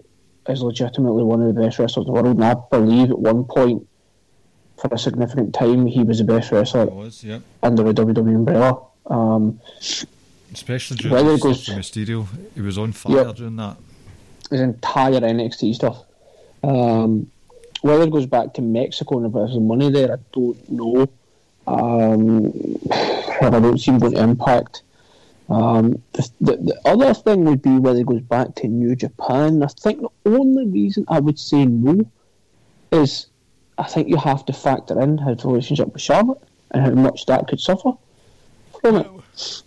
is 0.48 0.62
legitimately 0.62 1.22
one 1.22 1.40
of 1.42 1.54
the 1.54 1.60
best 1.60 1.78
wrestlers 1.78 2.06
in 2.06 2.12
the 2.12 2.20
world, 2.20 2.34
and 2.36 2.44
I 2.44 2.54
believe 2.70 3.10
at 3.10 3.18
one 3.18 3.44
point, 3.44 3.86
for 4.80 4.88
a 4.92 4.98
significant 4.98 5.54
time, 5.54 5.86
he 5.86 6.02
was 6.02 6.18
the 6.18 6.24
best 6.24 6.50
wrestler 6.50 6.86
was, 6.86 7.22
yep. 7.22 7.42
under 7.62 7.82
the 7.84 7.92
WWE 7.92 8.34
umbrella. 8.34 8.82
Um, 9.06 9.60
Especially 10.52 10.96
during 10.96 11.12
Whether 11.14 11.34
it 11.34 11.40
goes- 11.42 11.66
Mysterio. 11.68 12.26
He 12.54 12.60
was 12.62 12.78
on 12.78 12.92
fire 12.92 13.26
Yep. 13.26 13.36
during 13.36 13.56
that. 13.56 13.76
his 14.50 14.60
entire 14.60 15.20
NXT 15.20 15.74
stuff. 15.74 16.02
Um, 16.64 17.30
whether 17.82 18.02
it 18.04 18.10
goes 18.10 18.26
back 18.26 18.54
to 18.54 18.62
Mexico 18.62 19.18
and 19.18 19.26
if 19.26 19.32
there's 19.32 19.56
money 19.58 19.90
there, 19.90 20.14
I 20.14 20.16
don't 20.32 20.70
know. 20.70 21.08
Um, 21.68 22.52
I 23.40 23.50
don't 23.50 23.78
see 23.78 23.90
him 23.90 23.98
going 23.98 24.14
to 24.14 24.22
Impact. 24.22 24.82
Um, 25.48 26.00
the, 26.12 26.30
the, 26.40 26.56
the 26.58 26.80
other 26.84 27.12
thing 27.12 27.44
would 27.44 27.60
be 27.60 27.76
whether 27.78 27.98
it 27.98 28.06
goes 28.06 28.20
back 28.20 28.54
to 28.56 28.68
New 28.68 28.94
Japan. 28.94 29.62
I 29.62 29.66
think 29.66 30.00
the 30.00 30.08
only 30.36 30.66
reason 30.66 31.04
I 31.08 31.18
would 31.18 31.38
say 31.38 31.66
no 31.66 32.08
is 32.92 33.26
I 33.78 33.84
think 33.84 34.08
you 34.08 34.16
have 34.16 34.44
to 34.46 34.52
factor 34.52 35.00
in 35.00 35.18
his 35.18 35.44
relationship 35.44 35.92
with 35.92 36.02
Charlotte 36.02 36.42
and 36.70 36.84
how 36.84 36.90
much 36.92 37.26
that 37.26 37.48
could 37.48 37.60
suffer 37.60 37.92
from 38.80 38.96
it. 38.96 39.62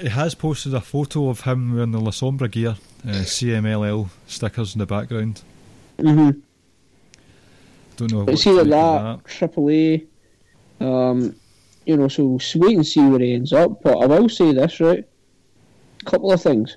He 0.00 0.08
has 0.08 0.34
posted 0.34 0.72
a 0.74 0.80
photo 0.80 1.28
of 1.28 1.42
him 1.42 1.74
wearing 1.74 1.92
the 1.92 2.00
La 2.00 2.10
Sombra 2.10 2.50
gear, 2.50 2.76
uh, 3.06 3.10
CMLL 3.10 4.08
stickers 4.26 4.74
in 4.74 4.78
the 4.78 4.86
background. 4.86 5.42
Mm-hmm. 5.98 6.40
Don't 7.96 8.12
know. 8.12 8.24
But 8.24 8.38
see 8.38 8.50
to 8.50 8.56
like 8.62 8.66
make 8.66 8.74
of 8.74 9.22
that, 9.22 9.24
Triple 9.24 9.70
A, 9.70 10.04
um, 10.80 11.36
you 11.86 11.96
know, 11.96 12.08
so 12.08 12.38
wait 12.56 12.76
and 12.76 12.86
see 12.86 13.00
where 13.00 13.20
he 13.20 13.34
ends 13.34 13.52
up. 13.52 13.82
But 13.82 13.98
I 13.98 14.06
will 14.06 14.28
say 14.28 14.52
this, 14.52 14.80
right? 14.80 15.04
A 16.00 16.04
couple 16.04 16.32
of 16.32 16.42
things. 16.42 16.76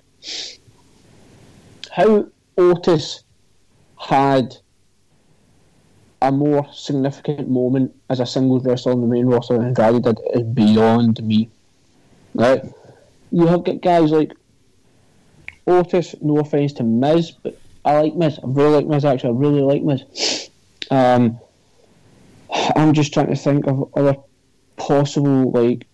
How 1.92 2.28
Otis 2.58 3.24
had 4.00 4.58
a 6.22 6.32
more 6.32 6.68
significant 6.74 7.50
moment 7.50 7.96
as 8.10 8.20
a 8.20 8.26
singles 8.26 8.66
wrestler 8.66 8.94
in 8.94 9.02
the 9.02 9.08
main 9.08 9.28
roster 9.28 9.58
than 9.58 9.68
Andrade 9.68 10.04
did 10.04 10.20
is 10.34 10.44
beyond 10.44 11.24
me. 11.24 11.50
Right? 12.34 12.64
You 13.32 13.48
have 13.48 13.64
got 13.64 13.82
guys 13.82 14.12
like 14.12 14.32
Otis, 15.66 16.16
no 16.22 16.40
offense 16.40 16.74
to 16.74 16.84
Miz, 16.84 17.32
but 17.32 17.60
I 17.84 18.02
like 18.02 18.16
Miz. 18.16 18.40
I 18.40 18.48
really 18.48 18.76
like 18.76 18.88
Miz 18.88 19.06
actually. 19.06 19.30
I 19.30 19.34
really 19.34 19.62
like 19.62 19.84
Miz. 19.84 20.50
Um, 20.90 21.40
I'm 22.76 22.94
just 22.94 23.14
trying 23.14 23.28
to 23.28 23.36
think 23.36 23.68
of 23.68 23.90
other 23.96 24.16
possible 24.78 25.52
like 25.52 25.86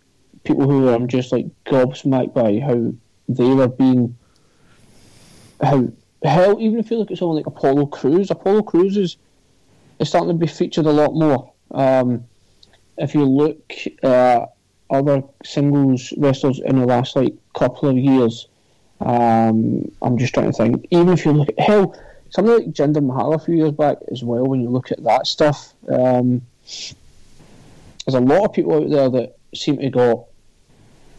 people 0.43 0.69
who 0.69 0.89
I'm 0.89 1.07
just 1.07 1.31
like 1.31 1.47
gobsmacked 1.65 2.33
by 2.33 2.59
how 2.59 2.93
they 3.27 3.53
were 3.53 3.67
being 3.67 4.17
how 5.61 5.87
hell 6.23 6.59
even 6.59 6.79
if 6.79 6.91
you 6.91 6.97
look 6.97 7.11
at 7.11 7.17
someone 7.17 7.37
like 7.37 7.47
Apollo 7.47 7.87
Crews, 7.87 8.31
Apollo 8.31 8.63
Crews 8.63 8.97
is, 8.97 9.17
is 9.99 10.09
starting 10.09 10.29
to 10.29 10.35
be 10.35 10.47
featured 10.47 10.85
a 10.85 10.91
lot 10.91 11.13
more. 11.13 11.51
Um, 11.71 12.25
if 12.97 13.13
you 13.13 13.25
look 13.25 13.73
at 14.03 14.53
other 14.89 15.23
singles 15.43 16.13
wrestlers 16.17 16.59
in 16.59 16.79
the 16.79 16.85
last 16.85 17.15
like 17.15 17.33
couple 17.55 17.89
of 17.89 17.97
years, 17.97 18.47
um, 19.01 19.91
I'm 20.01 20.17
just 20.17 20.33
trying 20.33 20.51
to 20.51 20.57
think. 20.57 20.85
Even 20.91 21.09
if 21.09 21.25
you 21.25 21.31
look 21.31 21.49
at 21.49 21.59
hell, 21.59 21.97
something 22.29 22.53
like 22.53 22.67
Jinder 22.67 23.03
Mahal 23.03 23.33
a 23.33 23.39
few 23.39 23.55
years 23.55 23.71
back 23.71 23.97
as 24.11 24.23
well. 24.23 24.45
When 24.45 24.61
you 24.61 24.69
look 24.69 24.91
at 24.91 25.03
that 25.03 25.27
stuff, 25.27 25.73
um, 25.89 26.41
there's 28.05 28.15
a 28.15 28.19
lot 28.19 28.45
of 28.45 28.53
people 28.53 28.75
out 28.75 28.89
there 28.89 29.09
that 29.09 29.37
seem 29.55 29.77
to 29.77 29.89
got 29.89 30.25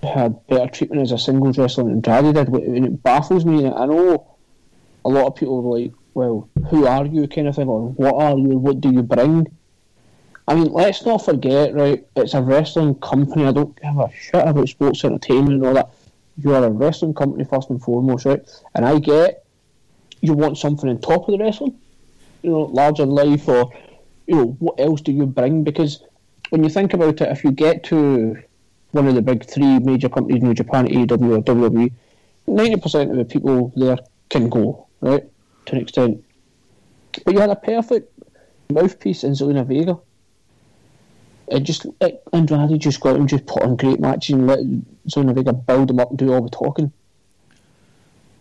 had 0.03 0.47
better 0.49 0.71
treatment 0.71 1.03
as 1.03 1.13
a 1.13 1.19
singles 1.19 1.57
wrestler 1.57 1.85
than 1.85 1.95
Andrade 1.95 2.35
did, 2.35 2.49
and 2.49 2.87
it 2.87 3.03
baffles 3.03 3.45
me. 3.45 3.67
I 3.67 3.87
know 3.87 4.37
a 5.05 5.09
lot 5.09 5.27
of 5.27 5.35
people 5.37 5.59
are 5.59 5.79
like, 5.79 5.93
"Well, 6.13 6.49
who 6.69 6.87
are 6.87 7.07
you?" 7.07 7.27
kind 7.27 7.49
of 7.49 7.57
thing, 7.57 7.69
or 7.69 7.89
"What 7.89 8.15
are 8.15 8.37
you? 8.37 8.59
What 8.59 8.81
do 8.81 8.91
you 8.91 9.03
bring?" 9.03 9.49
I 10.47 10.55
mean, 10.55 10.73
let's 10.73 11.07
not 11.07 11.25
forget, 11.25 11.75
right? 11.75 12.07
It's 12.17 12.35
a 12.35 12.43
wrestling 12.43 12.97
company. 12.97 13.47
I 13.47 13.53
don't 13.53 13.81
give 13.81 13.97
a 13.97 14.11
shit 14.13 14.47
about 14.47 14.69
sports 14.69 15.05
entertainment 15.05 15.55
and 15.55 15.67
all 15.67 15.75
that. 15.75 15.91
You 16.37 16.55
are 16.55 16.65
a 16.65 16.71
wrestling 16.71 17.15
company 17.15 17.45
first 17.45 17.71
and 17.71 17.81
foremost, 17.81 18.27
right? 18.27 18.43
And 18.75 18.85
I 18.85 18.99
get 18.99 19.45
you 20.21 20.35
want 20.35 20.59
something 20.59 20.89
on 20.89 20.99
top 21.01 21.29
of 21.29 21.33
the 21.33 21.43
wrestling, 21.43 21.79
you 22.43 22.51
know, 22.51 22.63
larger 22.63 23.07
life, 23.07 23.49
or 23.49 23.73
you 24.27 24.37
know, 24.37 24.57
what 24.59 24.79
else 24.79 25.01
do 25.01 25.13
you 25.13 25.27
bring? 25.27 25.65
Because 25.65 26.03
when 26.55 26.63
you 26.63 26.71
think 26.71 26.95
about 26.95 27.21
it, 27.21 27.33
if 27.33 27.43
you 27.43 27.51
get 27.51 27.83
to 27.83 28.41
one 28.93 29.09
of 29.09 29.17
the 29.17 29.23
big 29.23 29.45
three 29.45 29.81
major 29.81 30.09
companies 30.09 30.41
in 30.41 30.55
Japan, 30.55 30.87
AEW 30.87 31.39
or 31.39 31.43
WWE, 31.43 31.91
ninety 32.47 32.77
percent 32.77 33.11
of 33.11 33.17
the 33.17 33.25
people 33.25 33.73
there 33.75 33.99
can 34.31 34.49
go, 34.49 34.87
right, 35.01 35.25
to 35.67 35.75
an 35.75 35.83
extent. 35.83 36.25
But 37.25 37.35
you 37.35 37.41
had 37.41 37.51
a 37.51 37.57
perfect 37.57 38.17
mouthpiece 38.71 39.25
in 39.25 39.33
Zelina 39.33 39.67
Vega. 39.67 39.99
It 41.49 41.65
just 41.65 41.87
it, 42.01 42.23
Andrade 42.33 42.79
just 42.79 43.01
got 43.01 43.17
him 43.17 43.27
just 43.27 43.47
put 43.47 43.65
on 43.65 43.75
great 43.75 43.99
matches 43.99 44.37
and 44.37 44.47
let 44.47 44.61
Zelina 45.09 45.35
Vega 45.35 45.53
build 45.53 45.91
him 45.91 45.99
up 45.99 46.11
and 46.11 46.19
do 46.21 46.33
all 46.33 46.43
the 46.43 46.51
talking. 46.51 46.93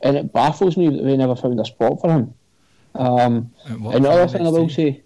And 0.03 0.17
it 0.17 0.31
baffles 0.31 0.77
me 0.77 0.87
that 0.87 1.01
they 1.03 1.17
never 1.17 1.35
found 1.35 1.59
a 1.59 1.65
spot 1.65 1.99
for 1.99 2.11
him. 2.11 2.35
Um, 2.93 3.51
another 3.65 4.27
thing 4.27 4.45
I 4.45 4.51
will 4.51 4.69
say, 4.69 5.01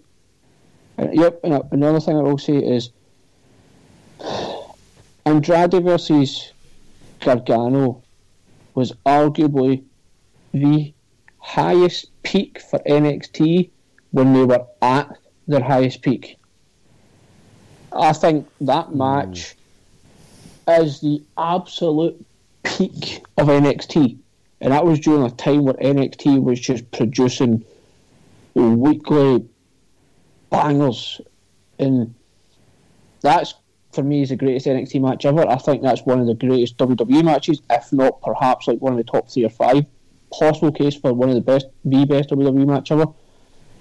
yep, 0.98 1.40
and, 1.42 1.54
uh, 1.54 1.62
another 1.70 2.00
thing 2.00 2.14
I 2.14 2.20
will 2.20 2.36
say 2.36 2.56
is 2.56 2.90
Andrade 5.26 5.82
versus 5.82 6.52
Gargano 7.20 8.02
was 8.74 8.92
arguably 9.04 9.84
the 10.52 10.92
highest 11.38 12.10
peak 12.22 12.60
for 12.60 12.78
NXT 12.80 13.70
when 14.10 14.32
they 14.32 14.44
were 14.44 14.66
at 14.82 15.18
their 15.46 15.62
highest 15.62 16.02
peak. 16.02 16.38
I 17.92 18.12
think 18.12 18.48
that 18.60 18.86
hmm. 18.86 18.98
match 18.98 19.56
is 20.68 21.00
the 21.00 21.22
absolute 21.36 22.24
peak 22.62 23.24
of 23.36 23.48
NXT. 23.48 24.18
And 24.60 24.72
that 24.72 24.84
was 24.84 24.98
during 25.00 25.22
a 25.24 25.30
time 25.30 25.64
where 25.64 25.74
NXT 25.74 26.42
was 26.42 26.60
just 26.60 26.90
producing 26.90 27.64
weekly 28.54 29.48
bangers. 30.50 31.20
And 31.78 32.14
that's, 33.20 33.54
for 33.98 34.04
me, 34.04 34.22
is 34.22 34.28
the 34.28 34.36
greatest 34.36 34.66
NXT 34.66 35.00
match 35.00 35.24
ever. 35.24 35.44
I 35.48 35.56
think 35.56 35.82
that's 35.82 36.02
one 36.02 36.20
of 36.20 36.28
the 36.28 36.34
greatest 36.34 36.76
WWE 36.76 37.24
matches, 37.24 37.60
if 37.68 37.92
not 37.92 38.22
perhaps 38.22 38.68
like 38.68 38.78
one 38.78 38.92
of 38.92 38.96
the 38.96 39.10
top 39.10 39.28
three 39.28 39.44
or 39.44 39.50
five. 39.50 39.84
Possible 40.32 40.70
case 40.70 40.94
for 40.94 41.12
one 41.12 41.28
of 41.28 41.34
the 41.34 41.40
best, 41.40 41.66
the 41.84 42.04
best 42.04 42.30
WWE 42.30 42.64
match 42.64 42.92
ever. 42.92 43.06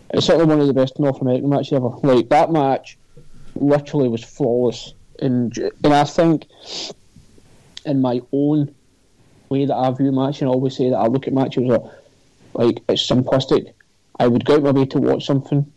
It's 0.10 0.26
certainly 0.26 0.48
one 0.48 0.60
of 0.60 0.66
the 0.66 0.74
best 0.74 0.98
North 0.98 1.22
American 1.22 1.50
matches 1.50 1.74
ever. 1.74 1.90
Like, 2.02 2.30
that 2.30 2.52
match 2.52 2.98
literally 3.56 4.10
was 4.10 4.24
flawless. 4.24 4.96
And, 5.20 5.56
and 5.84 5.94
I 5.94 6.04
think, 6.04 6.48
in 7.86 8.02
my 8.02 8.20
own 8.32 8.74
way 9.50 9.66
that 9.66 9.76
I 9.76 9.92
view 9.92 10.12
match 10.12 10.42
and 10.42 10.50
I 10.50 10.54
always 10.54 10.76
say 10.76 10.90
that 10.90 10.98
I 10.98 11.06
look 11.06 11.28
at 11.28 11.34
matches 11.34 11.64
like, 11.64 11.84
like 12.56 12.84
it's 12.90 13.08
simplistic. 13.08 13.72
I 14.20 14.28
would 14.28 14.46
go 14.46 14.56
out 14.56 14.64
my 14.64 14.72
way 14.72 14.86
to 14.88 14.98
watch 14.98 15.28
something, 15.28 15.72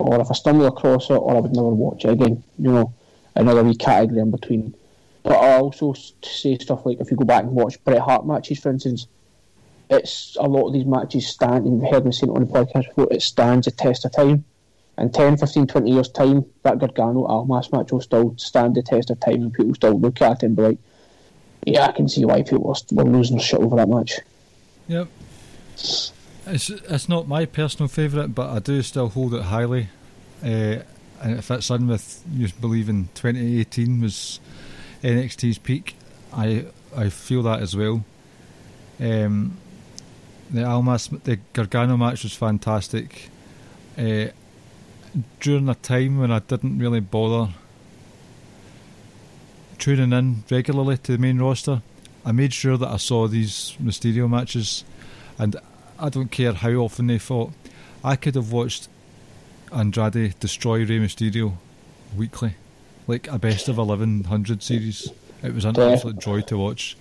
or 0.00 0.20
if 0.20 0.28
I 0.28 0.34
stumble 0.34 0.66
across 0.66 1.08
it, 1.08 1.14
or 1.14 1.36
I 1.36 1.40
would 1.40 1.54
never 1.54 1.68
watch 1.68 2.04
it 2.04 2.10
again. 2.10 2.42
You 2.58 2.72
know, 2.72 2.94
another 3.34 3.62
wee 3.62 3.74
category 3.74 4.20
in 4.20 4.30
between. 4.30 4.74
But 5.22 5.36
I 5.36 5.58
also 5.58 5.94
say 6.22 6.56
stuff 6.58 6.86
like 6.86 7.00
if 7.00 7.10
you 7.10 7.16
go 7.16 7.24
back 7.24 7.44
and 7.44 7.52
watch 7.52 7.82
Bret 7.84 8.00
Hart 8.00 8.26
matches, 8.26 8.60
for 8.60 8.70
instance, 8.70 9.06
it's 9.90 10.36
a 10.38 10.48
lot 10.48 10.68
of 10.68 10.72
these 10.72 10.86
matches 10.86 11.26
stand, 11.26 11.66
and 11.66 11.80
you've 11.80 11.90
heard 11.90 12.06
me 12.06 12.12
say 12.12 12.26
it 12.26 12.30
on 12.30 12.46
the 12.46 12.46
podcast 12.46 12.88
before, 12.88 13.08
it 13.10 13.22
stands 13.22 13.66
the 13.66 13.72
test 13.72 14.04
of 14.04 14.12
time. 14.12 14.44
In 14.96 15.10
10, 15.10 15.38
15, 15.38 15.66
20 15.66 15.90
years' 15.90 16.08
time, 16.10 16.44
that 16.62 16.78
Gargano 16.78 17.24
Almas 17.24 17.72
match 17.72 17.90
will 17.90 18.00
still 18.00 18.34
stand 18.36 18.74
the 18.74 18.82
test 18.82 19.10
of 19.10 19.18
time, 19.20 19.42
and 19.42 19.52
people 19.52 19.74
still 19.74 19.98
look 19.98 20.20
at 20.22 20.42
it 20.42 20.46
and 20.46 20.56
be 20.56 20.62
like, 20.62 20.78
yeah, 21.66 21.86
I 21.86 21.92
can 21.92 22.08
see 22.08 22.24
why 22.24 22.42
people 22.42 22.74
were 22.92 23.04
losing 23.04 23.36
their 23.36 23.44
shit 23.44 23.60
over 23.60 23.76
that 23.76 23.88
match. 23.88 24.18
Yep. 24.88 25.08
It's 25.74 26.70
it's 26.70 27.08
not 27.08 27.28
my 27.28 27.44
personal 27.44 27.88
favourite, 27.88 28.34
but 28.34 28.50
I 28.50 28.58
do 28.58 28.82
still 28.82 29.08
hold 29.08 29.34
it 29.34 29.42
highly. 29.42 29.88
Uh, 30.42 30.76
and 31.20 31.38
it 31.38 31.42
fits 31.42 31.70
in 31.70 31.86
with 31.86 32.24
you 32.32 32.48
believing 32.60 33.08
2018 33.14 34.00
was 34.00 34.40
NXT's 35.02 35.58
peak. 35.58 35.94
I 36.32 36.66
I 36.96 37.08
feel 37.08 37.42
that 37.42 37.60
as 37.60 37.76
well. 37.76 38.04
Um, 38.98 39.56
the 40.50 40.64
Almas, 40.64 41.08
the 41.24 41.38
Gargano 41.52 41.96
match 41.96 42.24
was 42.24 42.34
fantastic. 42.34 43.30
Uh, 43.96 44.26
during 45.40 45.68
a 45.68 45.74
time 45.74 46.18
when 46.18 46.30
I 46.30 46.40
didn't 46.40 46.78
really 46.78 47.00
bother 47.00 47.52
tuning 49.78 50.12
in 50.12 50.44
regularly 50.50 50.98
to 50.98 51.12
the 51.12 51.18
main 51.18 51.38
roster, 51.38 51.82
I 52.24 52.32
made 52.32 52.52
sure 52.52 52.76
that 52.76 52.88
I 52.88 52.96
saw 52.96 53.26
these 53.26 53.76
Mysterio 53.82 54.28
matches, 54.28 54.84
and 55.38 55.56
I 55.98 56.08
don't 56.08 56.30
care 56.30 56.52
how 56.52 56.72
often 56.72 57.06
they 57.06 57.18
fought. 57.18 57.52
I 58.04 58.16
could 58.16 58.34
have 58.34 58.52
watched 58.52 58.88
Andrade 59.72 60.34
destroy 60.40 60.78
Rey 60.80 60.98
Mysterio 60.98 61.52
weekly, 62.16 62.54
like 63.06 63.28
a 63.28 63.38
best 63.38 63.68
of 63.68 63.78
eleven 63.78 64.24
hundred 64.24 64.62
series. 64.62 65.10
It 65.42 65.54
was 65.54 65.64
an 65.64 65.74
Yeah. 65.76 65.90
absolute 65.90 66.18
joy 66.18 66.40
to 66.42 66.58
watch. 66.58 66.96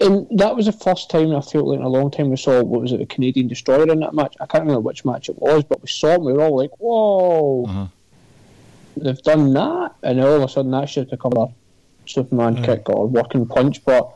And 0.00 0.26
that 0.38 0.54
was 0.54 0.66
the 0.66 0.72
first 0.72 1.10
time 1.10 1.34
I 1.34 1.40
felt 1.40 1.66
like 1.66 1.78
in 1.78 1.84
a 1.84 1.88
long 1.88 2.10
time 2.10 2.28
we 2.30 2.36
saw 2.36 2.62
what 2.62 2.82
was 2.82 2.92
it, 2.92 2.98
the 2.98 3.06
Canadian 3.06 3.48
Destroyer 3.48 3.88
in 3.90 4.00
that 4.00 4.14
match. 4.14 4.34
I 4.40 4.46
can't 4.46 4.62
remember 4.62 4.80
which 4.82 5.04
match 5.04 5.28
it 5.30 5.40
was, 5.40 5.64
but 5.64 5.80
we 5.82 5.88
saw 5.88 6.14
him. 6.14 6.24
We 6.24 6.32
were 6.34 6.44
all 6.44 6.56
like, 6.56 6.70
"Whoa, 6.78 7.64
Uh-huh. 7.64 7.86
they've 8.96 9.22
done 9.22 9.52
that!" 9.54 9.92
And 10.02 10.20
all 10.20 10.36
of 10.36 10.42
a 10.42 10.48
sudden, 10.48 10.70
that 10.72 10.88
just 10.88 11.10
become 11.10 11.32
a 11.36 11.48
Superman 12.04 12.58
Aye. 12.58 12.66
kick 12.66 12.88
or 12.90 13.06
working 13.06 13.46
punch. 13.46 13.84
But 13.84 14.08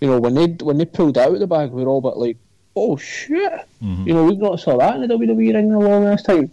you 0.00 0.08
know, 0.08 0.20
when 0.20 0.34
they 0.34 0.46
when 0.64 0.78
they 0.78 0.84
pulled 0.84 1.16
out 1.18 1.32
of 1.32 1.40
the 1.40 1.46
bag, 1.46 1.70
we 1.70 1.82
were 1.82 1.88
all 1.90 2.00
but 2.02 2.18
like, 2.18 2.36
"Oh 2.76 2.96
shit!" 2.96 3.52
Mhm. 3.82 4.06
You 4.06 4.14
know, 4.14 4.24
we've 4.26 4.38
not 4.38 4.60
saw 4.60 4.76
that 4.78 4.94
in 4.96 5.00
the 5.00 5.08
WWE 5.08 5.52
ring 5.54 5.68
in 5.68 5.72
a 5.74 5.78
long 5.78 6.04
ass 6.04 6.22
time. 6.22 6.50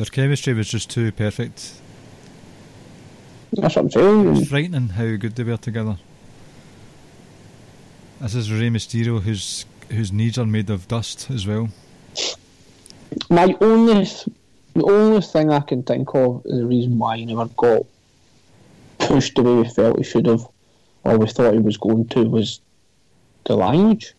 Their 0.00 0.06
chemistry 0.06 0.54
was 0.54 0.66
just 0.66 0.88
too 0.88 1.12
perfect. 1.12 1.74
That's 3.52 3.76
what 3.76 3.82
I'm 3.84 3.90
saying. 3.90 4.30
was 4.30 4.48
frightening 4.48 4.88
how 4.88 5.16
good 5.16 5.36
they 5.36 5.42
were 5.44 5.58
together. 5.58 5.98
This 8.18 8.34
is 8.34 8.50
Rey 8.50 8.70
Mysterio, 8.70 9.20
whose 9.20 9.66
whose 9.90 10.10
knees 10.10 10.38
are 10.38 10.46
made 10.46 10.70
of 10.70 10.88
dust 10.88 11.30
as 11.30 11.46
well. 11.46 11.68
My 13.28 13.54
only, 13.60 14.08
the 14.72 14.84
only 14.84 15.20
thing 15.20 15.52
I 15.52 15.60
can 15.60 15.82
think 15.82 16.14
of 16.14 16.46
is 16.46 16.60
the 16.60 16.64
reason 16.64 16.98
why 16.98 17.18
he 17.18 17.26
never 17.26 17.44
got 17.44 17.84
pushed 19.00 19.34
the 19.34 19.42
way 19.42 19.54
we 19.56 19.68
felt 19.68 19.98
he 19.98 20.04
should 20.04 20.24
have, 20.24 20.48
or 21.04 21.18
we 21.18 21.26
thought 21.26 21.52
he 21.52 21.60
was 21.60 21.76
going 21.76 22.08
to, 22.08 22.24
was 22.24 22.62
the 23.44 23.54
language. 23.54 24.14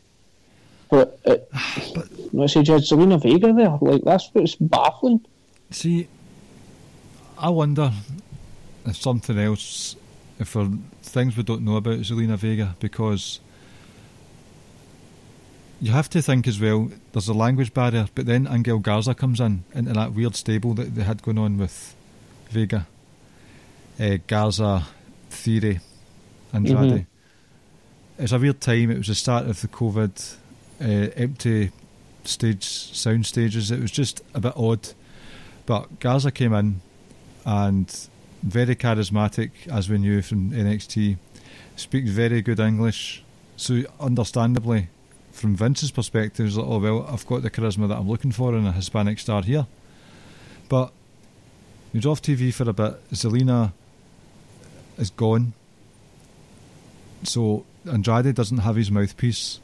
But, 0.92 1.20
it, 1.26 1.50
But- 1.96 2.34
let's 2.34 2.54
say, 2.54 2.62
Zelina 2.62 3.20
Vega 3.20 3.52
there, 3.52 3.80
like 3.82 4.04
that's 4.04 4.30
what's 4.32 4.54
baffling. 4.54 5.26
See, 5.72 6.08
I 7.38 7.50
wonder 7.50 7.92
if 8.86 8.96
something 8.98 9.38
else, 9.40 9.96
if 10.40 10.54
there 10.54 10.64
are 10.64 10.70
things 11.02 11.38
we 11.38 11.44
don't 11.44 11.64
know 11.64 11.78
about 11.78 12.00
Zelina 12.00 12.38
Vega, 12.38 12.76
because 12.80 13.40
you 15.80 15.92
have 15.92 16.10
to 16.12 16.22
think 16.22 16.48
as 16.48 16.60
well. 16.60 16.92
There's 17.14 17.28
a 17.28 17.34
language 17.34 17.74
barrier, 17.74 18.08
but 18.14 18.26
then 18.26 18.48
Angel 18.50 18.80
Garza 18.80 19.16
comes 19.16 19.40
in 19.40 19.64
into 19.74 19.94
that 19.94 20.14
weird 20.14 20.36
stable 20.36 20.74
that 20.76 20.94
they 20.96 21.04
had 21.04 21.24
going 21.24 21.38
on 21.40 21.58
with 21.58 21.96
Vega, 22.50 22.86
uh, 24.00 24.18
Garza, 24.28 24.86
Theory, 25.30 25.80
Andrade. 26.54 26.76
Mhm. 26.76 27.06
It's 28.20 28.32
a 28.34 28.38
weird 28.40 28.62
time. 28.62 28.92
It 28.92 28.98
was 29.00 29.08
the 29.08 29.16
start 29.16 29.48
of 29.48 29.62
the 29.62 29.68
COVID 29.68 30.36
uh, 30.82 30.84
empty 31.16 31.72
stage 32.26 32.64
sound 32.64 33.26
stages. 33.26 33.72
It 33.72 33.80
was 33.80 33.90
just 33.92 34.22
a 34.36 34.40
bit 34.42 34.54
odd. 34.56 34.90
But 35.72 36.02
Garza 36.02 36.34
came 36.34 36.52
in 36.52 36.82
and 37.46 38.10
very 38.44 38.76
charismatic, 38.76 39.52
as 39.72 39.90
we 39.90 40.00
knew 40.00 40.22
from 40.22 40.52
NXT. 40.52 41.16
Speaks 41.78 42.10
very 42.10 42.42
good 42.42 42.60
English, 42.60 43.24
so 43.56 43.84
understandably, 43.98 44.90
from 45.32 45.56
Vince's 45.56 45.90
perspective, 45.90 46.46
he's 46.46 46.58
like, 46.58 46.68
"Oh 46.68 46.80
well, 46.80 47.08
I've 47.10 47.26
got 47.26 47.44
the 47.44 47.50
charisma 47.50 47.88
that 47.88 47.98
I'm 47.98 48.10
looking 48.10 48.34
for 48.34 48.54
in 48.54 48.66
a 48.66 48.74
Hispanic 48.74 49.18
star 49.20 49.44
here." 49.44 49.66
But 50.68 50.92
he 51.94 52.00
was 52.00 52.06
off 52.06 52.22
TV 52.22 52.54
for 52.54 52.70
a 52.70 52.74
bit. 52.74 53.10
Zelina 53.12 53.72
is 54.98 55.10
gone, 55.10 55.54
so 57.24 57.64
Andrade 57.90 58.36
doesn't 58.36 58.58
have 58.58 58.76
his 58.76 58.92
mouthpiece. 58.92 59.62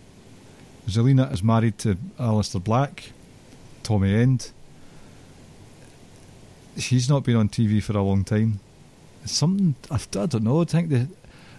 Zelina 0.87 1.29
is 1.33 1.43
married 1.43 1.77
to 1.79 1.97
Aleister 2.17 2.63
Black, 2.63 3.11
Tommy 3.83 4.15
End 4.15 4.53
he's 6.77 7.09
not 7.09 7.23
been 7.23 7.35
on 7.35 7.49
TV 7.49 7.81
for 7.81 7.97
a 7.97 8.03
long 8.03 8.23
time. 8.23 8.59
It's 9.23 9.33
something 9.33 9.75
I, 9.89 9.95
I 9.95 10.25
don't 10.25 10.43
know. 10.43 10.61
I 10.61 10.65
think 10.65 10.89
they 10.89 11.07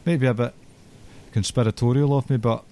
maybe 0.04 0.26
a 0.26 0.34
bit 0.34 0.54
conspiratorial 1.32 2.16
of 2.16 2.30
me, 2.30 2.36
but 2.36 2.64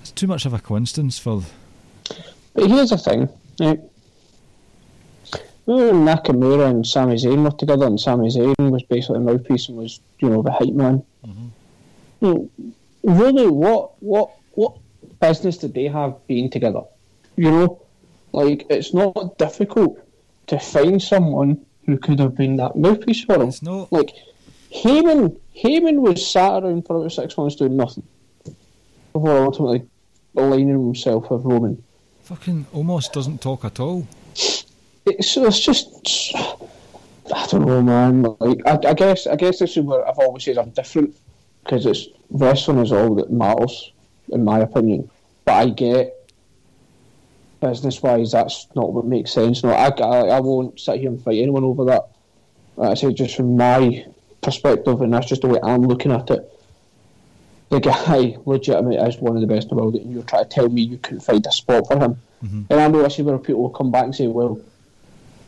it's 0.00 0.12
too 0.12 0.26
much 0.26 0.46
of 0.46 0.52
a 0.52 0.58
coincidence 0.58 1.18
for. 1.18 1.42
But 2.54 2.68
here's 2.68 2.90
the 2.90 2.98
thing, 2.98 3.28
right? 3.60 3.80
Nakamura 5.66 6.68
and 6.68 6.86
Sami 6.86 7.14
Zayn 7.14 7.42
were 7.42 7.50
together, 7.56 7.86
and 7.86 7.98
Sami 7.98 8.28
Zayn 8.28 8.70
was 8.70 8.82
basically 8.82 9.16
a 9.16 9.20
mouthpiece 9.20 9.68
and 9.68 9.78
was, 9.78 9.98
you 10.18 10.28
know, 10.28 10.42
the 10.42 10.52
hype 10.52 10.74
man. 10.74 11.02
Mm-hmm. 11.26 11.46
You 12.20 12.50
know, 13.02 13.14
really, 13.14 13.48
what, 13.48 13.92
what, 14.02 14.30
what 14.52 14.76
business 15.20 15.56
did 15.56 15.72
they 15.72 15.84
have 15.84 16.14
being 16.26 16.50
together? 16.50 16.82
You 17.36 17.50
know, 17.50 17.82
like 18.32 18.66
it's 18.68 18.92
not 18.92 19.38
difficult 19.38 20.03
to 20.46 20.58
find 20.58 21.02
someone 21.02 21.64
who 21.86 21.98
could 21.98 22.18
have 22.18 22.34
been 22.34 22.56
that 22.56 22.76
mouthpiece 22.76 23.24
for 23.24 23.34
him. 23.34 23.48
It's 23.48 23.62
not. 23.62 23.92
Like 23.92 24.14
Heyman, 24.72 25.38
Heyman 25.56 26.00
was 26.00 26.26
sat 26.26 26.62
around 26.62 26.86
for 26.86 26.96
about 26.96 27.12
six 27.12 27.36
months 27.36 27.56
doing 27.56 27.76
nothing 27.76 28.02
before 29.12 29.44
ultimately 29.44 29.86
aligning 30.36 30.68
himself 30.68 31.30
with 31.30 31.44
Roman. 31.44 31.82
Fucking 32.22 32.66
almost 32.72 33.12
doesn't 33.12 33.40
talk 33.40 33.64
at 33.64 33.78
all. 33.78 34.06
it's, 34.34 34.66
it's 35.06 35.60
just 35.60 36.34
I 36.34 37.46
don't 37.46 37.66
know, 37.66 37.82
man. 37.82 38.22
Like 38.22 38.60
I, 38.66 38.90
I 38.90 38.94
guess 38.94 39.26
I 39.26 39.36
guess 39.36 39.58
this 39.58 39.76
is 39.76 39.84
where 39.84 40.06
I've 40.06 40.18
always 40.18 40.44
said 40.44 40.58
I'm 40.58 40.70
different 40.70 41.16
because 41.62 41.86
it's 41.86 42.08
wrestling 42.30 42.78
is 42.78 42.92
all 42.92 43.14
that 43.16 43.30
matters, 43.30 43.92
in 44.30 44.44
my 44.44 44.60
opinion. 44.60 45.10
But 45.44 45.54
I 45.54 45.68
get 45.68 46.13
business 47.60 48.02
wise, 48.02 48.32
that's 48.32 48.66
not 48.74 48.92
what 48.92 49.04
makes 49.06 49.32
sense. 49.32 49.62
No, 49.62 49.70
I, 49.70 49.88
I 49.88 50.36
I 50.36 50.40
won't 50.40 50.78
sit 50.78 51.00
here 51.00 51.08
and 51.10 51.22
fight 51.22 51.38
anyone 51.40 51.64
over 51.64 51.84
that. 51.86 52.08
Like 52.76 52.90
I 52.90 52.94
say 52.94 53.12
just 53.12 53.36
from 53.36 53.56
my 53.56 54.06
perspective, 54.42 55.00
and 55.00 55.12
that's 55.12 55.26
just 55.26 55.42
the 55.42 55.48
way 55.48 55.60
I'm 55.62 55.82
looking 55.82 56.12
at 56.12 56.30
it. 56.30 56.50
The 57.70 57.80
guy 57.80 58.36
legitimately 58.46 58.96
is 58.96 59.16
one 59.16 59.36
of 59.36 59.40
the 59.40 59.46
best 59.46 59.64
in 59.70 59.76
the 59.76 59.82
world, 59.82 59.94
and 59.96 60.12
you're 60.12 60.22
trying 60.22 60.44
to 60.44 60.50
tell 60.50 60.68
me 60.68 60.82
you 60.82 60.98
couldn't 60.98 61.20
find 61.20 61.44
a 61.46 61.52
spot 61.52 61.86
for 61.86 61.98
him. 61.98 62.16
Mhm. 62.44 62.66
And 62.70 62.80
I 62.80 62.88
know 62.88 63.02
this 63.02 63.18
is 63.18 63.24
where 63.24 63.38
people 63.38 63.62
will 63.62 63.70
come 63.70 63.90
back 63.90 64.04
and 64.04 64.14
say, 64.14 64.26
well, 64.26 64.60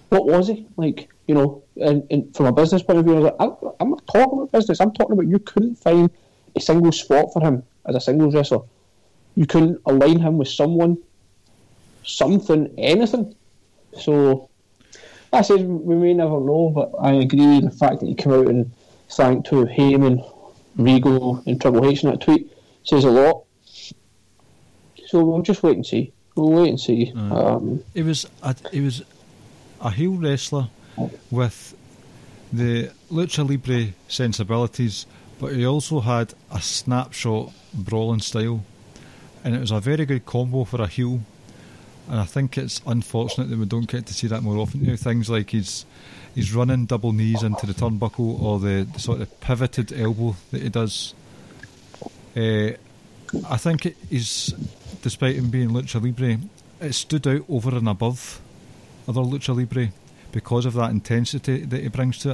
what 0.09 0.25
was 0.27 0.49
he? 0.49 0.67
Like, 0.77 1.11
you 1.27 1.35
know, 1.35 1.63
and, 1.77 2.07
and 2.11 2.35
from 2.35 2.47
a 2.47 2.53
business 2.53 2.83
point 2.83 3.01
of 3.01 3.05
view, 3.05 3.15
I 3.17 3.19
was 3.19 3.25
like, 3.25 3.37
I'm, 3.41 3.71
I'm 3.81 3.91
not 3.91 4.07
talking 4.07 4.39
about 4.39 4.53
business. 4.53 4.81
I'm 4.81 4.93
talking 4.93 5.13
about 5.13 5.27
you 5.27 5.39
couldn't 5.41 5.77
find 5.77 6.09
a 6.55 6.61
single 6.61 6.93
spot 6.93 7.33
for 7.33 7.43
him 7.43 7.63
as 7.87 7.97
a 7.97 8.01
singles 8.01 8.35
wrestler. 8.35 8.61
You 9.35 9.47
couldn't 9.47 9.81
align 9.85 10.21
him 10.21 10.39
with 10.39 10.49
someone, 10.49 10.97
something, 12.07 12.73
anything. 12.79 13.35
So, 13.99 14.49
I 15.33 15.43
said 15.43 15.67
we 15.67 15.95
may 15.97 16.15
never 16.15 16.41
know, 16.41 16.71
but 16.75 16.93
I 17.01 17.13
agree 17.13 17.61
the 17.61 17.71
fact 17.71 18.01
that 18.01 18.07
he 18.07 18.15
came 18.15 18.33
out 18.33 18.49
and 18.49 18.71
thanked 19.11 19.49
to 19.49 19.67
Heyman, 19.67 20.25
Regal, 20.77 21.43
and 21.47 21.61
Triple 21.61 21.87
H 21.87 22.05
in 22.05 22.11
that 22.11 22.21
tweet 22.21 22.51
says 22.85 23.05
a 23.05 23.11
lot. 23.11 23.45
So 25.07 25.25
we'll 25.25 25.43
just 25.43 25.63
wait 25.63 25.77
and 25.77 25.87
see. 25.87 26.13
We'll 26.35 26.51
wait 26.51 26.69
and 26.71 26.81
see. 26.81 27.13
Aye. 27.17 27.31
Um, 27.31 27.83
He 27.95 28.03
was 28.03 28.27
a, 28.43 28.55
he 28.73 28.81
was 28.81 29.03
a 29.81 29.91
heel 29.91 30.13
wrestler 30.13 30.69
with 31.31 31.75
the 32.53 32.91
lucha 33.11 33.49
libre 33.49 33.93
sensibilities, 34.09 35.07
but 35.39 35.55
he 35.55 35.67
also 35.67 36.01
had 36.01 36.35
a 36.51 36.61
snapshot 36.61 37.53
brawling 37.75 38.21
style, 38.21 38.65
and 39.45 39.55
it 39.55 39.61
was 39.61 39.71
a 39.71 39.81
very 39.81 40.07
good 40.07 40.25
combo 40.27 40.65
for 40.65 40.83
a 40.83 40.87
heel. 40.87 41.21
And 42.09 42.21
I 42.21 42.25
think 42.25 42.57
it's 42.57 42.81
unfortunate 42.87 43.51
that 43.51 43.59
we 43.59 43.65
don't 43.65 43.89
get 43.89 44.07
to 44.07 44.15
see 44.15 44.29
that 44.29 44.43
more 44.43 44.59
often. 44.59 44.85
You 44.85 44.93
know, 44.93 44.97
things 44.97 45.29
like 45.29 45.51
he's 45.51 45.85
he's 46.35 46.55
running 46.55 46.87
double 46.87 47.13
knees 47.13 47.43
into 47.43 47.67
the 47.67 47.73
turnbuckle 47.73 48.41
or 48.41 48.61
the, 48.61 48.87
the 48.93 49.01
sort 49.01 49.21
of 49.21 49.41
pivoted 49.41 49.93
elbow 49.93 50.37
that 50.53 50.63
he 50.63 50.69
does. 50.69 51.15
Uh, 52.37 52.73
I 53.49 53.57
think 53.57 53.87
it 53.87 53.97
is, 54.11 54.55
despite 55.03 55.37
him 55.37 55.51
being 55.51 55.71
lucha 55.71 56.01
libre, 56.01 56.39
it 56.81 56.93
stood 56.93 57.27
out 57.27 57.45
over 57.49 57.75
and 57.75 57.89
above 57.89 58.41
other 59.09 59.23
lucha 59.23 59.57
libre 59.57 59.89
because 60.31 60.67
of 60.67 60.75
that 60.75 60.91
intensity 60.91 61.65
that 61.65 61.81
he 61.81 61.89
brings 61.89 62.19
to 62.19 62.33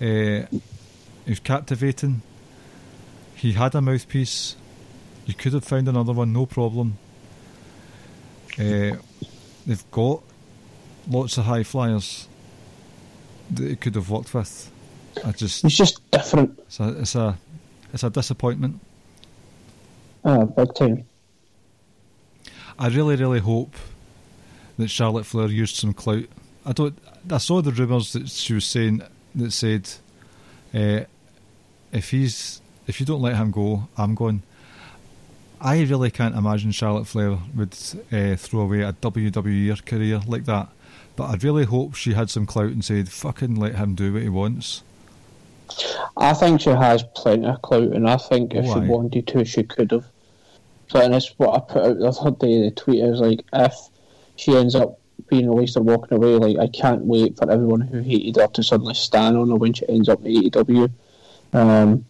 it. 0.00 0.46
Uh, 0.52 0.58
he 1.24 1.30
was 1.30 1.40
captivating. 1.40 2.22
He 3.36 3.52
had 3.52 3.74
a 3.74 3.80
mouthpiece. 3.80 4.56
You 5.24 5.34
could 5.34 5.52
have 5.52 5.64
found 5.64 5.88
another 5.88 6.12
one, 6.12 6.32
no 6.32 6.46
problem. 6.46 6.98
Uh, 8.58 8.96
they've 9.66 9.90
got 9.90 10.22
lots 11.08 11.36
of 11.38 11.44
high 11.44 11.62
flyers 11.62 12.26
that 13.50 13.68
he 13.68 13.76
could 13.76 13.94
have 13.94 14.10
worked 14.10 14.32
with. 14.34 14.70
I 15.24 15.32
just 15.32 15.62
he's 15.62 15.76
just 15.76 16.10
different, 16.10 16.58
it's 16.60 16.80
a 16.80 16.88
it's 17.00 17.14
a 17.14 17.38
it's 17.92 18.02
a 18.02 18.10
disappointment. 18.10 18.80
uh, 20.24 20.44
big 20.44 20.74
time. 20.74 21.04
I 22.78 22.88
really, 22.88 23.16
really 23.16 23.40
hope 23.40 23.74
that 24.76 24.88
Charlotte 24.88 25.24
Flair 25.24 25.46
used 25.48 25.76
some 25.76 25.94
clout. 25.94 26.24
I 26.66 26.72
don't. 26.72 26.98
I 27.30 27.38
saw 27.38 27.62
the 27.62 27.72
rumours 27.72 28.12
that 28.12 28.28
she 28.28 28.54
was 28.54 28.66
saying 28.66 29.02
that 29.34 29.52
said, 29.52 29.88
uh, 30.74 31.04
if 31.92 32.10
he's 32.10 32.60
if 32.86 33.00
you 33.00 33.06
don't 33.06 33.22
let 33.22 33.36
him 33.36 33.50
go, 33.50 33.88
I'm 33.96 34.14
going. 34.14 34.42
I 35.60 35.82
really 35.82 36.10
can't 36.10 36.36
imagine 36.36 36.70
Charlotte 36.70 37.06
Flair 37.06 37.38
would 37.54 37.76
uh, 38.12 38.36
throw 38.36 38.60
away 38.60 38.82
a 38.82 38.92
WWE 38.92 39.84
career 39.86 40.20
like 40.26 40.44
that. 40.44 40.68
But 41.16 41.30
I'd 41.30 41.44
really 41.44 41.64
hope 41.64 41.94
she 41.94 42.12
had 42.12 42.28
some 42.28 42.44
clout 42.44 42.72
and 42.72 42.84
said, 42.84 43.08
"Fucking 43.08 43.54
let 43.54 43.76
him 43.76 43.94
do 43.94 44.12
what 44.12 44.22
he 44.22 44.28
wants." 44.28 44.82
I 46.16 46.34
think 46.34 46.60
she 46.60 46.70
has 46.70 47.04
plenty 47.14 47.46
of 47.46 47.62
clout, 47.62 47.92
and 47.92 48.08
I 48.08 48.18
think 48.18 48.54
if 48.54 48.66
she 48.66 48.80
wanted 48.80 49.26
to, 49.28 49.44
she 49.44 49.62
could 49.62 49.92
have. 49.92 50.04
So, 50.88 51.00
and 51.00 51.14
that's 51.14 51.34
what 51.38 51.54
I 51.54 51.72
put 51.72 51.84
out 51.84 51.98
the 51.98 52.06
other 52.06 52.30
day. 52.32 52.52
In 52.52 52.62
the 52.62 52.70
tweet 52.70 53.02
I 53.02 53.08
was 53.08 53.20
like, 53.20 53.40
if 53.52 53.74
she 54.36 54.54
ends 54.54 54.74
up 54.74 55.00
being 55.28 55.48
released 55.48 55.76
or 55.76 55.82
walking 55.82 56.18
away, 56.18 56.36
like 56.36 56.58
I 56.58 56.68
can't 56.70 57.04
wait 57.04 57.36
for 57.36 57.50
everyone 57.50 57.80
who 57.80 58.00
hated 58.00 58.36
her 58.36 58.46
to 58.48 58.62
suddenly 58.62 58.94
stand 58.94 59.36
on 59.36 59.48
her 59.48 59.56
when 59.56 59.72
she 59.72 59.88
ends 59.88 60.08
up 60.08 60.24
in 60.24 60.50
AEW. 60.50 60.90
Um, 61.52 62.04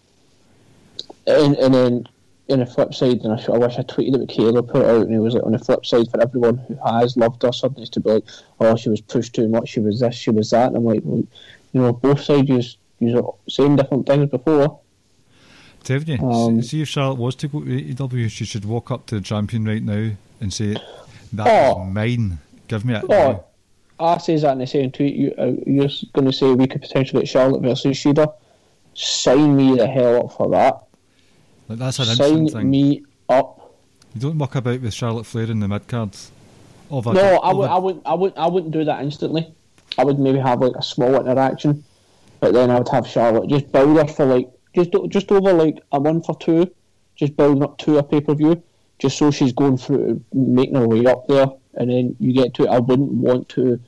and 1.26 1.57
and 1.57 1.74
then 1.74 2.09
on 2.49 2.61
the 2.61 2.66
flip 2.66 2.94
side, 2.94 3.20
and 3.22 3.32
I, 3.32 3.44
I 3.53 3.59
wish 3.59 3.76
I 3.76 3.82
tweeted 3.82 4.14
it, 4.14 4.18
but 4.18 4.28
Kayla 4.28 4.66
put 4.68 4.82
it 4.82 4.88
out, 4.88 5.07
and 5.07 5.14
it 5.14 5.18
was 5.18 5.34
like 5.34 5.42
on 5.44 5.53
the 5.53 5.59
flip 5.59 5.84
side 5.84 6.11
for 6.11 6.20
everyone 6.20 6.59
who 6.59 6.78
has 6.86 7.16
loved 7.16 7.42
her 7.42 7.53
suddenly 7.53 7.86
to 7.88 8.01
be 8.01 8.11
like, 8.11 8.24
oh, 8.61 8.76
she 8.76 8.88
was 8.88 9.01
pushed 9.01 9.34
too 9.34 9.49
much, 9.49 9.70
she 9.70 9.80
was 9.80 10.01
this, 10.01 10.14
she 10.14 10.30
was 10.30 10.51
that, 10.51 10.68
and 10.68 10.76
I'm 10.76 10.84
like, 10.84 11.01
well, 11.05 11.24
you 11.72 11.80
know, 11.80 11.92
both 11.92 12.20
sides 12.22 12.49
use 12.49 12.76
use 13.01 13.20
saying 13.49 13.76
different 13.76 14.07
things 14.07 14.30
before. 14.30 14.80
You, 16.20 16.26
Um, 16.26 16.62
see 16.62 16.82
if 16.82 16.88
Charlotte 16.88 17.18
was 17.18 17.34
to 17.36 17.49
go 17.49 17.61
to 17.61 17.66
AEW, 17.66 18.30
she 18.30 18.44
should 18.44 18.64
walk 18.64 18.90
up 18.90 19.07
to 19.07 19.16
the 19.16 19.20
champion 19.20 19.64
right 19.64 19.82
now 19.82 20.11
and 20.40 20.53
say, 20.53 20.76
"That 21.32 21.47
is 21.47 21.74
Oh. 21.76 21.84
mine. 21.84 22.38
Give 22.68 22.84
me 22.84 22.94
it." 22.94 23.05
Oh. 23.09 23.44
I 23.99 24.18
says 24.18 24.42
that 24.42 24.53
in 24.53 24.59
the 24.59 24.66
same 24.66 24.90
tweet. 24.90 25.14
You, 25.14 25.32
uh, 25.38 25.53
you're 25.66 25.88
going 26.12 26.26
to 26.26 26.32
say 26.32 26.53
we 26.53 26.66
could 26.66 26.82
potentially 26.82 27.22
get 27.22 27.28
Charlotte 27.28 27.62
versus 27.62 27.97
Shida. 27.97 28.32
Sign 28.94 29.57
me 29.57 29.76
the 29.76 29.86
hell 29.86 30.26
up 30.26 30.32
for 30.32 30.51
that. 30.51 30.86
Like, 31.69 31.79
that's 31.79 31.99
an 31.99 32.07
Sign 32.07 32.49
thing. 32.49 32.71
me 32.71 33.03
up. 33.29 33.75
You 34.14 34.21
don't 34.21 34.37
muck 34.37 34.55
about 34.55 34.81
with 34.81 34.95
Charlotte 34.95 35.25
Flair 35.27 35.51
in 35.51 35.61
the 35.61 35.69
mid 35.69 35.87
card. 35.89 36.17
Of 36.91 37.07
a, 37.07 37.12
No, 37.12 37.39
I 37.39 37.53
would, 37.53 37.69
a- 37.69 37.73
I 37.73 37.79
would, 37.79 38.03
I 38.07 38.14
would, 38.14 38.33
I 38.37 38.47
wouldn't 38.47 38.73
do 38.73 38.85
that 38.85 39.03
instantly. 39.03 39.53
I 39.99 40.05
would 40.05 40.19
maybe 40.19 40.39
have 40.39 40.61
like 40.61 40.75
a 40.77 40.83
small 40.83 41.14
interaction, 41.17 41.83
but 42.41 42.53
then 42.53 42.71
I 42.71 42.79
would 42.79 42.89
have 42.89 43.07
Charlotte 43.07 43.49
just 43.49 43.73
build 43.73 43.97
her 43.99 44.07
for 44.07 44.25
like 44.27 44.49
just 44.75 44.91
just 45.09 45.33
over 45.33 45.53
like 45.53 45.79
a 45.93 45.99
month 45.99 46.27
or 46.29 46.37
two, 46.39 46.71
just 47.17 47.37
building 47.37 47.62
up 47.62 47.79
to 47.79 47.99
a 47.99 48.03
pay 48.03 48.21
per 48.21 48.35
view, 48.35 48.62
just 48.99 49.19
so 49.19 49.31
she's 49.31 49.53
going 49.53 49.79
through 49.79 50.23
making 50.33 50.75
her 50.77 50.87
way 50.87 51.05
up 51.07 51.27
there, 51.29 51.47
and 51.75 51.91
then 51.91 52.14
you 52.21 52.33
get 52.33 52.55
to 52.55 52.64
it. 52.64 52.69
I 52.69 52.79
wouldn't 52.79 53.11
want 53.12 53.49
to 53.51 53.81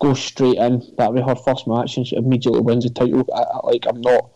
go 0.00 0.14
straight 0.14 0.56
in. 0.56 0.82
That'd 0.96 1.14
be 1.14 1.22
her 1.22 1.36
first 1.36 1.66
match, 1.66 1.96
and 1.96 2.06
she 2.06 2.16
immediately 2.16 2.60
wins 2.60 2.84
the 2.84 2.90
title. 2.90 3.24
I, 3.34 3.42
I, 3.42 3.66
like 3.66 3.84
I'm 3.86 4.00
not. 4.00 4.30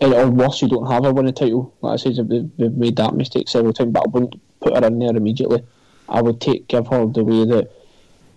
And 0.00 0.14
or 0.14 0.28
worse, 0.30 0.62
you 0.62 0.68
don't 0.68 0.90
have 0.90 1.04
her 1.04 1.12
win 1.12 1.26
a 1.26 1.32
title. 1.32 1.74
Like 1.80 1.94
I 1.94 1.96
said, 1.96 2.28
they've, 2.28 2.50
they've 2.56 2.72
made 2.72 2.96
that 2.96 3.14
mistake 3.14 3.48
several 3.48 3.72
times, 3.72 3.92
but 3.92 4.04
I 4.06 4.08
wouldn't 4.08 4.40
put 4.60 4.76
her 4.76 4.86
in 4.86 4.98
there 4.98 5.16
immediately. 5.16 5.64
I 6.08 6.22
would 6.22 6.40
take 6.40 6.68
give 6.68 6.86
her 6.88 7.06
the 7.06 7.24
way 7.24 7.44
that 7.44 7.70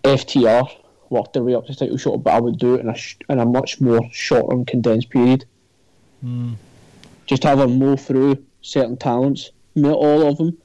FTR 0.03 0.69
worked 1.09 1.33
their 1.33 1.43
way 1.43 1.53
up 1.53 1.67
to 1.67 1.73
the 1.73 1.77
title 1.77 1.97
shot, 1.97 2.23
but 2.23 2.33
I 2.33 2.39
would 2.39 2.57
do 2.57 2.75
it 2.75 2.81
in 2.81 2.89
a 2.89 2.95
sh- 2.95 3.17
in 3.29 3.39
a 3.39 3.45
much 3.45 3.79
more 3.79 4.01
short 4.11 4.51
and 4.51 4.65
condensed 4.65 5.09
period. 5.09 5.45
Hmm. 6.21 6.53
Just 7.27 7.43
have 7.43 7.59
her 7.59 7.67
mow 7.67 7.95
through 7.95 8.43
certain 8.61 8.97
talents, 8.97 9.51
not 9.75 9.93
all 9.93 10.27
of 10.27 10.37
them, 10.37 10.57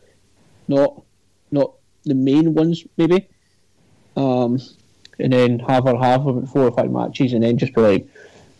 not 0.68 1.02
not 1.50 1.72
the 2.04 2.14
main 2.14 2.54
ones 2.54 2.84
maybe, 2.96 3.28
um, 4.16 4.60
and 5.18 5.32
then 5.32 5.58
have 5.60 5.84
her 5.84 5.96
have 5.96 6.26
about 6.26 6.48
four 6.48 6.62
or 6.62 6.72
five 6.72 6.90
matches, 6.90 7.32
and 7.32 7.42
then 7.42 7.58
just 7.58 7.74
be 7.74 7.80
like, 7.80 8.08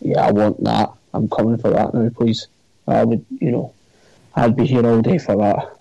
yeah, 0.01 0.21
I 0.21 0.31
want 0.31 0.63
that. 0.63 0.91
I'm 1.17 1.27
coming 1.29 1.57
for 1.57 1.71
that 1.71 1.93
now, 1.95 2.09
please. 2.09 2.47
I 2.87 3.03
would, 3.03 3.25
you 3.41 3.51
know, 3.51 3.73
I'd 4.35 4.55
be 4.55 4.67
here 4.67 4.85
all 4.85 5.01
day 5.01 5.17
for 5.17 5.35
that. 5.37 5.77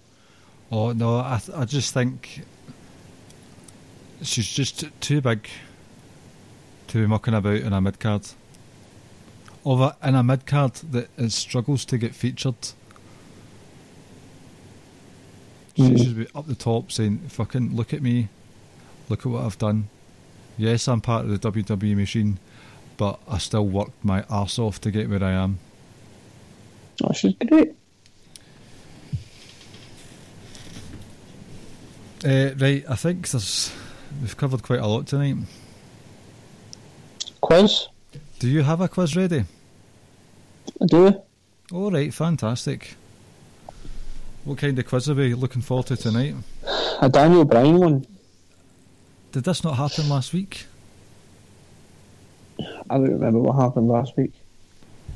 Oh 0.72 0.93
no, 0.93 1.18
I 1.18 1.39
th- 1.45 1.57
I 1.57 1.64
just 1.66 1.93
think 1.93 2.43
she's 4.22 4.49
just 4.51 4.80
t- 4.80 4.91
too 5.01 5.20
big 5.20 5.47
to 6.89 6.99
be 7.03 7.07
mucking 7.07 7.34
about 7.34 7.57
in 7.61 7.72
a 7.74 7.80
mid 7.80 8.01
card. 8.01 8.22
A, 9.66 9.95
in 10.03 10.14
a 10.14 10.22
mid 10.24 10.47
card 10.47 10.74
that 10.91 11.09
it 11.18 11.32
struggles 11.32 11.84
to 11.87 11.99
get 11.99 12.14
featured. 12.14 12.55
She 15.76 15.82
Mhm. 15.82 15.99
should 16.03 16.16
be 16.16 16.26
up 16.34 16.47
the 16.47 16.55
top 16.55 16.91
saying, 16.91 17.18
"Fucking 17.28 17.76
look 17.76 17.93
at 17.93 18.01
me, 18.03 18.28
look 19.11 19.20
at 19.20 19.26
what 19.32 19.45
I've 19.45 19.59
done. 19.59 19.89
Yes, 20.57 20.89
I'm 20.89 21.03
part 21.03 21.26
of 21.26 21.30
the 21.30 21.39
WWE 21.39 21.95
machine, 21.95 22.39
but 22.97 23.21
I 23.29 23.39
still 23.39 23.67
worked 23.67 24.05
my 24.05 24.23
arse 24.31 24.59
off 24.59 24.81
to 24.83 24.91
get 24.91 25.09
where 25.09 25.23
I 25.23 25.33
am." 25.33 25.59
Oh, 27.05 27.13
she's 27.13 27.35
great. 27.35 27.75
Uh, 32.25 32.55
right, 32.59 32.85
I 32.89 32.97
think 32.97 33.29
there's 33.29 33.73
we've 34.21 34.37
covered 34.37 34.63
quite 34.63 34.81
a 34.81 34.87
lot 34.87 35.07
tonight. 35.07 35.37
Quiz, 37.41 37.89
Do 38.39 38.49
you 38.49 38.63
have 38.63 38.81
a 38.81 38.89
quiz 38.89 39.15
ready? 39.15 39.45
I 40.81 40.87
do. 40.87 41.23
All 41.73 41.91
right, 41.91 42.13
fantastic. 42.13 42.97
What 44.45 44.59
kind 44.59 44.79
of 44.79 44.87
quiz 44.87 45.09
are 45.11 45.15
we 45.15 45.35
looking 45.35 45.63
forward 45.63 45.87
to 45.87 45.97
tonight? 45.97 46.35
A 47.01 47.09
Daniel 47.09 47.45
Bryan 47.45 47.79
one. 47.79 48.07
Did 49.33 49.45
this 49.45 49.63
not 49.63 49.77
happen 49.77 50.09
last 50.09 50.33
week? 50.33 50.67
I 52.91 52.95
don't 52.95 53.11
remember 53.11 53.41
what 53.41 53.57
happened 53.57 53.89
last 53.89 54.16
week. 54.16 54.32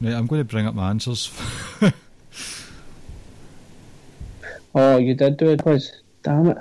Right, 0.01 0.15
I'm 0.15 0.27
going 0.27 0.41
to 0.41 0.45
bring 0.45 0.67
up 0.67 0.75
my 0.75 0.91
answers. 0.91 1.31
Oh, 4.75 4.99
you 4.99 5.15
did 5.15 5.37
do 5.37 5.51
a 5.51 5.57
quiz. 5.57 5.93
Damn 6.23 6.47
it. 6.47 6.59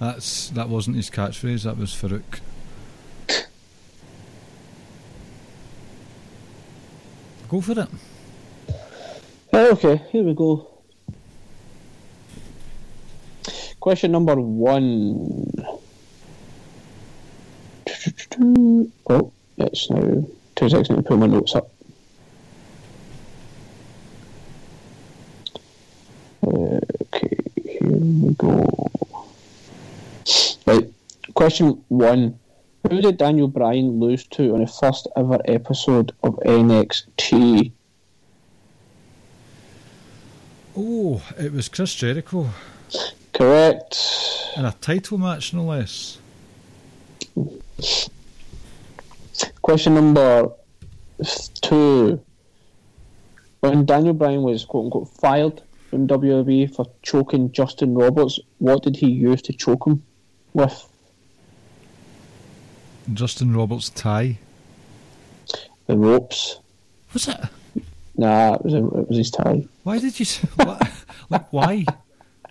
That's 0.00 0.50
that 0.50 0.68
wasn't 0.68 0.96
his 0.96 1.08
catchphrase. 1.08 1.64
That 1.64 1.78
was 1.78 1.92
Faarooq. 1.92 2.40
Go 7.48 7.60
for 7.60 7.72
it. 7.72 7.88
Right, 9.52 9.70
okay, 9.72 10.02
here 10.10 10.24
we 10.24 10.34
go. 10.34 10.68
Question 13.80 14.12
number 14.12 14.34
one. 14.34 15.46
Oh, 19.08 19.32
it's 19.58 19.90
now 19.90 20.24
two 20.56 20.68
seconds 20.68 20.88
to 20.88 21.02
pull 21.02 21.16
my 21.16 21.26
notes 21.26 21.54
up. 21.54 21.70
Okay, 26.46 27.36
here 27.62 27.90
we 27.90 28.34
go. 28.34 28.90
Right, 30.66 30.90
question 31.34 31.82
one. 31.88 32.38
Who 32.90 33.00
did 33.00 33.16
Daniel 33.16 33.48
Bryan 33.48 33.98
lose 33.98 34.26
to 34.28 34.52
on 34.54 34.60
the 34.60 34.66
first 34.66 35.08
ever 35.16 35.38
episode 35.46 36.12
of 36.22 36.34
NXT? 36.44 37.72
Oh, 40.76 41.22
it 41.38 41.52
was 41.52 41.68
Chris 41.68 41.94
Jericho 41.94 42.50
Correct. 43.32 43.96
in 44.56 44.64
a 44.64 44.72
title 44.80 45.18
match, 45.18 45.54
no 45.54 45.64
less. 45.64 46.18
Question 49.64 49.94
number 49.94 50.50
two. 51.62 52.22
When 53.60 53.86
Daniel 53.86 54.12
Bryan 54.12 54.42
was 54.42 54.62
quote 54.66 54.84
unquote 54.84 55.08
fired 55.08 55.62
from 55.88 56.06
WWE 56.06 56.76
for 56.76 56.84
choking 57.00 57.50
Justin 57.50 57.94
Roberts, 57.94 58.38
what 58.58 58.82
did 58.82 58.94
he 58.94 59.08
use 59.08 59.40
to 59.40 59.54
choke 59.54 59.86
him 59.86 60.02
with? 60.52 60.86
Justin 63.14 63.56
Roberts' 63.56 63.88
tie. 63.88 64.38
The 65.86 65.96
ropes. 65.96 66.58
Was 67.14 67.28
it? 67.28 67.40
Nah, 68.18 68.56
it 68.56 68.64
was, 68.64 68.74
a, 68.74 68.86
it 68.86 69.08
was 69.08 69.16
his 69.16 69.30
tie. 69.30 69.66
Why 69.82 69.98
did 69.98 70.20
you? 70.20 70.26
What, 70.56 70.90
like 71.30 71.50
why? 71.54 71.86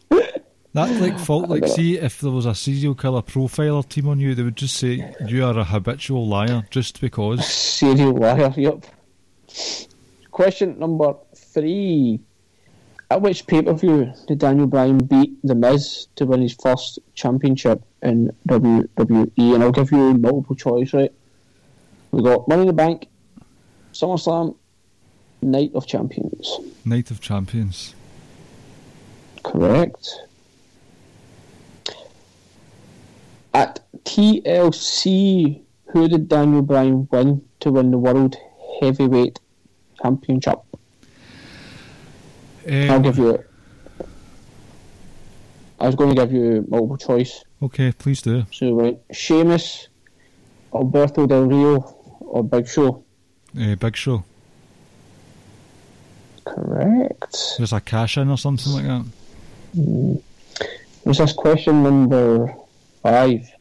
That 0.74 0.90
like 1.00 1.20
fault. 1.28 1.50
Like, 1.50 1.68
see, 1.68 1.98
if 1.98 2.20
there 2.20 2.32
was 2.32 2.46
a 2.46 2.56
serial 2.56 2.96
killer 2.96 3.22
profiler 3.22 3.88
team 3.88 4.08
on 4.08 4.20
you, 4.20 4.36
they 4.36 4.44
would 4.44 4.56
just 4.56 4.76
say 4.76 5.14
you 5.28 5.46
are 5.46 5.58
a 5.58 5.64
habitual 5.64 6.28
liar 6.28 6.66
just 6.70 7.00
because. 7.00 7.48
Serial 7.48 8.14
liar, 8.14 8.54
yep. 8.58 8.86
Question 10.32 10.80
number 10.80 11.16
three. 11.36 12.20
At 13.12 13.22
which 13.22 13.46
pay 13.46 13.62
per 13.62 13.74
view 13.74 14.12
did 14.28 14.40
Daniel 14.40 14.66
Bryan 14.66 14.98
beat 14.98 15.38
The 15.44 15.54
Miz 15.54 16.08
to 16.16 16.26
win 16.26 16.42
his 16.42 16.56
first 16.56 16.98
championship 17.14 17.84
in 18.02 18.36
WWE? 18.48 19.32
And 19.38 19.64
I'll 19.64 19.72
give 19.72 19.92
you 19.92 20.16
multiple 20.16 20.56
choice, 20.56 20.94
right? 20.94 21.14
We 22.10 22.24
got 22.24 22.48
Money 22.48 22.62
in 22.62 22.68
the 22.68 22.74
Bank, 22.74 23.08
SummerSlam, 23.92 24.56
Night 25.44 25.72
of 25.76 25.86
Champions. 25.86 26.58
Night 26.86 27.12
of 27.12 27.22
Champions. 27.22 27.94
Correct. 29.44 30.10
At 33.54 33.80
TLC, 34.06 35.62
who 35.88 36.08
did 36.08 36.28
Daniel 36.28 36.62
Bryan 36.64 37.08
win 37.12 37.44
to 37.60 37.72
win 37.72 37.92
the 37.92 37.98
World 38.00 38.36
Heavyweight 38.82 39.40
Championship? 40.02 40.60
I'll 42.68 42.92
Um, 42.96 43.02
give 43.02 43.18
you. 43.18 43.30
it. 43.36 43.50
I 45.80 45.86
was 45.88 45.96
going 45.96 46.10
to 46.10 46.16
give 46.16 46.32
you 46.32 46.66
multiple 46.70 46.98
choice. 46.98 47.44
okay, 47.62 47.92
please 47.92 48.22
do. 48.22 48.46
So 48.52 48.74
went 48.74 49.00
Sheamus, 49.12 49.90
Alberto 50.74 51.28
Del 51.28 51.44
Rio, 51.44 51.80
or 52.22 52.44
Big 52.44 52.68
Show. 52.68 53.04
Uh, 53.60 53.76
Big 53.76 53.96
Show. 53.98 54.24
Correct. 56.46 57.38
There's 57.58 57.74
a 57.74 57.82
cash 57.82 58.18
in 58.18 58.30
or 58.30 58.38
something 58.38 58.74
like 58.74 58.86
that. 58.86 59.06
Was 61.06 61.18
this 61.18 61.34
question 61.34 61.84
number 61.84 62.54
five? 63.04 63.52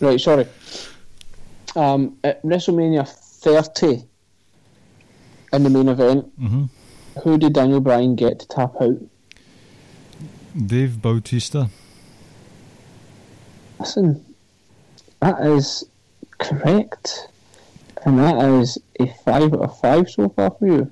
Right, 0.00 0.20
sorry. 0.20 0.46
Um, 1.76 2.18
at 2.22 2.42
WrestleMania 2.42 3.08
30, 3.08 4.04
in 5.54 5.62
the 5.62 5.70
main 5.70 5.88
event, 5.88 6.30
hmm 6.38 6.64
who 7.22 7.38
did 7.38 7.52
Daniel 7.52 7.80
Bryan 7.80 8.16
get 8.16 8.40
to 8.40 8.48
tap 8.48 8.74
out? 8.80 8.98
Dave 10.66 11.00
Bautista. 11.00 11.70
Listen, 13.78 14.24
that 15.20 15.40
is 15.46 15.84
correct. 16.38 17.28
And 18.04 18.18
that 18.18 18.36
is 18.60 18.78
a 19.00 19.06
5 19.06 19.54
out 19.54 19.60
of 19.60 19.80
5 19.80 20.10
so 20.10 20.28
far 20.28 20.50
for 20.50 20.66
you. 20.66 20.90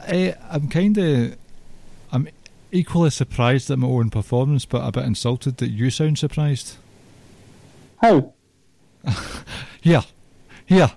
I, 0.00 0.34
I'm 0.50 0.68
kind 0.68 0.98
of. 0.98 1.36
I'm 2.12 2.28
equally 2.70 3.10
surprised 3.10 3.70
at 3.70 3.78
my 3.78 3.88
own 3.88 4.10
performance, 4.10 4.64
but 4.64 4.86
a 4.86 4.92
bit 4.92 5.04
insulted 5.04 5.56
that 5.58 5.70
you 5.70 5.90
sound 5.90 6.18
surprised. 6.18 6.76
How? 8.00 8.32
Yeah, 9.82 10.00
yeah. 10.66 10.92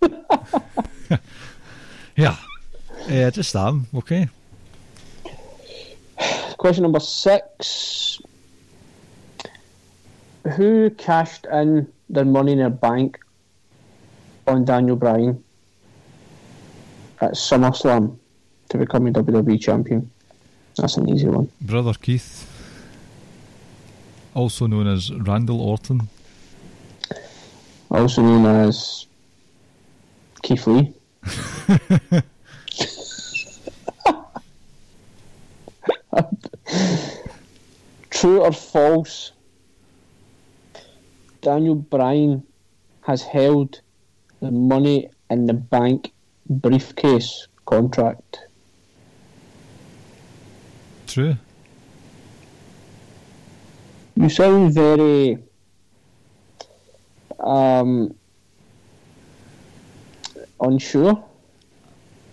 Yeah. 2.16 2.36
Uh, 3.08 3.30
just 3.30 3.56
am, 3.56 3.86
okay? 3.94 4.28
Question 6.58 6.82
number 6.82 7.00
6. 7.00 8.20
Who 10.56 10.90
cashed 10.90 11.46
in 11.46 11.92
their 12.08 12.24
money 12.24 12.52
in 12.52 12.58
their 12.58 12.70
bank 12.70 13.18
on 14.46 14.64
Daniel 14.64 14.96
Bryan 14.96 15.42
at 17.20 17.32
SummerSlam 17.32 18.16
to 18.70 18.78
become 18.78 19.06
a 19.06 19.12
WWE 19.12 19.60
champion? 19.60 20.10
That's 20.76 20.96
an 20.96 21.08
easy 21.08 21.28
one. 21.28 21.50
Brother 21.60 21.92
Keith. 21.94 22.48
Also 24.34 24.66
known 24.66 24.86
as 24.86 25.12
Randall 25.12 25.60
Orton. 25.60 26.08
Also 27.90 28.22
known 28.22 28.46
as 28.46 29.06
Keith 30.42 30.66
Lee. 30.66 30.94
True 38.10 38.40
or 38.42 38.52
false? 38.52 39.32
Daniel 41.42 41.74
Bryan 41.74 42.44
has 43.02 43.22
held 43.22 43.80
the 44.40 44.50
money 44.50 45.10
in 45.28 45.46
the 45.46 45.54
bank 45.54 46.12
briefcase 46.48 47.48
contract. 47.66 48.38
True. 51.06 51.36
You 54.14 54.28
sound 54.28 54.72
very 54.72 55.38
um, 57.40 58.14
unsure. 60.60 61.24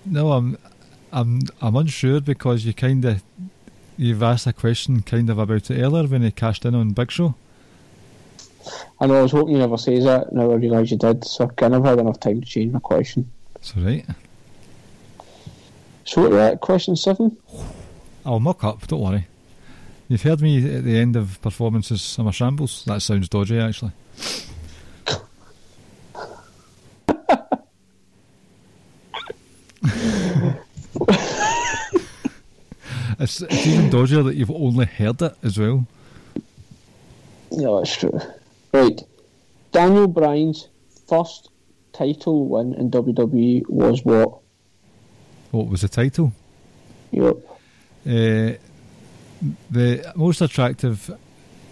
No, 0.05 0.32
I'm, 0.34 0.57
I'm, 1.12 1.41
I'm 1.62 1.76
unsure 1.76 2.22
because 2.22 2.66
you 2.66 2.74
kind 2.74 3.03
of, 3.05 3.24
you've 3.97 4.24
asked 4.24 4.47
a 4.47 4.53
question 4.53 5.01
kind 5.01 5.30
of 5.30 5.39
about 5.39 5.70
it 5.72 5.82
earlier 5.82 6.07
when 6.07 6.22
he 6.22 6.32
cashed 6.32 6.64
in 6.64 6.76
on 6.76 6.91
Big 6.91 7.12
Show. 7.12 7.36
I 9.00 9.08
know 9.08 9.20
I 9.20 9.22
was 9.22 9.32
hoping 9.32 9.54
you 9.56 9.60
never 9.60 9.78
says 9.78 10.04
that. 10.04 10.34
Now 10.34 10.52
I 10.52 10.56
realise 10.56 10.92
you 10.92 10.98
did, 10.98 11.24
so 11.26 11.46
I 11.46 11.48
kind 11.48 11.76
of 11.76 11.86
had 11.86 12.00
enough 12.00 12.20
time 12.20 12.42
to 12.42 12.48
change 12.48 12.72
my 12.74 12.80
question. 12.80 13.30
It's 13.56 13.76
all 13.76 13.84
right. 13.84 14.06
So 16.06 16.22
what 16.22 16.32
are 16.32 16.36
we 16.36 16.42
at? 16.42 16.62
Question 16.62 16.96
seven? 16.96 17.38
I'll 18.26 18.40
muck 18.40 18.64
up. 18.64 18.88
Don't 18.88 19.02
worry. 19.02 19.28
You've 20.08 20.24
heard 20.24 20.42
me 20.42 20.58
at 20.76 20.84
the 20.84 20.98
end 20.98 21.16
of 21.16 21.40
performances. 21.42 22.18
I'm 22.18 22.28
a 22.28 22.32
shambles. 22.32 22.84
That 22.86 23.04
sounds 23.04 23.30
dodgy, 23.30 23.60
actually. 23.60 23.92
it's, 33.20 33.42
it's 33.42 33.68
even 33.68 33.90
dodgier 33.92 34.26
that 34.26 34.36
you've 34.36 34.50
only 34.50 34.86
heard 34.86 35.22
it 35.22 35.36
as 35.44 35.60
well. 35.60 35.86
Yeah, 37.52 37.78
that's 37.78 37.96
true. 37.96 38.20
Right. 38.72 39.02
Daniel 39.72 40.08
Bryan's 40.08 40.68
first 41.08 41.50
title 41.94 42.48
win 42.48 42.74
in 42.76 42.92
WWE 42.92 43.68
was 43.70 44.04
what? 44.04 44.40
What 45.52 45.68
was 45.68 45.82
the 45.82 45.90
title? 45.90 46.34
Yep. 47.12 47.38
Uh, 48.06 48.54
the 49.72 50.12
most 50.16 50.42
attractive 50.42 51.10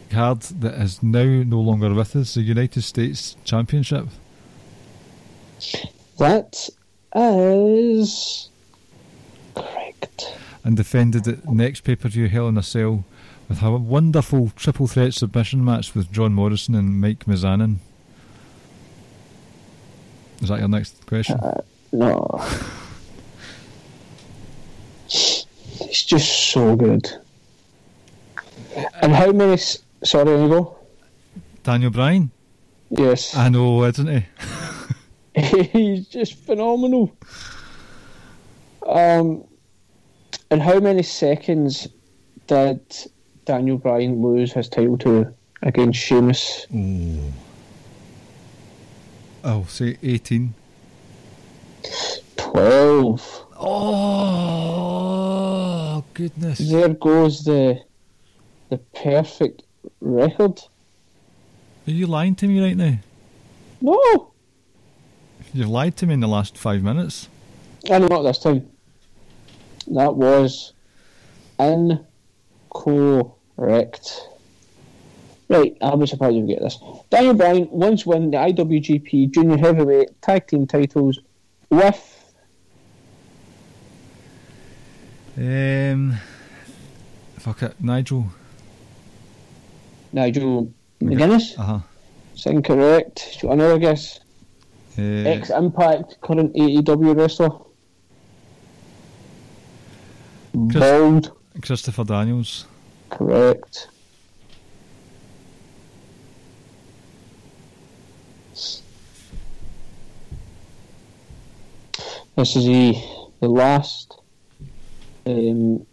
card 0.09 0.41
that 0.41 0.73
is 0.75 1.03
now 1.03 1.23
no 1.23 1.59
longer 1.59 1.93
with 1.93 2.15
us, 2.15 2.33
the 2.33 2.41
United 2.41 2.81
States 2.81 3.35
Championship. 3.43 4.07
That 6.17 6.69
is 7.15 8.49
correct. 9.55 10.33
and 10.63 10.75
defended 10.77 11.27
it 11.27 11.47
next 11.47 11.81
pay 11.81 11.95
per 11.95 12.09
view 12.09 12.27
Hell 12.27 12.47
in 12.47 12.57
a 12.57 12.63
Cell 12.63 13.05
with 13.47 13.59
how 13.59 13.73
a 13.73 13.77
wonderful 13.77 14.51
triple 14.55 14.87
threat 14.87 15.13
submission 15.13 15.63
match 15.63 15.95
with 15.95 16.11
John 16.11 16.33
Morrison 16.33 16.75
and 16.75 16.99
Mike 16.99 17.25
Mizanin. 17.25 17.77
Is 20.41 20.49
that 20.49 20.59
your 20.59 20.67
next 20.67 21.05
question? 21.07 21.39
No. 21.91 22.43
It's 25.09 26.03
just 26.03 26.51
so 26.51 26.75
good. 26.75 27.09
And 29.01 29.13
how 29.13 29.31
many? 29.31 29.53
s- 29.53 29.79
Sorry, 30.03 30.31
Inigo. 30.31 30.77
Daniel 31.63 31.89
Bryan? 31.91 32.29
Yes. 32.89 33.35
I 33.35 33.49
know, 33.49 33.83
isn't 33.85 34.07
he? 35.35 35.41
He's 35.71 36.07
just 36.07 36.35
phenomenal. 36.35 37.15
Um, 38.85 39.43
and 40.51 40.61
how 40.61 40.79
many 40.79 41.03
seconds 41.03 41.87
did 42.47 42.79
Daniel 43.47 43.77
Bryan 43.77 44.21
lose 44.21 44.51
his 44.51 44.67
title 44.69 44.97
to 44.99 45.33
against 45.63 45.99
Sheamus? 45.99 46.67
Oh, 46.75 47.33
oh 49.43 49.63
say 49.69 49.97
18. 50.03 50.53
Twelve. 52.35 53.45
Oh, 53.59 54.83
goodness. 56.13 56.59
There 56.59 56.89
goes 56.89 57.45
the 57.45 57.81
the 58.69 58.77
perfect 58.77 59.63
record. 60.01 60.61
Are 61.87 61.91
you 61.91 62.05
lying 62.05 62.35
to 62.35 62.47
me 62.47 62.61
right 62.61 62.75
now? 62.75 62.99
No, 63.79 64.33
You've 65.53 65.69
lied 65.69 65.95
to 65.97 66.05
me 66.05 66.13
in 66.13 66.19
the 66.19 66.27
last 66.27 66.57
five 66.57 66.83
minutes. 66.83 67.29
I 67.89 67.99
know 67.99 68.07
not 68.07 68.23
this 68.23 68.39
time. 68.39 68.69
That 69.87 70.15
was 70.15 70.73
incorrect. 73.57 74.27
Right, 75.49 75.77
I'll 75.81 75.95
be 75.97 76.05
surprised 76.07 76.35
if 76.35 76.43
we 76.43 76.47
get 76.53 76.61
this. 76.61 76.77
Daniel 77.09 77.33
Bryan 77.33 77.67
once 77.71 78.05
won 78.05 78.31
the 78.31 78.37
IWGP 78.37 79.31
Junior 79.33 79.57
Heavyweight 79.57 80.21
Tag 80.21 80.47
Team 80.47 80.67
titles 80.67 81.19
with 81.69 82.13
Um, 85.37 86.17
fuck 87.37 87.61
it, 87.61 87.75
Nigel. 87.79 88.25
Nigel 90.11 90.73
McGuinness. 90.99 91.57
Uh 91.59 91.63
huh. 91.63 91.79
It's 92.33 92.45
incorrect. 92.47 93.37
Do 93.39 93.39
you 93.45 93.49
want 93.49 93.61
another 93.61 93.77
guess? 93.79 94.19
Uh, 94.97 95.01
Ex 95.03 95.51
Impact 95.51 96.19
current 96.21 96.55
AEW 96.55 97.15
wrestler. 97.15 97.49
Chris- 100.71 100.79
Bald. 100.83 101.31
Christopher 101.61 102.03
Daniels. 102.03 102.65
Correct. 103.09 103.87
This 112.37 112.55
is 112.55 112.65
the 112.65 112.95
the 113.39 113.47
last 113.49 114.19
um, 115.25 115.85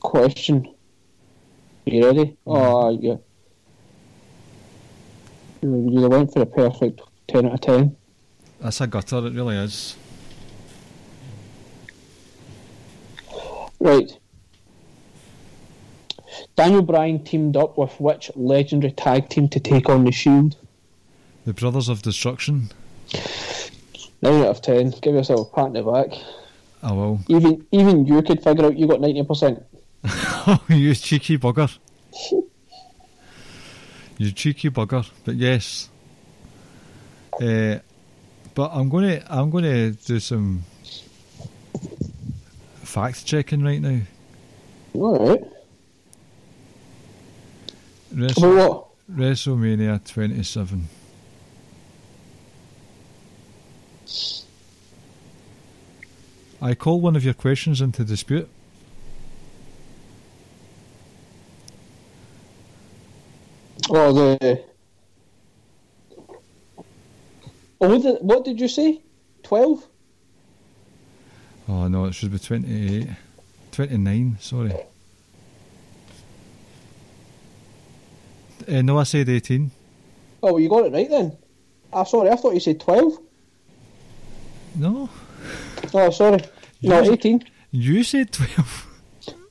question. 0.00 0.74
You 1.84 2.04
ready? 2.06 2.36
Oh, 2.46 2.90
yeah. 2.90 3.16
You 5.62 5.90
you 5.90 6.08
went 6.08 6.32
for 6.32 6.42
a 6.42 6.46
perfect 6.46 7.02
10 7.28 7.46
out 7.46 7.54
of 7.54 7.60
10. 7.60 7.96
That's 8.60 8.80
a 8.80 8.86
gutter, 8.86 9.26
it 9.26 9.32
really 9.32 9.56
is. 9.56 9.96
Right. 13.80 14.12
Daniel 16.56 16.82
Bryan 16.82 17.22
teamed 17.24 17.56
up 17.56 17.78
with 17.78 17.98
which 18.00 18.30
legendary 18.34 18.92
tag 18.92 19.28
team 19.28 19.48
to 19.50 19.60
take 19.60 19.88
on 19.88 20.04
the 20.04 20.12
Shield? 20.12 20.56
The 21.44 21.52
Brothers 21.52 21.88
of 21.88 22.02
Destruction. 22.02 22.70
9 24.22 24.42
out 24.42 24.46
of 24.46 24.62
10. 24.62 24.94
Give 25.02 25.14
yourself 25.14 25.48
a 25.48 25.54
pat 25.54 25.64
on 25.64 25.72
the 25.72 25.82
back. 25.82 26.18
I 26.82 26.92
will. 26.92 27.20
Even 27.28 27.66
even 27.70 28.06
you 28.06 28.22
could 28.22 28.42
figure 28.42 28.64
out 28.66 28.76
you 28.76 28.88
got 28.88 29.00
90%. 29.00 29.62
you 30.68 30.94
cheeky 30.94 31.38
bugger. 31.38 31.78
you 34.18 34.32
cheeky 34.32 34.70
bugger. 34.70 35.08
But 35.24 35.36
yes. 35.36 35.88
Uh, 37.40 37.78
but 38.54 38.70
I'm 38.72 38.88
gonna 38.88 39.22
I'm 39.28 39.50
gonna 39.50 39.92
do 39.92 40.18
some 40.18 40.64
fact 42.82 43.24
checking 43.24 43.62
right 43.62 43.80
now. 43.80 44.00
Alright. 44.94 45.51
Wrestle- 48.14 48.54
what? 48.56 48.88
WrestleMania 49.10 50.04
27. 50.04 50.88
I 56.60 56.74
call 56.74 57.00
one 57.00 57.16
of 57.16 57.24
your 57.24 57.34
questions 57.34 57.80
into 57.80 58.04
dispute. 58.04 58.48
Oh, 63.90 64.12
the. 64.12 64.64
Oh, 67.80 67.98
the, 67.98 68.12
what 68.20 68.44
did 68.44 68.60
you 68.60 68.68
say? 68.68 69.02
12? 69.42 69.88
Oh 71.68 71.88
no, 71.88 72.04
it 72.04 72.14
should 72.14 72.30
be 72.30 72.38
28. 72.38 73.08
29, 73.72 74.36
sorry. 74.40 74.72
Uh, 78.68 78.82
no, 78.82 78.98
I 78.98 79.04
said 79.04 79.28
18. 79.28 79.70
Oh, 80.42 80.52
well, 80.52 80.60
you 80.60 80.68
got 80.68 80.86
it 80.86 80.92
right 80.92 81.08
then. 81.08 81.36
Ah, 81.92 82.04
sorry, 82.04 82.30
I 82.30 82.36
thought 82.36 82.54
you 82.54 82.60
said 82.60 82.80
12. 82.80 83.18
No, 84.76 85.08
Oh, 85.94 86.10
sorry. 86.10 86.40
No, 86.82 87.02
18. 87.02 87.44
you 87.70 88.02
said 88.02 88.32
12. 88.32 88.88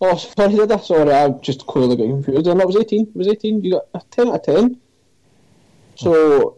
Oh, 0.03 0.17
sorry, 0.17 0.55
did 0.55 0.71
I? 0.71 0.77
Sorry, 0.77 1.11
I 1.13 1.29
just 1.43 1.67
clearly 1.67 1.95
got 1.95 2.07
confused. 2.07 2.47
And 2.47 2.59
that 2.59 2.65
was 2.65 2.75
18. 2.75 3.01
It 3.09 3.15
was 3.15 3.27
18. 3.27 3.63
You 3.63 3.71
got 3.73 3.85
a 3.93 4.01
10 4.09 4.27
out 4.29 4.35
of 4.35 4.43
10. 4.43 4.77
So, 5.95 6.57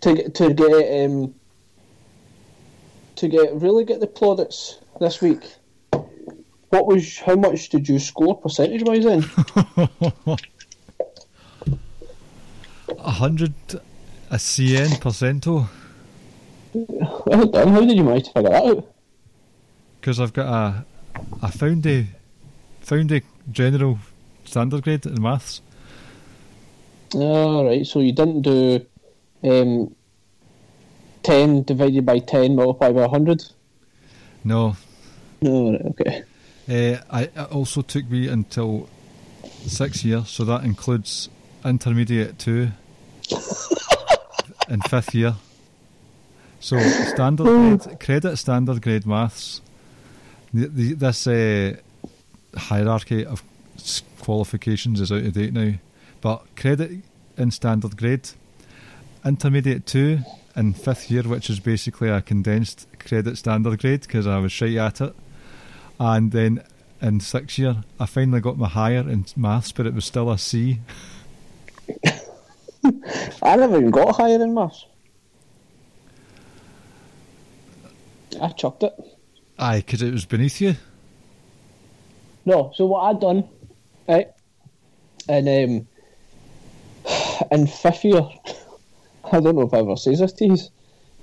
to 0.00 0.14
get, 0.14 0.34
to 0.34 0.52
get, 0.52 1.04
um, 1.08 1.32
to 3.14 3.28
get, 3.28 3.54
really 3.54 3.84
get 3.84 4.00
the 4.00 4.08
plaudits 4.08 4.80
this 4.98 5.22
week, 5.22 5.42
what 6.70 6.88
was, 6.88 7.16
how 7.20 7.36
much 7.36 7.68
did 7.68 7.88
you 7.88 8.00
score 8.00 8.36
percentage 8.40 8.82
wise 8.82 9.04
then? 9.04 9.24
100 13.06 13.54
a 14.30 14.36
CN 14.36 14.88
percento. 15.00 15.68
well 16.74 17.46
done. 17.46 17.68
How 17.68 17.80
did 17.80 17.96
you 17.96 18.04
manage 18.04 18.24
to 18.24 18.32
figure 18.32 18.50
that 18.50 18.64
out? 18.64 18.92
Because 20.00 20.20
I've 20.20 20.32
got 20.32 20.46
a, 20.46 20.84
a 21.42 21.52
found 21.52 21.86
a, 21.86 22.06
found 22.80 23.12
a 23.12 23.22
general 23.50 23.98
standard 24.44 24.82
grade 24.82 25.06
in 25.06 25.22
maths. 25.22 25.60
Alright, 27.14 27.86
so 27.86 28.00
you 28.00 28.12
didn't 28.12 28.42
do 28.42 28.84
um, 29.44 29.94
10 31.22 31.62
divided 31.62 32.04
by 32.04 32.18
10 32.18 32.56
multiplied 32.56 32.94
by 32.94 33.02
100? 33.02 33.44
No, 34.42 34.76
No, 35.40 35.72
right, 35.72 35.82
okay. 35.86 36.22
Uh, 36.68 37.00
I 37.08 37.22
it 37.22 37.52
also 37.52 37.82
took 37.82 38.10
me 38.10 38.26
until 38.26 38.88
six 39.66 40.04
years, 40.04 40.28
so 40.28 40.44
that 40.44 40.64
includes 40.64 41.28
intermediate 41.64 42.38
two 42.40 42.70
and 44.68 44.82
fifth 44.84 45.14
year. 45.14 45.34
So 46.60 46.78
standard 46.80 47.44
grade, 47.44 48.00
credit 48.00 48.36
standard 48.36 48.82
grade 48.82 49.06
maths. 49.06 49.60
The, 50.52 50.66
the, 50.68 50.92
this 50.94 51.26
uh, 51.26 51.76
hierarchy 52.56 53.26
of 53.26 53.42
qualifications 54.20 55.00
is 55.00 55.12
out 55.12 55.24
of 55.24 55.32
date 55.32 55.52
now, 55.52 55.74
but 56.20 56.44
credit 56.56 57.02
in 57.36 57.50
standard 57.50 57.96
grade, 57.96 58.30
intermediate 59.24 59.86
two 59.86 60.20
in 60.56 60.72
fifth 60.72 61.10
year, 61.10 61.22
which 61.22 61.50
is 61.50 61.60
basically 61.60 62.08
a 62.08 62.22
condensed 62.22 62.86
credit 62.98 63.36
standard 63.36 63.80
grade 63.80 64.00
because 64.00 64.26
I 64.26 64.38
was 64.38 64.52
shy 64.52 64.74
at 64.76 65.00
it 65.00 65.14
and 65.98 66.32
then 66.32 66.62
in 67.00 67.20
sixth 67.20 67.58
year 67.58 67.76
I 67.98 68.06
finally 68.06 68.40
got 68.40 68.58
my 68.58 68.68
higher 68.68 69.08
in 69.08 69.26
maths, 69.36 69.72
but 69.72 69.86
it 69.86 69.94
was 69.94 70.04
still 70.04 70.30
a 70.30 70.38
C. 70.38 70.80
I 73.42 73.56
never 73.56 73.78
even 73.78 73.90
got 73.90 74.16
higher 74.16 74.42
in 74.42 74.54
maths. 74.54 74.86
I 78.40 78.48
chucked 78.50 78.82
it. 78.82 78.94
Aye, 79.58 79.78
because 79.78 80.02
it 80.02 80.12
was 80.12 80.24
beneath 80.24 80.60
you. 80.60 80.74
No, 82.44 82.72
so 82.74 82.86
what 82.86 83.00
I'd 83.02 83.20
done, 83.20 83.48
right, 84.08 84.28
and 85.28 85.48
um, 85.48 85.88
in 87.50 87.66
fifth 87.66 88.04
year, 88.04 88.20
I 89.32 89.40
don't 89.40 89.56
know 89.56 89.62
if 89.62 89.74
I 89.74 89.78
ever 89.78 89.96
says 89.96 90.20
this 90.20 90.32
to 90.34 90.46
you, 90.46 90.56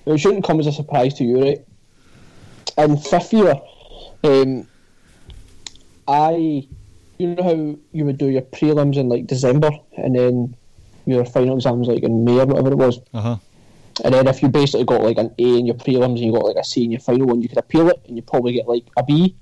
it 0.05 0.17
shouldn't 0.17 0.43
come 0.43 0.59
as 0.59 0.67
a 0.67 0.71
surprise 0.71 1.13
to 1.15 1.23
you, 1.23 1.41
right? 1.41 1.65
In 2.77 2.97
fifth 2.97 3.31
year, 3.31 3.55
um, 4.23 4.67
I, 6.07 6.67
you 7.17 7.27
know 7.27 7.43
how 7.43 7.77
you 7.93 8.05
would 8.05 8.17
do 8.17 8.27
your 8.27 8.41
prelims 8.41 8.97
in 8.97 9.07
like 9.07 9.27
December, 9.27 9.71
and 9.95 10.15
then 10.15 10.57
your 11.05 11.25
final 11.25 11.55
exams 11.55 11.87
like 11.87 12.03
in 12.03 12.23
May 12.23 12.39
or 12.39 12.45
whatever 12.45 12.71
it 12.71 12.77
was. 12.77 12.99
Uh 13.13 13.21
huh. 13.21 13.37
And 14.03 14.13
then 14.13 14.27
if 14.27 14.41
you 14.41 14.49
basically 14.49 14.85
got 14.85 15.01
like 15.01 15.17
an 15.17 15.33
A 15.37 15.57
in 15.59 15.65
your 15.65 15.75
prelims 15.75 16.15
and 16.15 16.19
you 16.19 16.31
got 16.31 16.45
like 16.45 16.55
a 16.55 16.63
C 16.63 16.83
in 16.83 16.91
your 16.91 16.99
final 16.99 17.27
one, 17.27 17.41
you 17.41 17.49
could 17.49 17.59
appeal 17.59 17.89
it 17.89 18.01
and 18.07 18.15
you 18.15 18.23
probably 18.23 18.53
get 18.53 18.67
like 18.67 18.85
a 18.97 19.03
B. 19.03 19.35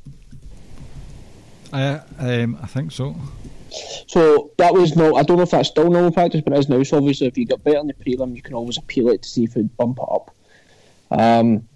I 1.72 2.02
um 2.20 2.58
I 2.62 2.68
think 2.68 2.92
so. 2.92 3.16
So 4.08 4.52
that 4.58 4.74
was 4.74 4.96
no. 4.96 5.16
I 5.16 5.24
don't 5.24 5.38
know 5.38 5.44
if 5.44 5.52
that's 5.52 5.70
still 5.70 5.90
normal 5.90 6.12
practice, 6.12 6.42
but 6.42 6.54
it 6.54 6.60
is 6.60 6.70
now. 6.70 6.84
So 6.84 6.98
obviously, 6.98 7.28
if 7.28 7.38
you 7.38 7.46
get 7.46 7.64
better 7.64 7.80
in 7.80 7.88
the 7.88 7.94
prelim, 7.94 8.36
you 8.36 8.42
can 8.42 8.54
always 8.54 8.78
appeal 8.78 9.10
it 9.10 9.24
to 9.24 9.30
see 9.30 9.46
if 9.46 9.56
it 9.56 9.78
bump 9.78 10.00
it 10.00 10.08
up. 10.12 10.36
Um, 11.10 11.68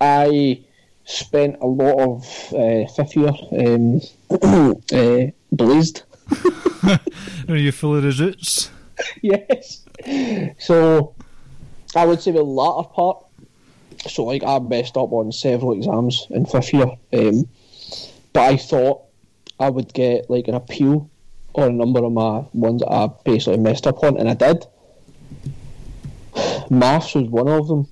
I 0.00 0.64
spent 1.04 1.56
a 1.60 1.66
lot 1.66 2.00
of 2.00 2.54
uh, 2.54 2.86
fifth 2.92 3.16
year 3.16 3.32
um, 3.52 4.00
uh, 4.92 5.30
blazed. 5.50 6.02
Are 7.48 7.56
you 7.56 7.72
full 7.72 7.96
of 7.96 8.04
results? 8.04 8.70
yes. 9.22 9.84
So 10.58 11.14
I 11.94 12.06
would 12.06 12.20
say 12.20 12.32
the 12.32 12.42
latter 12.42 12.88
part. 12.88 13.24
So 14.08 14.24
like 14.24 14.42
I 14.42 14.58
messed 14.58 14.96
up 14.96 15.12
on 15.12 15.30
several 15.32 15.72
exams 15.74 16.26
in 16.30 16.46
fifth 16.46 16.72
year, 16.72 16.90
um, 17.12 17.48
but 18.32 18.40
I 18.40 18.56
thought 18.56 19.02
I 19.60 19.70
would 19.70 19.92
get 19.92 20.28
like 20.28 20.48
an 20.48 20.54
appeal 20.54 21.08
on 21.54 21.68
a 21.68 21.72
number 21.72 22.02
of 22.04 22.12
my 22.12 22.44
ones 22.52 22.80
that 22.80 22.90
I 22.90 23.10
basically 23.24 23.58
messed 23.58 23.86
up 23.86 24.02
on, 24.02 24.18
and 24.18 24.28
I 24.28 24.34
did. 24.34 24.66
Maths 26.70 27.14
was 27.14 27.28
one 27.28 27.48
of 27.48 27.68
them, 27.68 27.86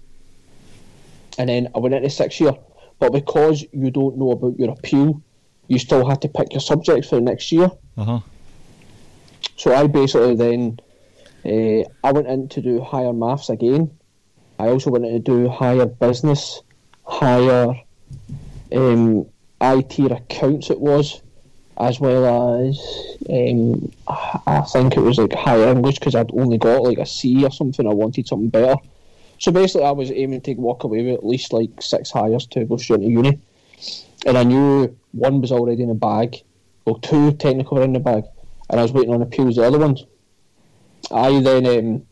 and 1.39 1.49
then 1.49 1.69
I 1.75 1.79
went 1.79 1.95
into 1.95 2.11
sixth 2.11 2.41
year. 2.41 2.55
But 2.99 3.13
because 3.13 3.65
you 3.73 3.91
don't 3.91 4.19
know 4.19 4.33
about 4.33 4.59
your 4.59 4.71
appeal, 4.71 5.23
you 5.69 5.79
still 5.79 6.07
had 6.09 6.23
to 6.23 6.29
pick 6.29 6.53
your 6.53 6.61
subjects 6.61 7.09
for 7.09 7.17
the 7.17 7.23
next 7.23 7.53
year. 7.53 7.71
Uh 7.97 8.05
huh. 8.05 8.21
So 9.57 9.75
I 9.75 9.87
basically 9.87 10.35
then 10.35 10.81
uh, 11.45 11.85
I 12.05 12.13
went 12.13 12.27
in 12.27 12.49
to 12.51 12.61
do 12.61 12.81
higher 12.81 13.13
maths 13.13 13.49
again. 13.49 13.91
I 14.59 14.69
also 14.69 14.91
went 14.91 15.07
in 15.07 15.13
to 15.13 15.19
do 15.19 15.49
higher 15.49 15.87
business, 15.87 16.63
higher 17.05 17.75
um, 18.73 19.27
IT 19.61 19.99
accounts 19.99 20.71
it 20.71 20.81
was, 20.81 21.23
as 21.79 21.99
well 21.99 22.61
as 22.61 22.79
um, 23.31 23.91
I 24.47 24.61
think 24.63 24.97
it 24.97 25.01
was 25.01 25.19
like 25.19 25.33
higher 25.33 25.69
English 25.69 25.99
because 25.99 26.15
I'd 26.15 26.31
only 26.33 26.59
got 26.59 26.83
like 26.83 26.99
a 26.99 27.07
C 27.07 27.45
or 27.45 27.51
something. 27.51 27.87
I 27.87 27.95
wanted 27.95 28.29
something 28.29 28.51
better. 28.51 28.77
So 29.39 29.51
basically, 29.51 29.87
I 29.87 29.93
was 29.93 30.11
aiming 30.11 30.43
to 30.43 30.55
walk 30.55 30.85
away 30.85 31.03
with 31.03 31.15
at 31.15 31.27
least 31.27 31.55
like 31.55 31.81
six 31.81 32.11
hires 32.11 32.47
to 32.49 32.67
go 32.67 32.77
straight 32.77 33.01
to 33.01 33.07
uni. 33.07 33.41
And 34.27 34.37
I 34.37 34.45
knew 34.45 34.95
one 35.13 35.41
was 35.41 35.51
already 35.51 35.83
in 35.83 35.89
the 35.89 35.95
bag, 35.95 36.37
well, 36.85 36.97
two 36.97 37.33
technically 37.33 37.79
were 37.79 37.85
in 37.85 37.95
the 37.95 38.01
bag, 38.01 38.25
and 38.69 38.79
I 38.79 38.83
was 38.83 38.93
waiting 38.93 39.15
on 39.15 39.23
appeals 39.23 39.57
the 39.57 39.65
other 39.65 39.79
ones. 39.79 40.05
I 41.11 41.41
then 41.41 41.67
um, 41.67 42.07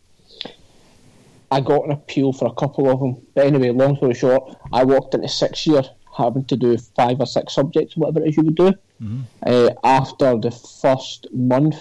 I 1.50 1.60
got 1.60 1.84
an 1.84 1.92
appeal 1.92 2.32
for 2.32 2.46
a 2.46 2.52
couple 2.54 2.90
of 2.90 3.00
them. 3.00 3.16
But 3.34 3.46
anyway, 3.46 3.70
long 3.70 3.96
story 3.96 4.14
short, 4.14 4.56
I 4.72 4.84
walked 4.84 5.14
into 5.14 5.28
sixth 5.28 5.66
year 5.66 5.82
having 6.16 6.44
to 6.46 6.56
do 6.56 6.76
five 6.96 7.20
or 7.20 7.26
six 7.26 7.54
subjects, 7.54 7.96
whatever 7.96 8.24
it 8.24 8.30
is 8.30 8.36
you 8.36 8.42
would 8.44 8.56
do. 8.56 8.72
uh, 9.46 9.70
after 9.84 10.36
the 10.36 10.50
first 10.50 11.28
month 11.32 11.76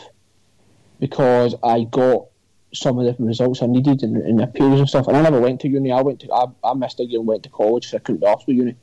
because 0.99 1.55
I 1.63 1.85
got 1.85 2.27
some 2.73 2.99
of 2.99 3.05
the 3.05 3.23
results 3.23 3.61
I 3.63 3.65
needed 3.65 4.03
in, 4.03 4.15
in 4.17 4.39
appeals 4.39 4.79
and 4.79 4.87
stuff. 4.89 5.07
And 5.07 5.17
I 5.17 5.21
never 5.21 5.39
went 5.41 5.61
to 5.61 5.67
uni. 5.67 5.91
I 5.91 6.01
went 6.01 6.19
to 6.21 6.31
I, 6.31 6.45
I 6.63 6.73
missed 6.73 6.99
a 6.99 7.05
year 7.05 7.19
and 7.19 7.27
went 7.27 7.43
to 7.43 7.49
college, 7.49 7.89
so 7.89 7.97
I 7.97 7.99
couldn't 7.99 8.21
be 8.21 8.27
off 8.27 8.45
with 8.47 8.57
uni. 8.57 8.75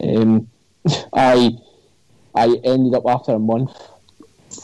Um, 0.00 0.48
I 1.14 1.52
I 2.34 2.56
ended 2.64 2.94
up 2.94 3.04
after 3.06 3.32
a 3.32 3.38
month 3.38 3.72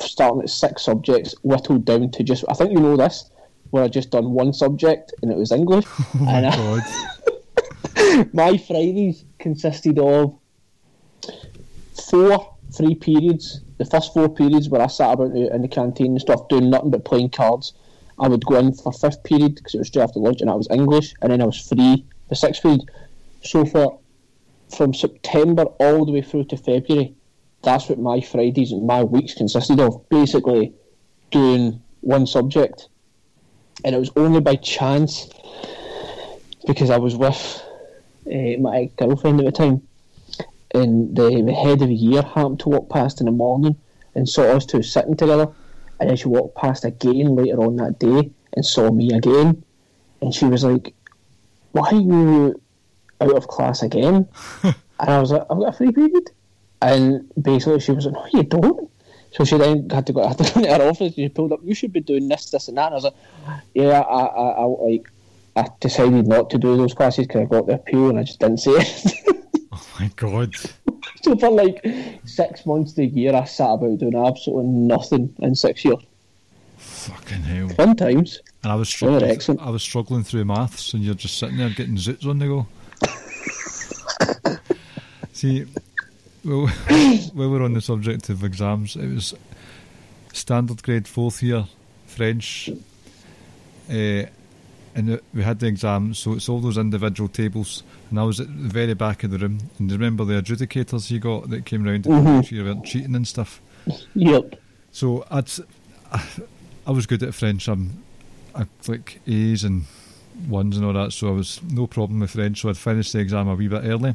starting 0.01 0.43
at 0.43 0.51
six 0.51 0.83
subjects, 0.83 1.35
whittled 1.43 1.85
down 1.85 2.11
to 2.12 2.23
just 2.23 2.45
I 2.49 2.55
think 2.55 2.73
you 2.73 2.81
know 2.81 2.97
this, 2.97 3.31
where 3.71 3.85
I 3.85 3.89
just 3.89 4.11
done 4.11 4.31
one 4.33 4.53
subject 4.53 5.12
and 5.23 5.31
it 5.31 5.37
was 5.37 5.53
English. 5.53 5.85
Oh 6.15 6.19
my 6.25 6.33
and 6.33 6.47
uh, 6.47 6.81
I- 7.97 8.29
my 8.33 8.57
Fridays 8.57 9.25
consisted 9.39 9.99
of 9.99 10.39
four 12.11 12.55
three 12.73 12.95
periods. 12.95 13.61
The 13.79 13.85
first 13.85 14.12
four 14.15 14.29
periods 14.29 14.69
where 14.69 14.81
I 14.81 14.87
sat 14.87 15.12
about 15.15 15.33
in 15.35 15.62
the 15.62 15.69
canteen 15.69 16.12
and 16.12 16.21
stuff 16.21 16.49
doing 16.49 16.71
nothing 16.71 16.91
but 16.91 17.05
playing 17.05 17.31
cards. 17.31 17.73
I 18.19 18.29
would 18.29 18.45
go 18.47 18.57
in 18.57 18.73
for 18.73 18.93
fifth 18.93 19.25
period 19.25 19.57
because 19.57 19.75
it 19.75 19.79
was 19.79 19.89
straight 19.89 20.03
after 20.05 20.21
lunch 20.21 20.41
and 20.41 20.49
that 20.49 20.57
was 20.57 20.69
English, 20.71 21.15
and 21.23 21.33
then 21.33 21.43
I 21.43 21.47
was 21.47 21.59
free 21.69 22.05
for 22.29 22.35
sixth 22.37 22.62
period. 22.62 22.89
So 23.43 23.65
for 23.65 23.99
from 24.77 24.95
September 24.95 25.65
all 25.65 26.05
the 26.05 26.12
way 26.12 26.23
through 26.23 26.45
to 26.45 26.57
February, 26.57 27.15
that's 27.65 27.89
what 27.89 27.99
my 27.99 28.20
Fridays 28.20 28.73
and 28.73 28.86
my 28.86 29.03
weeks 29.03 29.35
consisted 29.35 29.81
of. 29.81 30.09
Basically, 30.09 30.73
doing 31.31 31.82
one 32.01 32.27
subject, 32.27 32.89
and 33.85 33.95
it 33.95 33.99
was 33.99 34.11
only 34.16 34.41
by 34.41 34.57
chance 34.57 35.28
because 36.66 36.91
I 36.91 36.99
was 36.99 37.16
with 37.16 37.62
uh, 38.27 38.61
my 38.61 38.91
girlfriend 38.97 39.41
at 39.41 39.47
the 39.47 39.53
time, 39.53 39.82
and 40.74 41.16
the, 41.16 41.43
the 41.43 41.53
head 41.53 41.82
of 41.82 41.89
the 41.89 41.95
year 41.95 42.23
happened 42.23 42.61
to 42.61 42.69
walk 42.69 42.91
past 42.91 43.20
in 43.20 43.27
the 43.27 43.32
morning 43.32 43.77
and 44.15 44.28
saw 44.28 44.43
us 44.43 44.66
two 44.66 44.82
sitting 44.82 45.16
together, 45.16 45.49
and 45.99 46.09
then 46.09 46.16
she 46.16 46.28
walked 46.28 46.57
past 46.57 46.85
again 46.85 47.35
later 47.35 47.61
on 47.62 47.77
that 47.77 47.99
day 47.99 48.31
and 48.53 48.65
saw 48.65 48.91
me 48.91 49.12
again, 49.12 49.65
and 50.20 50.35
she 50.35 50.45
was 50.45 50.65
like, 50.65 50.95
"Why 51.73 51.89
are 51.89 51.95
you 51.95 52.61
out 53.20 53.36
of 53.36 53.49
class 53.49 53.82
again?" 53.82 54.28
and 54.62 54.74
I 54.99 55.19
was 55.19 55.32
like, 55.32 55.43
"I've 55.51 55.59
got 55.59 55.74
a 55.74 55.77
free 55.77 55.93
period," 55.93 56.31
and 56.82 57.30
basically 57.40 57.80
she 57.80 57.92
was 57.92 58.06
like, 58.06 58.14
"No, 58.14 58.26
you 58.38 58.42
don't." 58.44 58.90
So 59.32 59.44
she 59.44 59.56
then 59.59 59.90
had 59.90 60.06
to 60.06 60.12
go, 60.12 60.26
had 60.26 60.38
to 60.38 60.44
go 60.52 60.60
into 60.60 60.74
her 60.74 60.88
office. 60.88 61.01
and 61.01 61.14
She 61.14 61.28
pulled 61.28 61.52
up. 61.52 61.60
You 61.64 61.74
should 61.74 61.92
be 61.92 62.01
doing 62.01 62.28
this, 62.28 62.51
this, 62.51 62.68
and 62.68 62.76
that. 62.78 62.86
And 62.86 62.94
I 62.94 62.96
was 62.96 63.05
like, 63.05 63.14
"Yeah, 63.74 64.01
I, 64.01 64.24
I, 64.24 64.48
I 64.51 64.64
like." 64.64 65.10
I 65.56 65.68
decided 65.80 66.26
not 66.26 66.51
to 66.51 66.59
do 66.59 66.76
those 66.76 66.94
classes 66.94 67.28
because 67.28 67.42
I 67.42 67.44
got 67.44 67.66
the 67.66 67.74
appeal 67.74 68.09
and 68.09 68.18
I 68.18 68.24
just 68.24 68.40
didn't 68.40 68.59
say 68.59 68.72
it. 68.72 69.12
Oh 69.72 69.86
my 69.98 70.09
god. 70.16 70.55
so 71.22 71.36
for 71.36 71.51
like 71.51 71.84
six 72.24 72.64
months 72.64 72.92
of 72.92 72.96
the 72.96 73.06
year, 73.06 73.34
I 73.34 73.44
sat 73.44 73.70
about 73.72 73.98
doing 73.98 74.14
absolutely 74.14 74.66
nothing 74.66 75.34
in 75.40 75.55
six 75.56 75.84
years. 75.84 75.98
Fucking 76.76 77.42
hell. 77.42 77.68
Fun 77.70 77.96
times. 77.96 78.40
And 78.62 78.70
I 78.70 78.76
was 78.76 78.88
struggling. 78.88 79.59
I 79.60 79.70
was 79.70 79.82
struggling 79.82 80.22
through 80.22 80.44
maths, 80.44 80.94
and 80.94 81.02
you're 81.02 81.14
just 81.14 81.38
sitting 81.38 81.56
there 81.56 81.70
getting 81.70 81.96
zoots 81.96 82.24
on 82.26 82.38
the 82.38 82.46
go. 82.46 82.66
See, 85.32 85.66
well, 86.45 86.66
while 87.33 87.51
we're 87.51 87.62
on 87.62 87.75
the 87.75 87.81
subject 87.81 88.29
of 88.29 88.45
exams, 88.45 88.97
it 88.97 89.12
was 89.12 89.35
standard 90.33 90.83
grade 90.83 91.09
fourth 91.09 91.43
year 91.43 91.66
French, 92.07 92.71
uh, 93.91 94.23
and 94.97 95.21
we 95.33 95.43
had 95.43 95.59
the 95.59 95.66
exam. 95.66 96.15
So 96.15 96.35
it's 96.35 96.49
all 96.49 96.61
those 96.61 96.79
individual 96.79 97.29
tables, 97.29 97.83
and 98.11 98.19
I 98.19 98.23
was 98.25 98.41
at 98.41 98.47
the 98.47 98.69
very 98.69 98.95
back 98.95 99.25
of 99.25 99.31
the 99.31 99.39
room. 99.39 99.59
And 99.79 99.91
remember 99.91 100.25
the 100.25 100.35
adjudicators 100.35 101.11
you 101.11 101.19
got 101.19 101.51
that 101.51 101.65
came 101.65 101.85
round 101.85 102.05
to 102.05 102.11
make 102.11 102.47
sure 102.47 102.59
you 102.59 102.65
weren't 102.65 102.85
cheating 102.85 103.15
and 103.15 103.27
stuff. 103.27 103.61
Yep. 104.15 104.61
So 104.93 105.27
I'd, 105.31 105.51
I 106.87 106.91
was 106.91 107.07
good 107.07 107.23
at 107.23 107.35
French. 107.35 107.69
I'm, 107.69 108.03
I 108.55 108.66
like 108.87 109.21
A's 109.27 109.65
and 109.65 109.85
ones 110.49 110.77
and 110.77 110.87
all 110.87 110.93
that. 110.93 111.12
So 111.12 111.29
I 111.29 111.33
was 111.33 111.61
no 111.62 111.87
problem 111.87 112.21
with 112.21 112.31
French. 112.31 112.61
So 112.61 112.69
I'd 112.69 112.77
finished 112.77 113.12
the 113.12 113.19
exam 113.19 113.49
a 113.49 113.55
wee 113.55 113.69
bit 113.69 113.83
early, 113.85 114.15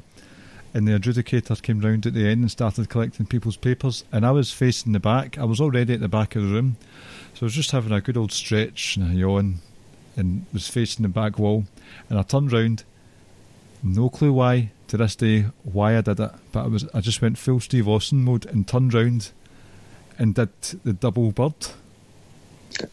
and 0.74 0.88
the 0.88 0.92
adjudicator 0.92 1.62
came 1.62 1.80
round 1.80 2.06
at 2.06 2.14
the 2.14 2.28
end 2.28 2.42
and 2.42 2.52
started 2.52 2.90
collecting 2.90 3.26
people's 3.26 3.58
papers. 3.58 4.04
And 4.12 4.26
I 4.26 4.32
was 4.32 4.52
facing 4.52 4.92
the 4.92 5.00
back. 5.00 5.38
I 5.38 5.46
was 5.46 5.60
already 5.60 5.94
at 5.94 6.00
the 6.00 6.08
back 6.08 6.36
of 6.36 6.44
the 6.44 6.50
room, 6.50 6.78
so 7.34 7.44
I 7.44 7.46
was 7.46 7.54
just 7.54 7.72
having 7.72 7.92
a 7.92 8.02
good 8.02 8.18
old 8.18 8.32
stretch 8.32 8.98
and 8.98 9.12
a 9.12 9.16
yawn, 9.16 9.60
and 10.16 10.46
was 10.54 10.68
facing 10.68 11.04
the 11.04 11.10
back 11.10 11.40
wall. 11.40 11.66
And 12.10 12.20
I 12.20 12.24
turned 12.24 12.52
round. 12.52 12.84
No 13.82 14.10
clue 14.10 14.34
why 14.34 14.72
to 14.90 14.98
this 14.98 15.16
day 15.16 15.46
why 15.64 15.98
I 15.98 16.02
did 16.02 16.20
it, 16.20 16.32
but 16.52 16.66
I 16.66 16.68
was 16.68 16.86
I 16.94 17.00
just 17.00 17.22
went 17.22 17.38
full 17.38 17.62
Steve 17.62 17.88
Austin 17.88 18.24
mode 18.24 18.46
and 18.46 18.68
turned 18.68 18.94
round 18.94 19.32
and 20.18 20.36
did 20.36 20.50
the 20.84 20.92
double 20.92 21.32
bird, 21.32 21.54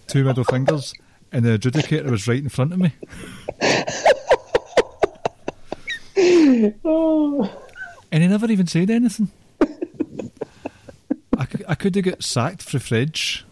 two 0.06 0.22
middle 0.22 0.44
fingers, 0.44 0.94
and 1.32 1.44
the 1.44 1.58
adjudicator 1.58 2.08
was 2.08 2.28
right 2.28 2.42
in 2.42 2.48
front 2.48 2.72
of 2.72 2.78
me. 2.78 2.92
Oh, 6.84 7.62
And 8.12 8.22
he 8.22 8.28
never 8.28 8.50
even 8.50 8.66
said 8.66 8.90
anything. 8.90 9.30
I, 11.38 11.46
I 11.68 11.74
could 11.74 11.94
have 11.96 12.04
got 12.04 12.22
sacked 12.24 12.62
for 12.62 12.78
fridge 12.78 13.44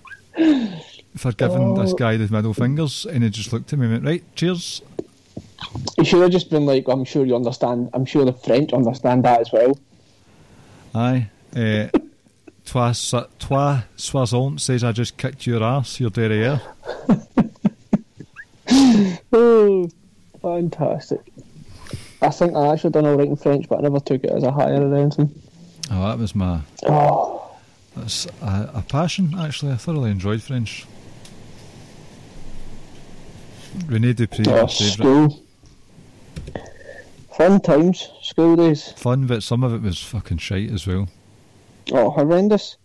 for 1.17 1.33
giving 1.33 1.75
this 1.75 1.93
Oh. 1.93 1.97
guy 1.97 2.17
the 2.17 2.29
middle 2.33 2.55
fingers, 2.55 3.05
and 3.07 3.23
he 3.23 3.31
just 3.31 3.53
looked 3.53 3.73
at 3.73 3.79
me 3.79 3.87
and 3.87 3.95
went, 3.95 4.05
Right, 4.05 4.25
cheers. 4.35 4.81
you 5.99 6.05
should 6.05 6.23
have 6.23 6.31
just 6.31 6.51
been 6.51 6.67
like, 6.67 6.89
I'm 6.89 7.05
sure 7.05 7.25
you 7.27 7.37
understand. 7.37 7.91
I'm 7.93 8.05
sure 8.07 8.25
the 8.25 8.33
French 8.33 8.73
understand 8.73 9.25
that 9.25 9.41
as 9.41 9.53
well. 9.53 9.79
Aye. 10.95 11.29
Uh, 11.55 11.89
toi, 12.65 12.93
toi 13.39 13.83
says 14.57 14.85
I 14.85 14.93
just 14.93 15.17
kicked 15.17 15.47
your 15.47 15.63
ass, 15.63 16.01
your 16.01 16.11
derriere. 16.11 16.61
Oh, 19.33 19.89
fantastic. 20.41 21.21
I 22.23 22.31
think 22.31 22.55
I 22.55 22.73
actually 22.73 22.91
done 22.91 23.07
all 23.07 23.17
right 23.17 23.29
in 23.29 23.37
French, 23.37 23.69
but 23.69 23.79
I 23.79 23.83
never 23.83 24.01
took 24.01 24.25
it 24.25 24.31
as 24.31 24.43
a 24.43 24.51
higher 24.51 24.81
or 24.81 24.95
anything. 24.95 25.35
Oh, 25.91 26.09
that 26.09 26.19
was 26.19 26.35
my. 26.35 26.61
Oh, 26.87 27.55
That's 27.97 28.27
a, 28.41 28.71
a 28.75 28.85
passion, 28.89 29.35
actually. 29.39 29.73
I 29.73 29.77
thoroughly 29.77 30.11
enjoyed 30.11 30.43
French. 30.43 30.87
Rene 33.87 34.13
Dupree, 34.13 34.45
oh 34.49 34.67
school. 34.67 35.43
Fun 37.37 37.61
times, 37.61 38.09
school 38.23 38.55
days. 38.55 38.93
Fun, 38.93 39.27
but 39.27 39.43
some 39.43 39.65
of 39.65 39.75
it 39.75 39.83
was 39.83 40.01
fucking 40.01 40.39
shite 40.39 40.71
as 40.71 40.87
well. 40.87 41.09
Oh, 41.93 42.11
horrendous. 42.11 42.77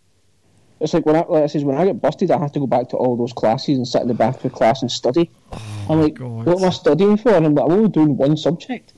It's 0.80 0.94
like 0.94 1.06
when 1.06 1.14
I, 1.14 1.20
like 1.20 1.44
I 1.44 1.46
says, 1.46 1.62
when 1.62 1.76
I 1.76 1.84
get 1.84 2.00
busted, 2.00 2.30
I 2.30 2.38
have 2.38 2.52
to 2.52 2.58
go 2.58 2.66
back 2.66 2.88
to 2.88 2.96
all 2.96 3.16
those 3.16 3.32
classes 3.32 3.76
and 3.76 3.86
sit 3.86 4.02
in 4.02 4.08
the 4.08 4.14
back 4.14 4.36
of 4.36 4.42
the 4.42 4.50
class 4.50 4.82
and 4.82 4.90
study. 4.90 5.30
Oh 5.52 5.86
I'm 5.90 6.00
like, 6.00 6.14
God. 6.14 6.46
what 6.46 6.58
am 6.58 6.64
I 6.64 6.70
studying 6.70 7.16
for? 7.16 7.30
And 7.30 7.46
I'm 7.46 7.54
like, 7.54 7.66
I'm 7.66 7.72
only 7.72 7.90
doing 7.90 8.16
one 8.16 8.36
subject. 8.36 8.94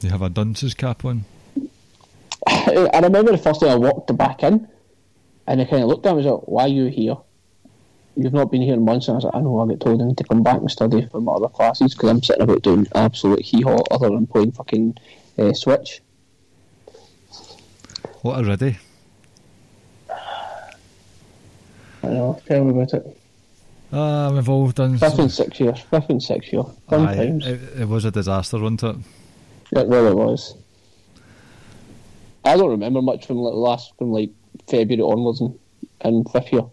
You 0.00 0.10
have 0.10 0.22
a 0.22 0.28
dunce's 0.30 0.74
cap 0.74 1.04
on. 1.04 1.24
I 2.46 3.00
remember 3.02 3.32
the 3.32 3.38
first 3.38 3.60
day 3.60 3.70
I 3.70 3.74
walked 3.74 4.16
back 4.16 4.42
in, 4.42 4.66
and 5.46 5.60
they 5.60 5.66
kind 5.66 5.82
of 5.82 5.88
looked 5.88 6.06
at 6.06 6.16
me 6.16 6.22
and 6.22 6.26
was 6.26 6.40
like, 6.40 6.48
"Why 6.48 6.64
are 6.64 6.68
you 6.68 6.86
here? 6.86 7.16
You've 8.16 8.32
not 8.32 8.50
been 8.50 8.62
here 8.62 8.74
in 8.74 8.84
months." 8.84 9.08
And 9.08 9.14
I 9.14 9.16
was 9.16 9.24
like, 9.24 9.34
"I 9.34 9.40
know. 9.40 9.60
I 9.60 9.68
get 9.68 9.80
told 9.80 10.00
I 10.00 10.06
need 10.06 10.16
to 10.18 10.24
come 10.24 10.42
back 10.42 10.58
and 10.58 10.70
study 10.70 11.06
for 11.06 11.20
my 11.20 11.32
other 11.32 11.48
classes 11.48 11.94
because 11.94 12.10
I'm 12.10 12.22
sitting 12.22 12.42
about 12.42 12.62
doing 12.62 12.86
absolute 12.94 13.42
hee 13.42 13.62
haw 13.62 13.82
other 13.90 14.08
than 14.08 14.26
playing 14.26 14.52
fucking 14.52 14.96
uh, 15.38 15.52
Switch." 15.52 16.00
What 18.22 18.40
a 18.40 18.44
ready. 18.44 18.78
I 22.02 22.08
know. 22.08 22.40
Tell 22.46 22.64
me 22.64 22.70
about 22.70 22.94
it. 22.94 23.19
Ah, 23.92 24.30
we've 24.32 24.48
all 24.48 24.70
done. 24.70 24.98
Fifth 24.98 25.18
and 25.18 25.30
sixth 25.32 25.60
year. 25.60 25.74
Fifth 25.74 26.10
and 26.10 26.22
sixth 26.22 26.52
year. 26.52 26.62
Fun 26.88 27.06
Aye, 27.08 27.16
times. 27.16 27.46
it, 27.46 27.60
it 27.80 27.88
was 27.88 28.04
a 28.04 28.10
disaster, 28.10 28.58
wasn't 28.58 28.82
it? 28.84 28.96
Well 29.72 29.84
it 29.84 29.88
really 29.88 30.14
was. 30.14 30.54
I 32.44 32.56
don't 32.56 32.70
remember 32.70 33.02
much 33.02 33.26
from 33.26 33.36
like, 33.38 33.54
last 33.54 33.92
from 33.98 34.12
like 34.12 34.30
February 34.68 35.02
onwards 35.02 35.40
and, 35.40 35.58
and 36.00 36.30
fifth 36.30 36.52
year. 36.52 36.64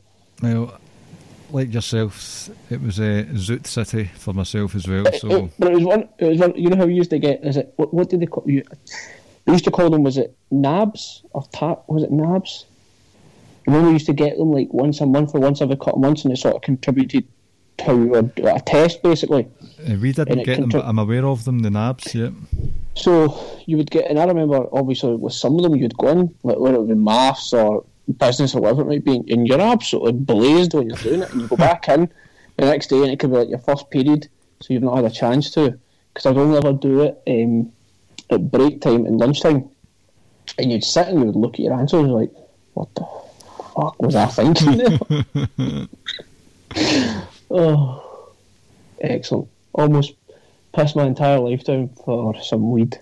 Well, 0.41 0.79
like 1.51 1.73
yourself, 1.73 2.49
it 2.69 2.81
was 2.81 2.99
a 2.99 3.23
Zoot 3.33 3.67
City 3.67 4.05
for 4.15 4.33
myself 4.33 4.75
as 4.75 4.87
well. 4.87 5.05
So 5.13 5.49
but 5.57 5.71
it 5.71 5.75
was 5.75 5.83
one. 5.83 6.09
It 6.19 6.25
was 6.25 6.39
one. 6.39 6.55
You 6.55 6.69
know 6.69 6.77
how 6.77 6.85
we 6.85 6.93
used 6.93 7.09
to 7.11 7.19
get? 7.19 7.43
Is 7.43 7.57
it 7.57 7.73
what? 7.77 7.93
What 7.93 8.09
did 8.09 8.19
they 8.19 8.25
call 8.27 8.43
you? 8.45 8.63
We 9.45 9.53
used 9.53 9.65
to 9.65 9.71
call 9.71 9.89
them. 9.89 10.03
Was 10.03 10.17
it 10.17 10.35
nabs 10.51 11.23
or 11.31 11.43
tap? 11.51 11.83
Was 11.87 12.03
it 12.03 12.11
nabs? 12.11 12.65
Remember, 13.67 13.87
we 13.89 13.93
used 13.93 14.05
to 14.07 14.13
get 14.13 14.37
them 14.37 14.51
like 14.51 14.73
once 14.73 15.01
a 15.01 15.05
month 15.05 15.35
or 15.35 15.41
once 15.41 15.61
every 15.61 15.75
couple 15.75 15.95
of 15.95 15.99
months, 15.99 16.23
and 16.23 16.33
it 16.33 16.37
sort 16.37 16.55
of 16.55 16.61
contributed 16.61 17.27
to 17.79 18.15
a, 18.15 18.55
a 18.55 18.59
test 18.61 19.03
basically. 19.03 19.47
uh, 19.87 19.95
we 20.01 20.11
didn't 20.11 20.43
get 20.43 20.59
them, 20.59 20.69
contri- 20.69 20.73
but 20.73 20.85
I'm 20.85 20.97
aware 20.97 21.25
of 21.25 21.43
them. 21.45 21.59
The 21.59 21.69
nabs, 21.69 22.15
yeah. 22.15 22.29
So 22.95 23.61
you 23.67 23.77
would 23.77 23.91
get, 23.91 24.09
and 24.09 24.17
I 24.19 24.25
remember 24.25 24.67
obviously 24.71 25.15
with 25.15 25.33
some 25.33 25.57
of 25.57 25.63
them 25.63 25.75
you'd 25.75 25.97
go 25.97 26.07
in, 26.07 26.35
like 26.43 26.57
whether 26.57 26.77
it 26.77 26.87
be 26.87 26.95
maths 26.95 27.53
or 27.53 27.85
business 28.19 28.55
or 28.55 28.61
whatever 28.61 28.81
it 28.81 28.87
might 28.87 29.05
be, 29.05 29.17
and 29.31 29.47
you're 29.47 29.61
absolutely 29.61 30.13
blazed 30.13 30.73
when 30.73 30.89
you're 30.89 30.97
doing 30.97 31.21
it, 31.21 31.31
and 31.31 31.41
you 31.41 31.47
go 31.47 31.55
back 31.67 31.87
in 31.89 32.09
the 32.55 32.65
next 32.65 32.87
day, 32.87 33.01
and 33.03 33.11
it 33.11 33.19
could 33.19 33.31
be 33.31 33.37
like 33.37 33.49
your 33.49 33.59
first 33.59 33.89
period, 33.91 34.27
so 34.61 34.73
you've 34.73 34.81
not 34.81 34.95
had 34.95 35.05
a 35.05 35.11
chance 35.11 35.51
to. 35.51 35.77
Because 36.13 36.25
I'd 36.25 36.37
only 36.37 36.57
ever 36.57 36.73
do 36.73 37.01
it 37.01 37.21
um, 37.27 37.71
at 38.31 38.49
break 38.49 38.81
time 38.81 39.05
and 39.05 39.19
lunchtime. 39.19 39.69
and 40.57 40.71
you'd 40.71 40.83
sit 40.83 41.07
and 41.09 41.19
you 41.19 41.25
would 41.25 41.35
look 41.35 41.55
at 41.55 41.59
your 41.59 41.73
answers 41.73 41.99
and 42.03 42.13
like, 42.13 42.31
what 42.73 42.95
the 42.95 43.05
fuck 43.77 44.01
was 44.01 44.15
I 44.15 44.25
thinking? 44.25 45.89
oh, 47.51 48.31
excellent. 49.01 49.49
Almost 49.73 50.15
pissed 50.73 50.95
my 50.95 51.05
entire 51.05 51.39
life 51.39 51.63
down 51.63 51.89
for 52.03 52.33
some 52.41 52.71
weed. 52.71 52.99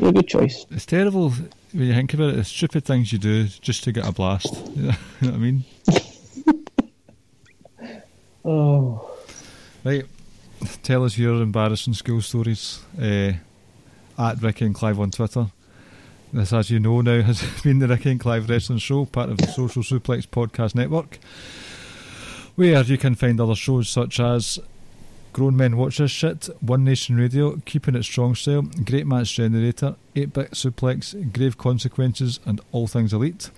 A 0.00 0.12
good 0.12 0.28
choice. 0.28 0.66
It's 0.70 0.86
terrible 0.86 1.30
when 1.72 1.86
you 1.86 1.94
think 1.94 2.14
about 2.14 2.30
it. 2.30 2.36
The 2.36 2.44
stupid 2.44 2.84
things 2.84 3.12
you 3.12 3.18
do 3.18 3.44
just 3.44 3.84
to 3.84 3.92
get 3.92 4.06
a 4.06 4.12
blast. 4.12 4.54
you 4.76 4.82
know 4.82 4.94
what 5.20 5.34
I 5.34 5.36
mean? 5.36 5.64
Oh, 8.44 9.10
Right. 9.84 10.06
Tell 10.82 11.04
us 11.04 11.18
your 11.18 11.42
embarrassing 11.42 11.92
school 11.92 12.22
stories. 12.22 12.80
Uh, 12.98 13.32
at 14.18 14.40
Ricky 14.40 14.64
and 14.64 14.74
Clive 14.74 14.98
on 14.98 15.10
Twitter. 15.10 15.48
This, 16.32 16.52
as 16.52 16.70
you 16.70 16.78
know 16.78 17.00
now, 17.00 17.22
has 17.22 17.42
been 17.62 17.78
the 17.78 17.88
Ricky 17.88 18.10
and 18.10 18.20
Clive 18.20 18.50
Wrestling 18.50 18.78
Show, 18.78 19.06
part 19.06 19.30
of 19.30 19.38
the 19.38 19.46
Social 19.46 19.82
Suplex 19.82 20.26
Podcast 20.26 20.74
Network, 20.74 21.18
where 22.54 22.82
you 22.82 22.98
can 22.98 23.14
find 23.14 23.40
other 23.40 23.54
shows 23.54 23.88
such 23.88 24.20
as 24.20 24.58
Grown 25.32 25.56
Men 25.56 25.78
Watch 25.78 25.96
This 25.96 26.10
Shit, 26.10 26.50
One 26.60 26.84
Nation 26.84 27.16
Radio, 27.16 27.56
Keeping 27.64 27.94
It 27.94 28.02
Strong 28.02 28.34
Style, 28.34 28.62
Great 28.84 29.06
Match 29.06 29.36
Generator, 29.36 29.96
8 30.14 30.32
Bit 30.34 30.50
Suplex, 30.50 31.32
Grave 31.32 31.56
Consequences, 31.56 32.40
and 32.44 32.60
All 32.72 32.86
Things 32.86 33.14
Elite. 33.14 33.50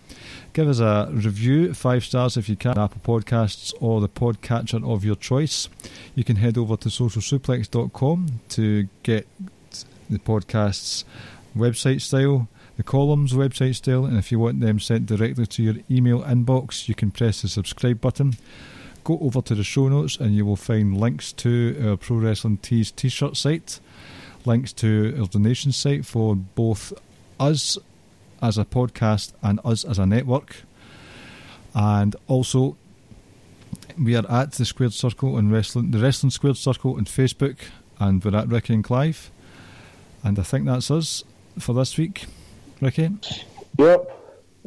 Give 0.52 0.68
us 0.68 0.78
a 0.78 1.08
review, 1.12 1.74
five 1.74 2.04
stars 2.04 2.36
if 2.36 2.48
you 2.48 2.54
can, 2.54 2.78
Apple 2.78 3.00
Podcasts 3.02 3.74
or 3.80 4.00
the 4.00 4.08
podcatcher 4.08 4.88
of 4.88 5.04
your 5.04 5.16
choice. 5.16 5.68
You 6.14 6.22
can 6.22 6.36
head 6.36 6.56
over 6.56 6.76
to 6.76 6.88
socialsuplex.com 6.88 8.40
to 8.50 8.88
get 9.02 9.26
the 10.08 10.18
podcasts 10.18 11.04
website 11.56 12.00
style, 12.00 12.48
the 12.80 12.84
columns 12.84 13.34
website 13.34 13.74
still, 13.74 14.06
and 14.06 14.16
if 14.16 14.32
you 14.32 14.38
want 14.38 14.60
them 14.60 14.80
sent 14.80 15.04
directly 15.04 15.44
to 15.44 15.62
your 15.62 15.74
email 15.90 16.22
inbox, 16.22 16.88
you 16.88 16.94
can 16.94 17.10
press 17.10 17.42
the 17.42 17.48
subscribe 17.48 18.00
button. 18.00 18.38
Go 19.04 19.18
over 19.20 19.42
to 19.42 19.54
the 19.54 19.62
show 19.62 19.88
notes 19.88 20.16
and 20.16 20.34
you 20.34 20.46
will 20.46 20.56
find 20.56 20.98
links 20.98 21.30
to 21.32 21.76
our 21.84 21.98
Pro 21.98 22.16
Wrestling 22.16 22.56
Tees 22.56 22.90
t 22.90 23.10
shirt 23.10 23.36
site, 23.36 23.80
links 24.46 24.72
to 24.72 25.14
our 25.20 25.26
donation 25.26 25.72
site 25.72 26.06
for 26.06 26.34
both 26.34 26.94
us 27.38 27.76
as 28.40 28.56
a 28.56 28.64
podcast 28.64 29.34
and 29.42 29.60
us 29.62 29.84
as 29.84 29.98
a 29.98 30.06
network. 30.06 30.62
And 31.74 32.16
also, 32.28 32.78
we 33.98 34.16
are 34.16 34.24
at 34.30 34.52
the 34.52 34.64
Squared 34.64 34.94
Circle 34.94 35.36
and 35.36 35.52
Wrestling, 35.52 35.90
the 35.90 35.98
Wrestling 35.98 36.30
Squared 36.30 36.56
Circle 36.56 36.94
on 36.94 37.04
Facebook, 37.04 37.58
and 37.98 38.24
we're 38.24 38.38
at 38.38 38.48
Ricky 38.48 38.72
and 38.72 38.82
Clive. 38.82 39.30
And 40.24 40.38
I 40.38 40.42
think 40.42 40.64
that's 40.64 40.90
us 40.90 41.24
for 41.58 41.74
this 41.74 41.98
week, 41.98 42.24
Ricky. 42.80 43.10
yep. 43.78 44.16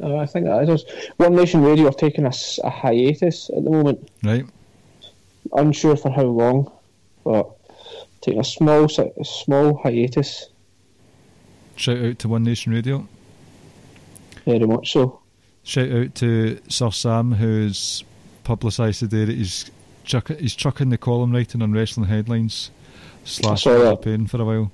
Uh, 0.02 0.16
I 0.16 0.26
think 0.26 0.46
that 0.46 0.64
is 0.64 0.68
us. 0.68 0.84
One 1.18 1.36
Nation 1.36 1.62
Radio 1.62 1.88
are 1.88 1.92
taking 1.92 2.26
a 2.26 2.32
hiatus 2.68 3.48
at 3.50 3.62
the 3.62 3.70
moment. 3.70 4.08
Right? 4.22 4.44
Unsure 5.52 5.96
for 5.96 6.10
how 6.10 6.24
long, 6.24 6.72
but 7.22 7.50
taking 8.20 8.40
a 8.40 8.44
small, 8.44 8.84
a 8.86 9.24
small 9.24 9.76
hiatus. 9.82 10.48
Shout 11.76 11.98
out 11.98 12.18
to 12.20 12.28
One 12.28 12.44
Nation 12.44 12.72
Radio. 12.72 13.06
Very 14.44 14.66
much 14.66 14.92
so. 14.92 15.20
Shout 15.62 15.90
out 15.90 16.14
to 16.16 16.60
Sir 16.68 16.90
Sam, 16.90 17.32
who's 17.32 18.04
publicised 18.42 19.00
today 19.00 19.24
that 19.24 19.34
he's 19.34 19.70
chuck, 20.04 20.28
he's 20.28 20.54
chucking 20.54 20.90
the 20.90 20.98
column 20.98 21.32
writing 21.32 21.62
on 21.62 21.72
wrestling 21.72 22.08
headlines 22.08 22.70
slash 23.24 23.64
pain 23.64 24.26
for 24.26 24.42
a 24.42 24.44
while. 24.44 24.72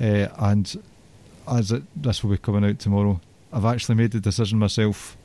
Uh, 0.00 0.28
and 0.38 0.82
as 1.48 1.72
it, 1.72 1.82
this 1.94 2.22
will 2.22 2.30
be 2.30 2.38
coming 2.38 2.64
out 2.64 2.78
tomorrow, 2.78 3.20
I've 3.52 3.64
actually 3.64 3.94
made 3.96 4.10
the 4.12 4.20
decision 4.20 4.58
myself 4.58 5.16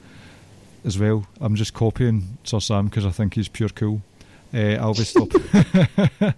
as 0.86 0.98
well. 0.98 1.26
I'm 1.42 1.56
just 1.56 1.74
copying 1.74 2.38
Sir 2.44 2.60
Sam 2.60 2.86
because 2.86 3.06
I 3.06 3.12
think 3.12 3.34
he's 3.36 3.48
pure 3.48 3.70
cool. 3.70 4.02
Uh, 4.54 4.74
I'll 4.76 4.94
be 4.94 5.04
stop. 5.04 5.30
uh, 6.22 6.32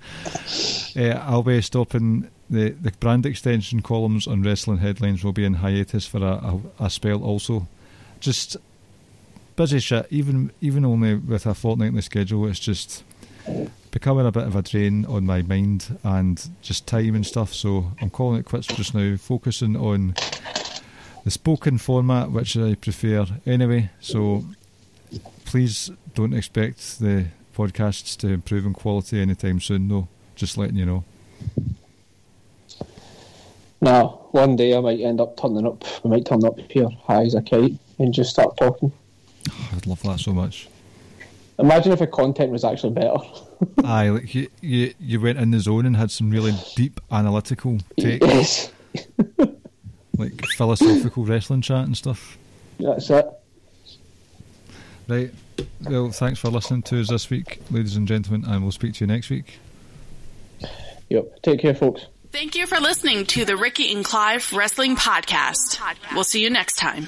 I'll 1.25 1.43
be 1.43 1.61
stopping 1.61 2.29
the 2.49 2.69
the 2.71 2.91
brand 2.99 3.25
extension 3.25 3.81
columns 3.81 4.27
on 4.27 4.43
wrestling 4.43 4.79
headlines 4.79 5.23
will 5.23 5.31
be 5.31 5.45
in 5.45 5.55
hiatus 5.55 6.05
for 6.05 6.17
a, 6.17 6.59
a, 6.79 6.85
a 6.85 6.89
spell 6.89 7.23
also. 7.23 7.67
Just 8.19 8.57
busy 9.55 9.79
shit. 9.79 10.07
Even 10.09 10.51
even 10.59 10.83
only 10.85 11.15
with 11.15 11.45
a 11.45 11.53
fortnightly 11.53 12.01
schedule, 12.01 12.47
it's 12.47 12.59
just 12.59 13.03
becoming 13.91 14.26
a 14.26 14.31
bit 14.31 14.43
of 14.43 14.55
a 14.55 14.61
drain 14.61 15.05
on 15.05 15.26
my 15.26 15.41
mind 15.41 15.99
and 16.03 16.49
just 16.61 16.88
time 16.88 17.13
and 17.13 17.26
stuff. 17.26 17.53
So 17.53 17.91
I'm 18.01 18.09
calling 18.09 18.39
it 18.39 18.45
quits 18.45 18.68
just 18.68 18.95
now, 18.95 19.18
focusing 19.18 19.76
on 19.76 20.15
the 21.23 21.31
spoken 21.31 21.77
format, 21.77 22.31
which 22.31 22.57
I 22.57 22.76
prefer 22.76 23.27
anyway. 23.45 23.91
So 23.99 24.45
please 25.45 25.91
don't 26.15 26.34
expect 26.34 26.99
the 26.99 27.27
podcasts 27.55 28.18
to 28.18 28.30
improve 28.30 28.65
in 28.65 28.73
quality 28.73 29.22
anytime 29.22 29.59
soon, 29.59 29.88
though. 29.88 30.07
Just 30.35 30.57
letting 30.57 30.77
you 30.77 30.85
know. 30.85 31.03
Now, 33.81 34.27
one 34.31 34.55
day 34.55 34.76
I 34.76 34.80
might 34.80 34.99
end 34.99 35.19
up 35.19 35.35
turning 35.38 35.68
up. 35.68 35.84
I 36.05 36.07
might 36.07 36.26
turn 36.26 36.45
up 36.45 36.57
here 36.59 36.88
high 37.03 37.23
as 37.23 37.35
a 37.35 37.41
kite 37.41 37.73
and 37.99 38.13
just 38.13 38.30
start 38.30 38.55
talking. 38.55 38.91
I'd 39.73 39.88
love 39.88 40.01
that 40.03 40.19
so 40.19 40.31
much. 40.31 40.69
Imagine 41.61 41.91
if 41.91 41.99
the 41.99 42.07
content 42.07 42.51
was 42.51 42.63
actually 42.63 42.93
better. 42.93 43.15
Aye, 43.83 44.09
like 44.09 44.35
you, 44.35 44.49
you, 44.61 44.93
you 44.99 45.21
went 45.21 45.38
in 45.39 45.51
the 45.51 45.59
zone 45.59 45.85
and 45.85 45.95
had 45.95 46.11
some 46.11 46.29
really 46.29 46.53
deep 46.75 46.99
analytical 47.11 47.79
takes. 47.99 48.25
yes, 48.25 48.71
like 50.17 50.45
philosophical 50.57 51.25
wrestling 51.25 51.61
chat 51.61 51.85
and 51.85 51.95
stuff. 51.95 52.38
that's 52.79 53.09
it. 53.09 53.25
Right. 55.07 55.31
Well, 55.81 56.11
thanks 56.11 56.39
for 56.39 56.49
listening 56.49 56.83
to 56.83 57.01
us 57.01 57.09
this 57.09 57.29
week, 57.29 57.59
ladies 57.69 57.95
and 57.95 58.07
gentlemen, 58.07 58.49
and 58.49 58.63
we'll 58.63 58.71
speak 58.71 58.93
to 58.95 59.03
you 59.03 59.07
next 59.07 59.29
week. 59.29 59.59
Yep. 61.09 61.41
Take 61.43 61.59
care, 61.59 61.75
folks. 61.75 62.05
Thank 62.31 62.55
you 62.55 62.65
for 62.65 62.79
listening 62.79 63.25
to 63.27 63.43
the 63.43 63.57
Ricky 63.57 63.93
and 63.93 64.05
Clive 64.05 64.53
Wrestling 64.53 64.95
Podcast. 64.95 65.81
We'll 66.13 66.23
see 66.23 66.41
you 66.41 66.49
next 66.49 66.75
time. 66.75 67.07